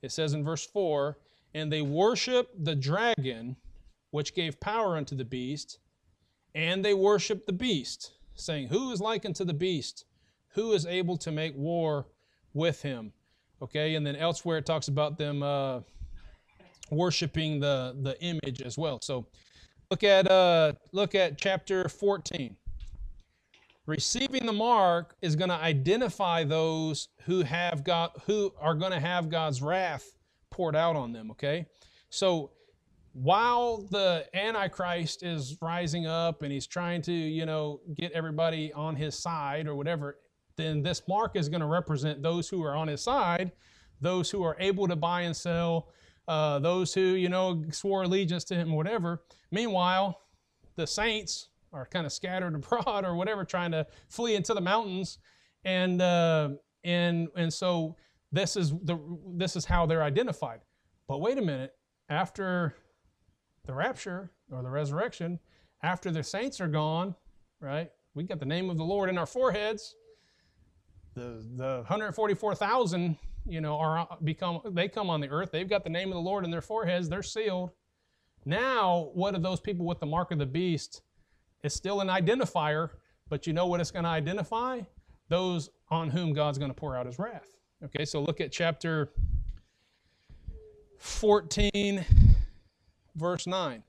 It 0.00 0.12
says 0.12 0.32
in 0.32 0.44
verse 0.44 0.66
4 0.66 1.18
And 1.54 1.70
they 1.70 1.82
worship 1.82 2.50
the 2.58 2.74
dragon, 2.74 3.56
which 4.10 4.34
gave 4.34 4.60
power 4.60 4.96
unto 4.96 5.14
the 5.14 5.24
beast, 5.24 5.78
and 6.54 6.84
they 6.84 6.94
worship 6.94 7.46
the 7.46 7.52
beast, 7.52 8.12
saying, 8.34 8.68
Who 8.68 8.90
is 8.90 9.00
like 9.00 9.26
unto 9.26 9.44
the 9.44 9.54
beast? 9.54 10.06
Who 10.54 10.72
is 10.72 10.86
able 10.86 11.18
to 11.18 11.30
make 11.30 11.54
war 11.56 12.06
with 12.54 12.82
him? 12.82 13.12
Okay, 13.60 13.94
and 13.96 14.06
then 14.06 14.16
elsewhere 14.16 14.58
it 14.58 14.66
talks 14.66 14.88
about 14.88 15.18
them 15.18 15.42
uh, 15.42 15.80
worshiping 16.90 17.60
the, 17.60 17.96
the 18.02 18.20
image 18.22 18.62
as 18.62 18.78
well. 18.78 19.00
So 19.02 19.26
look 19.90 20.04
at, 20.04 20.30
uh, 20.30 20.74
look 20.92 21.14
at 21.14 21.38
chapter 21.38 21.88
14. 21.88 22.56
Receiving 23.86 24.44
the 24.44 24.52
mark 24.52 25.16
is 25.22 25.34
going 25.34 25.48
to 25.48 25.56
identify 25.56 26.44
those 26.44 27.08
who 27.22 27.42
have 27.42 27.84
got 27.84 28.20
who 28.26 28.52
are 28.60 28.74
going 28.74 28.92
to 28.92 29.00
have 29.00 29.30
God's 29.30 29.62
wrath 29.62 30.12
poured 30.50 30.76
out 30.76 30.94
on 30.94 31.12
them, 31.12 31.30
okay? 31.30 31.64
So 32.10 32.50
while 33.14 33.78
the 33.90 34.26
antichrist 34.34 35.22
is 35.22 35.56
rising 35.62 36.06
up 36.06 36.42
and 36.42 36.52
he's 36.52 36.66
trying 36.66 37.00
to, 37.02 37.12
you 37.12 37.46
know, 37.46 37.80
get 37.94 38.12
everybody 38.12 38.72
on 38.74 38.94
his 38.94 39.18
side 39.18 39.66
or 39.66 39.74
whatever, 39.74 40.18
then 40.58 40.82
this 40.82 41.02
mark 41.08 41.36
is 41.36 41.48
going 41.48 41.62
to 41.62 41.66
represent 41.66 42.22
those 42.22 42.48
who 42.48 42.62
are 42.62 42.76
on 42.76 42.88
his 42.88 43.00
side, 43.00 43.52
those 44.02 44.30
who 44.30 44.42
are 44.42 44.56
able 44.60 44.86
to 44.88 44.96
buy 44.96 45.22
and 45.22 45.34
sell, 45.34 45.88
uh, 46.26 46.58
those 46.58 46.92
who, 46.92 47.00
you 47.00 47.30
know, 47.30 47.64
swore 47.70 48.02
allegiance 48.02 48.44
to 48.44 48.54
him, 48.54 48.72
whatever. 48.72 49.22
Meanwhile, 49.50 50.20
the 50.76 50.86
saints 50.86 51.48
are 51.72 51.86
kind 51.86 52.04
of 52.04 52.12
scattered 52.12 52.54
abroad 52.54 53.06
or 53.06 53.16
whatever, 53.16 53.44
trying 53.44 53.70
to 53.72 53.86
flee 54.08 54.34
into 54.34 54.52
the 54.52 54.60
mountains, 54.60 55.18
and 55.64 56.02
uh, 56.02 56.50
and 56.84 57.28
and 57.34 57.52
so 57.52 57.96
this 58.30 58.56
is 58.56 58.70
the 58.70 58.98
this 59.36 59.56
is 59.56 59.64
how 59.64 59.86
they're 59.86 60.02
identified. 60.02 60.60
But 61.08 61.20
wait 61.20 61.38
a 61.38 61.42
minute, 61.42 61.72
after 62.10 62.74
the 63.64 63.72
rapture 63.72 64.30
or 64.50 64.62
the 64.62 64.70
resurrection, 64.70 65.38
after 65.82 66.10
the 66.10 66.22
saints 66.22 66.60
are 66.60 66.68
gone, 66.68 67.14
right? 67.60 67.90
We 68.14 68.24
got 68.24 68.40
the 68.40 68.46
name 68.46 68.68
of 68.68 68.76
the 68.76 68.84
Lord 68.84 69.08
in 69.08 69.16
our 69.16 69.26
foreheads. 69.26 69.94
The 71.14 71.44
the 71.56 71.76
144,000, 71.86 73.16
you 73.46 73.60
know, 73.60 73.76
are 73.78 74.06
become 74.24 74.60
they 74.70 74.88
come 74.88 75.10
on 75.10 75.20
the 75.20 75.28
earth. 75.28 75.50
They've 75.50 75.68
got 75.68 75.84
the 75.84 75.90
name 75.90 76.08
of 76.08 76.14
the 76.14 76.20
Lord 76.20 76.44
in 76.44 76.50
their 76.50 76.62
foreheads. 76.62 77.08
They're 77.08 77.22
sealed. 77.22 77.70
Now, 78.44 79.10
what 79.14 79.34
are 79.34 79.40
those 79.40 79.60
people 79.60 79.84
with 79.84 80.00
the 80.00 80.06
mark 80.06 80.30
of 80.30 80.38
the 80.38 80.46
beast? 80.46 81.02
It's 81.62 81.74
still 81.74 82.00
an 82.00 82.08
identifier, 82.08 82.90
but 83.28 83.46
you 83.46 83.52
know 83.52 83.66
what 83.66 83.80
it's 83.80 83.90
going 83.90 84.04
to 84.04 84.10
identify? 84.10 84.80
Those 85.28 85.70
on 85.90 86.10
whom 86.10 86.32
God's 86.32 86.58
going 86.58 86.70
to 86.70 86.74
pour 86.74 86.96
out 86.96 87.06
his 87.06 87.18
wrath. 87.18 87.56
Okay, 87.84 88.04
so 88.04 88.20
look 88.20 88.40
at 88.40 88.50
chapter 88.52 89.10
14, 90.98 92.04
verse 93.16 93.46
9. 93.46 93.82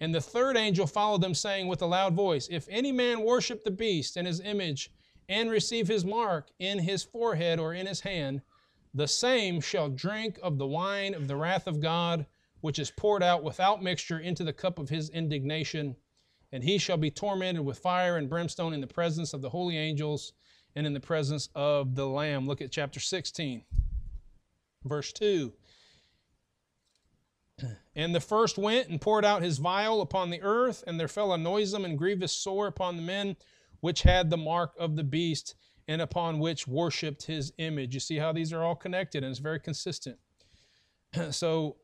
And 0.00 0.14
the 0.14 0.20
third 0.20 0.56
angel 0.56 0.86
followed 0.86 1.22
them, 1.22 1.34
saying 1.34 1.66
with 1.66 1.82
a 1.82 1.86
loud 1.86 2.14
voice, 2.14 2.48
If 2.50 2.66
any 2.70 2.92
man 2.92 3.22
worship 3.22 3.64
the 3.64 3.70
beast 3.70 4.16
and 4.16 4.26
his 4.26 4.40
image, 4.40 4.90
and 5.28 5.50
receive 5.50 5.88
his 5.88 6.04
mark 6.04 6.48
in 6.58 6.78
his 6.78 7.02
forehead 7.02 7.58
or 7.58 7.74
in 7.74 7.86
his 7.86 8.00
hand, 8.00 8.42
the 8.94 9.08
same 9.08 9.60
shall 9.60 9.88
drink 9.88 10.38
of 10.42 10.58
the 10.58 10.66
wine 10.66 11.14
of 11.14 11.28
the 11.28 11.36
wrath 11.36 11.66
of 11.66 11.80
God, 11.80 12.26
which 12.60 12.78
is 12.78 12.90
poured 12.90 13.22
out 13.22 13.44
without 13.44 13.82
mixture 13.82 14.18
into 14.18 14.44
the 14.44 14.52
cup 14.52 14.78
of 14.78 14.88
his 14.88 15.10
indignation. 15.10 15.96
And 16.52 16.64
he 16.64 16.78
shall 16.78 16.96
be 16.96 17.10
tormented 17.10 17.64
with 17.64 17.78
fire 17.78 18.16
and 18.16 18.30
brimstone 18.30 18.72
in 18.72 18.80
the 18.80 18.86
presence 18.86 19.34
of 19.34 19.42
the 19.42 19.50
holy 19.50 19.76
angels 19.76 20.32
and 20.74 20.86
in 20.86 20.94
the 20.94 21.00
presence 21.00 21.48
of 21.54 21.94
the 21.94 22.06
Lamb. 22.06 22.46
Look 22.46 22.62
at 22.62 22.70
chapter 22.70 23.00
16, 23.00 23.62
verse 24.84 25.12
2. 25.12 25.52
And 27.94 28.14
the 28.14 28.20
first 28.20 28.58
went 28.58 28.88
and 28.88 29.00
poured 29.00 29.24
out 29.24 29.42
his 29.42 29.58
vial 29.58 30.00
upon 30.00 30.30
the 30.30 30.42
earth, 30.42 30.84
and 30.86 31.00
there 31.00 31.08
fell 31.08 31.32
a 31.32 31.38
noisome 31.38 31.84
and 31.84 31.98
grievous 31.98 32.32
sore 32.32 32.66
upon 32.66 32.96
the 32.96 33.02
men 33.02 33.36
which 33.86 34.02
had 34.02 34.30
the 34.30 34.36
mark 34.36 34.74
of 34.80 34.96
the 34.96 35.04
beast 35.04 35.54
and 35.86 36.02
upon 36.02 36.40
which 36.40 36.66
worshipped 36.66 37.22
his 37.22 37.52
image. 37.58 37.94
You 37.94 38.00
see 38.00 38.16
how 38.16 38.32
these 38.32 38.52
are 38.52 38.64
all 38.64 38.74
connected, 38.74 39.22
and 39.22 39.30
it's 39.30 39.38
very 39.38 39.60
consistent. 39.60 40.18
so 41.30 41.76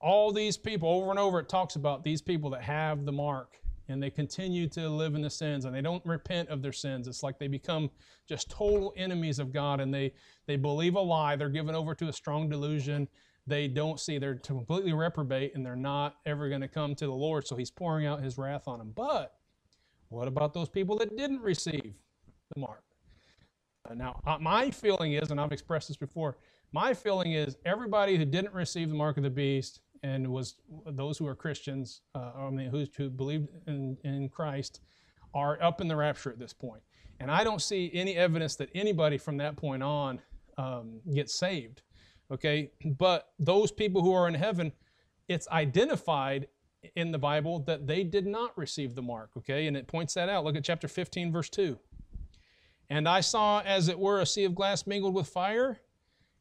all 0.00 0.32
these 0.32 0.56
people, 0.56 0.88
over 0.88 1.10
and 1.10 1.20
over, 1.20 1.38
it 1.38 1.48
talks 1.48 1.76
about 1.76 2.02
these 2.02 2.20
people 2.20 2.50
that 2.50 2.62
have 2.62 3.04
the 3.04 3.12
mark 3.12 3.60
and 3.86 4.02
they 4.02 4.10
continue 4.10 4.66
to 4.70 4.88
live 4.88 5.14
in 5.14 5.22
the 5.22 5.30
sins 5.30 5.66
and 5.66 5.72
they 5.72 5.82
don't 5.82 6.04
repent 6.04 6.48
of 6.48 6.62
their 6.62 6.72
sins. 6.72 7.06
It's 7.06 7.22
like 7.22 7.38
they 7.38 7.46
become 7.46 7.88
just 8.28 8.50
total 8.50 8.92
enemies 8.96 9.38
of 9.38 9.52
God 9.52 9.78
and 9.78 9.94
they, 9.94 10.12
they 10.48 10.56
believe 10.56 10.96
a 10.96 11.00
lie. 11.00 11.36
They're 11.36 11.48
given 11.48 11.76
over 11.76 11.94
to 11.94 12.08
a 12.08 12.12
strong 12.12 12.48
delusion. 12.48 13.06
They 13.46 13.68
don't 13.68 14.00
see, 14.00 14.18
they're 14.18 14.34
completely 14.34 14.94
reprobate 14.94 15.54
and 15.54 15.64
they're 15.64 15.76
not 15.76 16.16
ever 16.26 16.48
going 16.48 16.60
to 16.60 16.66
come 16.66 16.96
to 16.96 17.06
the 17.06 17.12
Lord. 17.12 17.46
So 17.46 17.54
he's 17.54 17.70
pouring 17.70 18.04
out 18.04 18.20
his 18.20 18.36
wrath 18.36 18.66
on 18.66 18.80
them. 18.80 18.90
But 18.96 19.34
what 20.12 20.28
about 20.28 20.52
those 20.52 20.68
people 20.68 20.96
that 20.98 21.16
didn't 21.16 21.40
receive 21.40 21.94
the 22.54 22.60
mark? 22.60 22.82
Uh, 23.88 23.94
now, 23.94 24.20
uh, 24.26 24.38
my 24.38 24.70
feeling 24.70 25.14
is, 25.14 25.30
and 25.30 25.40
I've 25.40 25.52
expressed 25.52 25.88
this 25.88 25.96
before, 25.96 26.36
my 26.72 26.94
feeling 26.94 27.32
is 27.32 27.56
everybody 27.64 28.16
who 28.16 28.24
didn't 28.24 28.54
receive 28.54 28.88
the 28.88 28.94
mark 28.94 29.16
of 29.16 29.22
the 29.22 29.30
beast 29.30 29.80
and 30.02 30.26
was 30.28 30.56
those 30.86 31.18
who 31.18 31.26
are 31.26 31.34
Christians, 31.34 32.02
uh, 32.14 32.32
I 32.36 32.50
mean, 32.50 32.70
who, 32.70 32.86
who 32.96 33.08
believed 33.10 33.48
in, 33.66 33.96
in 34.04 34.28
Christ, 34.28 34.80
are 35.34 35.62
up 35.62 35.80
in 35.80 35.88
the 35.88 35.96
rapture 35.96 36.30
at 36.30 36.38
this 36.38 36.52
point. 36.52 36.82
And 37.20 37.30
I 37.30 37.44
don't 37.44 37.62
see 37.62 37.90
any 37.94 38.16
evidence 38.16 38.56
that 38.56 38.68
anybody 38.74 39.16
from 39.16 39.36
that 39.38 39.56
point 39.56 39.82
on 39.82 40.20
um, 40.58 41.00
get 41.14 41.30
saved. 41.30 41.82
Okay, 42.30 42.70
but 42.98 43.28
those 43.38 43.70
people 43.70 44.02
who 44.02 44.12
are 44.12 44.26
in 44.26 44.34
heaven, 44.34 44.72
it's 45.28 45.46
identified 45.48 46.48
in 46.96 47.12
the 47.12 47.18
Bible 47.18 47.60
that 47.60 47.86
they 47.86 48.02
did 48.04 48.26
not 48.26 48.56
receive 48.56 48.94
the 48.94 49.02
mark. 49.02 49.30
Okay, 49.36 49.66
and 49.66 49.76
it 49.76 49.86
points 49.86 50.14
that 50.14 50.28
out. 50.28 50.44
Look 50.44 50.56
at 50.56 50.64
chapter 50.64 50.88
15, 50.88 51.32
verse 51.32 51.48
2. 51.48 51.78
And 52.90 53.08
I 53.08 53.20
saw 53.20 53.60
as 53.60 53.88
it 53.88 53.98
were 53.98 54.20
a 54.20 54.26
sea 54.26 54.44
of 54.44 54.54
glass 54.54 54.86
mingled 54.86 55.14
with 55.14 55.28
fire, 55.28 55.80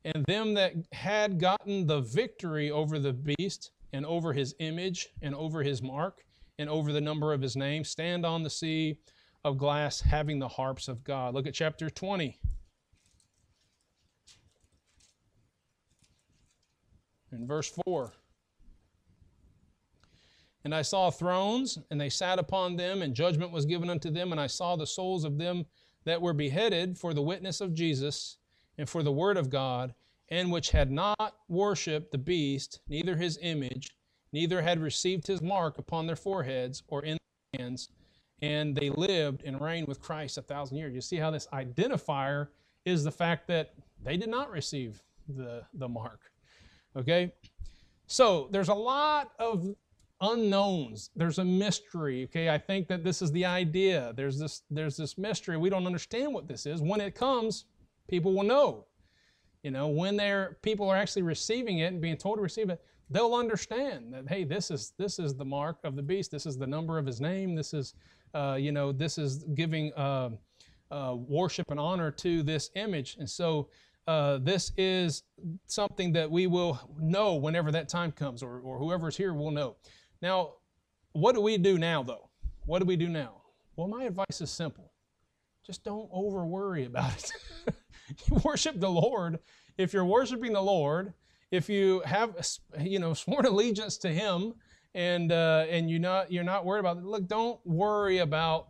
and 0.04 0.26
them 0.26 0.54
that 0.56 0.74
had 0.92 1.40
gotten 1.40 1.88
the 1.88 2.02
victory 2.02 2.72
over 2.72 3.00
the 3.00 3.14
beast, 3.14 3.72
and 3.94 4.06
over 4.06 4.34
his 4.34 4.56
image, 4.60 5.10
and 5.22 5.36
over 5.36 5.64
his 5.64 5.82
mark, 5.82 6.24
and 6.58 6.70
over 6.70 6.92
the 6.92 7.02
number 7.02 7.34
of 7.34 7.42
his 7.42 7.56
name, 7.56 7.84
stand 7.84 8.26
on 8.26 8.44
the 8.44 8.50
sea 8.50 8.98
of 9.44 9.58
glass, 9.58 10.02
having 10.02 10.40
the 10.40 10.48
harps 10.48 10.88
of 10.88 11.04
God. 11.04 11.34
Look 11.34 11.48
at 11.48 11.54
chapter 11.54 11.90
20. 11.90 12.40
In 17.32 17.48
verse 17.48 17.72
4. 17.86 18.14
And 20.64 20.76
I 20.76 20.84
saw 20.84 21.10
thrones, 21.10 21.80
and 21.90 22.00
they 22.00 22.10
sat 22.10 22.40
upon 22.40 22.76
them, 22.76 23.02
and 23.02 23.16
judgment 23.16 23.52
was 23.52 23.66
given 23.66 23.90
unto 23.90 24.12
them. 24.12 24.32
And 24.32 24.40
I 24.40 24.48
saw 24.48 24.76
the 24.76 24.86
souls 24.86 25.24
of 25.24 25.38
them 25.38 25.66
that 26.06 26.22
were 26.22 26.34
beheaded 26.34 26.98
for 26.98 27.14
the 27.14 27.22
witness 27.22 27.62
of 27.62 27.74
Jesus 27.74 28.38
and 28.78 28.88
for 28.88 29.04
the 29.04 29.12
word 29.12 29.38
of 29.38 29.50
God, 29.50 29.94
and 30.30 30.52
which 30.52 30.72
had 30.72 30.92
not 30.92 31.36
worshipped 31.50 32.12
the 32.12 32.18
beast, 32.18 32.80
neither 32.88 33.16
his 33.16 33.38
image, 33.42 33.92
neither 34.32 34.62
had 34.62 34.80
received 34.80 35.28
his 35.28 35.42
mark 35.42 35.78
upon 35.78 36.08
their 36.08 36.16
foreheads 36.16 36.84
or 36.88 37.04
in 37.04 37.18
their 37.54 37.62
hands, 37.62 37.90
and 38.42 38.76
they 38.76 38.90
lived 38.90 39.44
and 39.44 39.62
reigned 39.62 39.88
with 39.88 40.02
Christ 40.02 40.38
a 40.38 40.42
thousand 40.42 40.78
years. 40.78 40.96
You 40.96 41.02
see 41.02 41.18
how 41.18 41.32
this 41.32 41.48
identifier 41.54 42.48
is 42.86 43.04
the 43.04 43.12
fact 43.12 43.48
that 43.48 43.74
they 44.04 44.18
did 44.18 44.30
not 44.30 44.50
receive 44.50 45.04
the, 45.28 45.64
the 45.74 45.88
mark. 45.88 46.32
Okay? 46.96 47.34
So 48.08 48.48
there's 48.52 48.70
a 48.70 48.74
lot 48.74 49.32
of 49.38 49.76
unknowns. 50.22 51.10
There's 51.16 51.40
a 51.40 51.46
mystery. 51.46 52.24
Okay, 52.26 52.50
I 52.50 52.58
think 52.58 52.88
that 52.88 53.04
this 53.04 53.22
is 53.22 53.32
the 53.32 53.46
idea. 53.46 54.14
There's 54.16 54.40
this 54.40 54.64
there's 54.70 54.98
this 54.98 55.18
mystery. 55.18 55.58
We 55.58 55.70
don't 55.70 55.86
understand 55.86 56.34
what 56.34 56.48
this 56.48 56.66
is. 56.66 56.82
When 56.82 57.02
it 57.02 57.16
comes, 57.16 57.66
people 58.08 58.34
will 58.34 58.44
know. 58.44 58.86
You 59.64 59.72
know, 59.72 59.88
when 59.88 60.18
they're 60.18 60.58
people 60.62 60.90
are 60.90 60.96
actually 60.96 61.24
receiving 61.24 61.80
it 61.80 61.88
and 61.88 62.02
being 62.02 62.18
told 62.18 62.38
to 62.38 62.42
receive 62.42 62.70
it, 62.70 62.82
they'll 63.10 63.36
understand 63.36 64.14
that 64.14 64.28
hey, 64.28 64.44
this 64.44 64.72
is 64.72 64.94
this 64.98 65.20
is 65.20 65.36
the 65.36 65.46
mark 65.46 65.78
of 65.84 65.96
the 65.96 66.04
beast. 66.04 66.32
This 66.32 66.46
is 66.46 66.58
the 66.58 66.68
number 66.68 66.98
of 66.98 67.06
his 67.06 67.22
name. 67.22 67.56
This 67.56 67.74
is 67.74 67.94
uh, 68.34 68.58
you 68.60 68.72
know 68.72 68.92
this 68.92 69.18
is 69.18 69.44
giving 69.56 69.94
uh, 69.94 70.30
uh, 70.92 71.16
worship 71.16 71.72
and 71.72 71.80
honor 71.80 72.12
to 72.12 72.44
this 72.44 72.70
image. 72.76 73.18
And 73.20 73.30
so 73.30 73.70
uh, 74.08 74.40
this 74.40 74.72
is 74.78 75.24
something 75.68 76.12
that 76.14 76.30
we 76.30 76.48
will 76.48 76.80
know 77.00 77.36
whenever 77.36 77.72
that 77.72 77.88
time 77.88 78.12
comes, 78.12 78.42
or, 78.42 78.60
or 78.60 78.78
whoever's 78.78 79.16
here 79.16 79.34
will 79.34 79.52
know. 79.52 79.76
Now, 80.22 80.54
what 81.14 81.36
do 81.36 81.42
we 81.42 81.58
do 81.58 81.78
now, 81.78 82.04
though? 82.04 82.30
What 82.66 82.80
do 82.80 82.86
we 82.86 82.96
do 82.96 83.10
now? 83.10 83.42
Well, 83.76 83.88
my 83.88 84.04
advice 84.04 84.42
is 84.42 84.52
simple 84.52 84.92
just 85.66 85.84
don't 85.84 86.10
over 86.12 86.46
worry 86.46 86.86
about 86.86 87.14
it. 87.16 87.76
you 88.26 88.42
worship 88.44 88.80
the 88.80 88.90
Lord. 88.90 89.40
If 89.78 89.94
you're 89.94 90.06
worshiping 90.06 90.54
the 90.54 90.62
Lord, 90.62 91.14
if 91.52 91.70
you 91.70 92.02
have 92.06 92.36
you 92.80 93.00
know 93.00 93.14
sworn 93.24 93.46
allegiance 93.46 93.98
to 94.00 94.10
Him, 94.10 94.54
and 94.94 95.32
uh, 95.32 95.66
and 95.70 95.90
you're 95.90 96.00
not 96.00 96.32
you're 96.32 96.44
not 96.44 96.66
worried 96.66 96.82
about 96.82 96.98
it, 96.98 97.04
look, 97.04 97.28
don't 97.28 97.60
worry 97.66 98.20
about, 98.20 98.68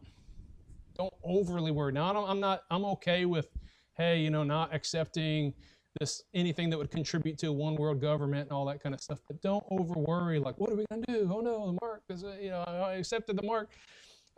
don't 0.97 1.13
overly 1.23 1.71
worry. 1.71 1.91
Now, 1.91 2.25
I'm 2.25 2.39
not 2.39 2.63
I'm 2.69 2.85
okay 2.85 3.25
with, 3.25 3.47
hey, 3.95 4.19
you 4.19 4.29
know, 4.29 4.43
not 4.43 4.73
accepting 4.73 5.53
this 5.99 6.23
anything 6.33 6.69
that 6.69 6.77
would 6.77 6.91
contribute 6.91 7.37
to 7.39 7.51
one 7.51 7.75
world 7.75 7.99
government 7.99 8.49
and 8.49 8.51
all 8.51 8.65
that 8.65 8.81
kind 8.81 8.95
of 8.95 9.01
stuff. 9.01 9.19
But 9.27 9.41
don't 9.41 9.63
over 9.69 9.93
worry. 9.99 10.39
Like, 10.39 10.59
what 10.59 10.69
are 10.69 10.75
we 10.75 10.85
going 10.89 11.03
to 11.03 11.11
do? 11.11 11.31
Oh 11.33 11.41
no, 11.41 11.67
the 11.67 11.77
mark 11.81 12.03
is 12.09 12.23
you 12.41 12.49
know 12.49 12.63
I 12.65 12.93
accepted 12.93 13.37
the 13.37 13.43
mark. 13.43 13.69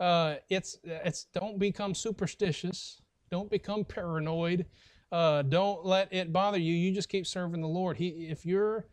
Uh, 0.00 0.36
it's 0.48 0.78
it's 0.84 1.26
don't 1.32 1.58
become 1.58 1.94
superstitious. 1.94 3.00
Don't 3.30 3.50
become 3.50 3.84
paranoid. 3.84 4.66
Uh, 5.12 5.42
don't 5.42 5.84
let 5.84 6.12
it 6.12 6.32
bother 6.32 6.58
you. 6.58 6.74
You 6.74 6.92
just 6.92 7.08
keep 7.08 7.26
serving 7.26 7.60
the 7.60 7.68
Lord. 7.68 7.96
He, 7.96 8.08
if 8.30 8.44
your 8.44 8.86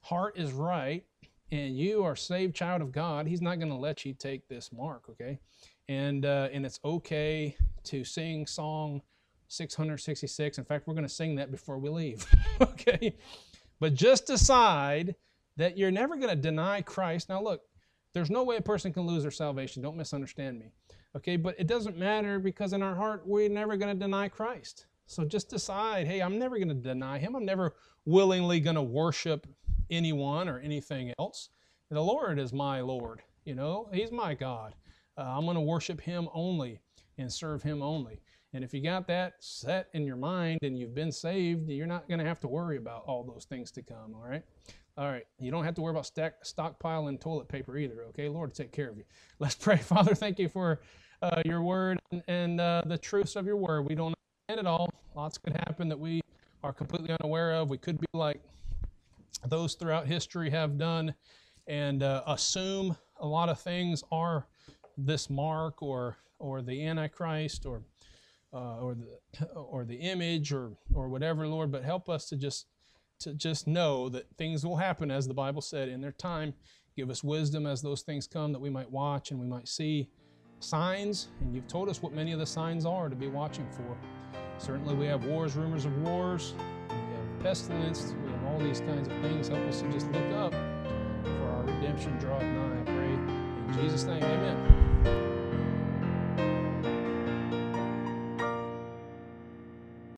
heart 0.00 0.38
is 0.38 0.52
right 0.52 1.04
and 1.50 1.76
you 1.76 2.04
are 2.04 2.14
saved 2.14 2.54
child 2.54 2.80
of 2.80 2.92
God, 2.92 3.26
He's 3.26 3.42
not 3.42 3.58
going 3.58 3.70
to 3.70 3.76
let 3.76 4.04
you 4.04 4.14
take 4.14 4.46
this 4.48 4.70
mark. 4.72 5.04
Okay, 5.10 5.40
and 5.88 6.24
uh, 6.24 6.48
and 6.52 6.64
it's 6.64 6.78
okay 6.84 7.56
to 7.84 8.04
sing 8.04 8.46
song 8.46 9.02
666. 9.48 10.58
In 10.58 10.64
fact, 10.64 10.86
we're 10.86 10.94
going 10.94 11.06
to 11.06 11.12
sing 11.12 11.34
that 11.36 11.50
before 11.50 11.78
we 11.78 11.88
leave. 11.88 12.26
okay? 12.60 13.16
But 13.80 13.94
just 13.94 14.26
decide 14.26 15.14
that 15.56 15.76
you're 15.76 15.90
never 15.90 16.16
going 16.16 16.28
to 16.28 16.36
deny 16.36 16.82
Christ. 16.82 17.28
Now, 17.28 17.42
look, 17.42 17.62
there's 18.12 18.30
no 18.30 18.42
way 18.44 18.56
a 18.56 18.62
person 18.62 18.92
can 18.92 19.06
lose 19.06 19.22
their 19.22 19.30
salvation. 19.30 19.82
Don't 19.82 19.96
misunderstand 19.96 20.58
me. 20.58 20.72
Okay? 21.16 21.36
But 21.36 21.56
it 21.58 21.66
doesn't 21.66 21.98
matter 21.98 22.38
because 22.38 22.72
in 22.72 22.82
our 22.82 22.94
heart, 22.94 23.22
we're 23.26 23.48
never 23.48 23.76
going 23.76 23.94
to 23.96 24.04
deny 24.04 24.28
Christ. 24.28 24.86
So 25.06 25.24
just 25.24 25.48
decide 25.48 26.06
hey, 26.06 26.20
I'm 26.20 26.38
never 26.38 26.56
going 26.56 26.68
to 26.68 26.74
deny 26.74 27.18
him. 27.18 27.34
I'm 27.34 27.46
never 27.46 27.74
willingly 28.04 28.60
going 28.60 28.76
to 28.76 28.82
worship 28.82 29.46
anyone 29.90 30.48
or 30.48 30.58
anything 30.58 31.12
else. 31.18 31.48
The 31.90 32.00
Lord 32.00 32.38
is 32.38 32.52
my 32.52 32.82
Lord. 32.82 33.22
You 33.44 33.54
know, 33.54 33.88
He's 33.92 34.12
my 34.12 34.34
God. 34.34 34.74
Uh, 35.16 35.22
I'm 35.22 35.44
going 35.46 35.54
to 35.54 35.62
worship 35.62 36.00
Him 36.00 36.28
only 36.34 36.80
and 37.16 37.32
serve 37.32 37.62
Him 37.62 37.82
only. 37.82 38.20
And 38.54 38.64
if 38.64 38.72
you 38.72 38.82
got 38.82 39.06
that 39.08 39.34
set 39.40 39.88
in 39.92 40.04
your 40.04 40.16
mind 40.16 40.60
and 40.62 40.78
you've 40.78 40.94
been 40.94 41.12
saved, 41.12 41.68
you're 41.68 41.86
not 41.86 42.08
going 42.08 42.18
to 42.18 42.24
have 42.24 42.40
to 42.40 42.48
worry 42.48 42.78
about 42.78 43.04
all 43.06 43.22
those 43.22 43.44
things 43.44 43.70
to 43.72 43.82
come, 43.82 44.14
all 44.14 44.26
right? 44.26 44.42
All 44.96 45.06
right, 45.06 45.24
you 45.38 45.50
don't 45.50 45.64
have 45.64 45.74
to 45.74 45.80
worry 45.80 45.92
about 45.92 46.06
stack, 46.06 46.42
stockpiling 46.42 47.20
toilet 47.20 47.48
paper 47.48 47.76
either, 47.76 48.04
okay? 48.08 48.28
Lord, 48.28 48.54
take 48.54 48.72
care 48.72 48.88
of 48.88 48.96
you. 48.96 49.04
Let's 49.38 49.54
pray. 49.54 49.76
Father, 49.78 50.14
thank 50.14 50.38
you 50.38 50.48
for 50.48 50.80
uh, 51.22 51.42
your 51.44 51.62
word 51.62 51.98
and, 52.10 52.22
and 52.26 52.60
uh, 52.60 52.82
the 52.86 52.98
truths 52.98 53.36
of 53.36 53.46
your 53.46 53.56
word. 53.56 53.88
We 53.88 53.94
don't 53.94 54.14
understand 54.48 54.66
it 54.66 54.68
all. 54.68 54.90
Lots 55.14 55.38
could 55.38 55.52
happen 55.52 55.88
that 55.88 55.98
we 55.98 56.20
are 56.64 56.72
completely 56.72 57.14
unaware 57.20 57.54
of. 57.54 57.68
We 57.68 57.78
could 57.78 58.00
be 58.00 58.06
like 58.12 58.40
those 59.46 59.74
throughout 59.74 60.06
history 60.06 60.50
have 60.50 60.78
done 60.78 61.14
and 61.66 62.02
uh, 62.02 62.22
assume 62.26 62.96
a 63.20 63.26
lot 63.26 63.48
of 63.48 63.60
things 63.60 64.02
are 64.10 64.46
this 64.96 65.30
mark 65.30 65.82
or 65.82 66.16
or 66.40 66.62
the 66.62 66.86
antichrist 66.86 67.66
or 67.66 67.82
uh, 68.52 68.78
or 68.78 68.94
the 68.94 69.46
or 69.54 69.84
the 69.84 69.96
image 69.96 70.52
or 70.52 70.72
or 70.94 71.08
whatever, 71.08 71.46
Lord. 71.46 71.70
But 71.70 71.84
help 71.84 72.08
us 72.08 72.28
to 72.28 72.36
just 72.36 72.66
to 73.20 73.34
just 73.34 73.66
know 73.66 74.08
that 74.08 74.26
things 74.36 74.64
will 74.64 74.76
happen 74.76 75.10
as 75.10 75.26
the 75.26 75.34
Bible 75.34 75.62
said 75.62 75.88
in 75.88 76.00
their 76.00 76.12
time. 76.12 76.54
Give 76.96 77.10
us 77.10 77.22
wisdom 77.22 77.66
as 77.66 77.80
those 77.80 78.02
things 78.02 78.26
come 78.26 78.52
that 78.52 78.60
we 78.60 78.70
might 78.70 78.90
watch 78.90 79.30
and 79.30 79.38
we 79.38 79.46
might 79.46 79.68
see 79.68 80.08
signs. 80.60 81.28
And 81.40 81.54
you've 81.54 81.68
told 81.68 81.88
us 81.88 82.02
what 82.02 82.12
many 82.12 82.32
of 82.32 82.38
the 82.38 82.46
signs 82.46 82.84
are 82.84 83.08
to 83.08 83.16
be 83.16 83.28
watching 83.28 83.68
for. 83.70 83.96
Certainly, 84.58 84.94
we 84.94 85.06
have 85.06 85.24
wars, 85.24 85.54
rumors 85.54 85.84
of 85.84 85.96
wars. 86.02 86.54
We 86.88 86.96
have 86.96 87.40
pestilence. 87.40 88.14
We 88.24 88.32
have 88.32 88.44
all 88.46 88.58
these 88.58 88.80
kinds 88.80 89.08
of 89.08 89.14
things. 89.20 89.48
Help 89.48 89.60
us 89.68 89.80
to 89.80 89.92
just 89.92 90.10
look 90.10 90.32
up 90.32 90.52
for 90.52 91.48
our 91.50 91.62
redemption 91.62 92.18
draweth 92.18 92.42
nigh. 92.42 92.80
I 92.80 92.84
pray 92.84 93.12
in 93.12 93.78
Jesus' 93.80 94.04
name. 94.04 94.22
Amen. 94.22 94.87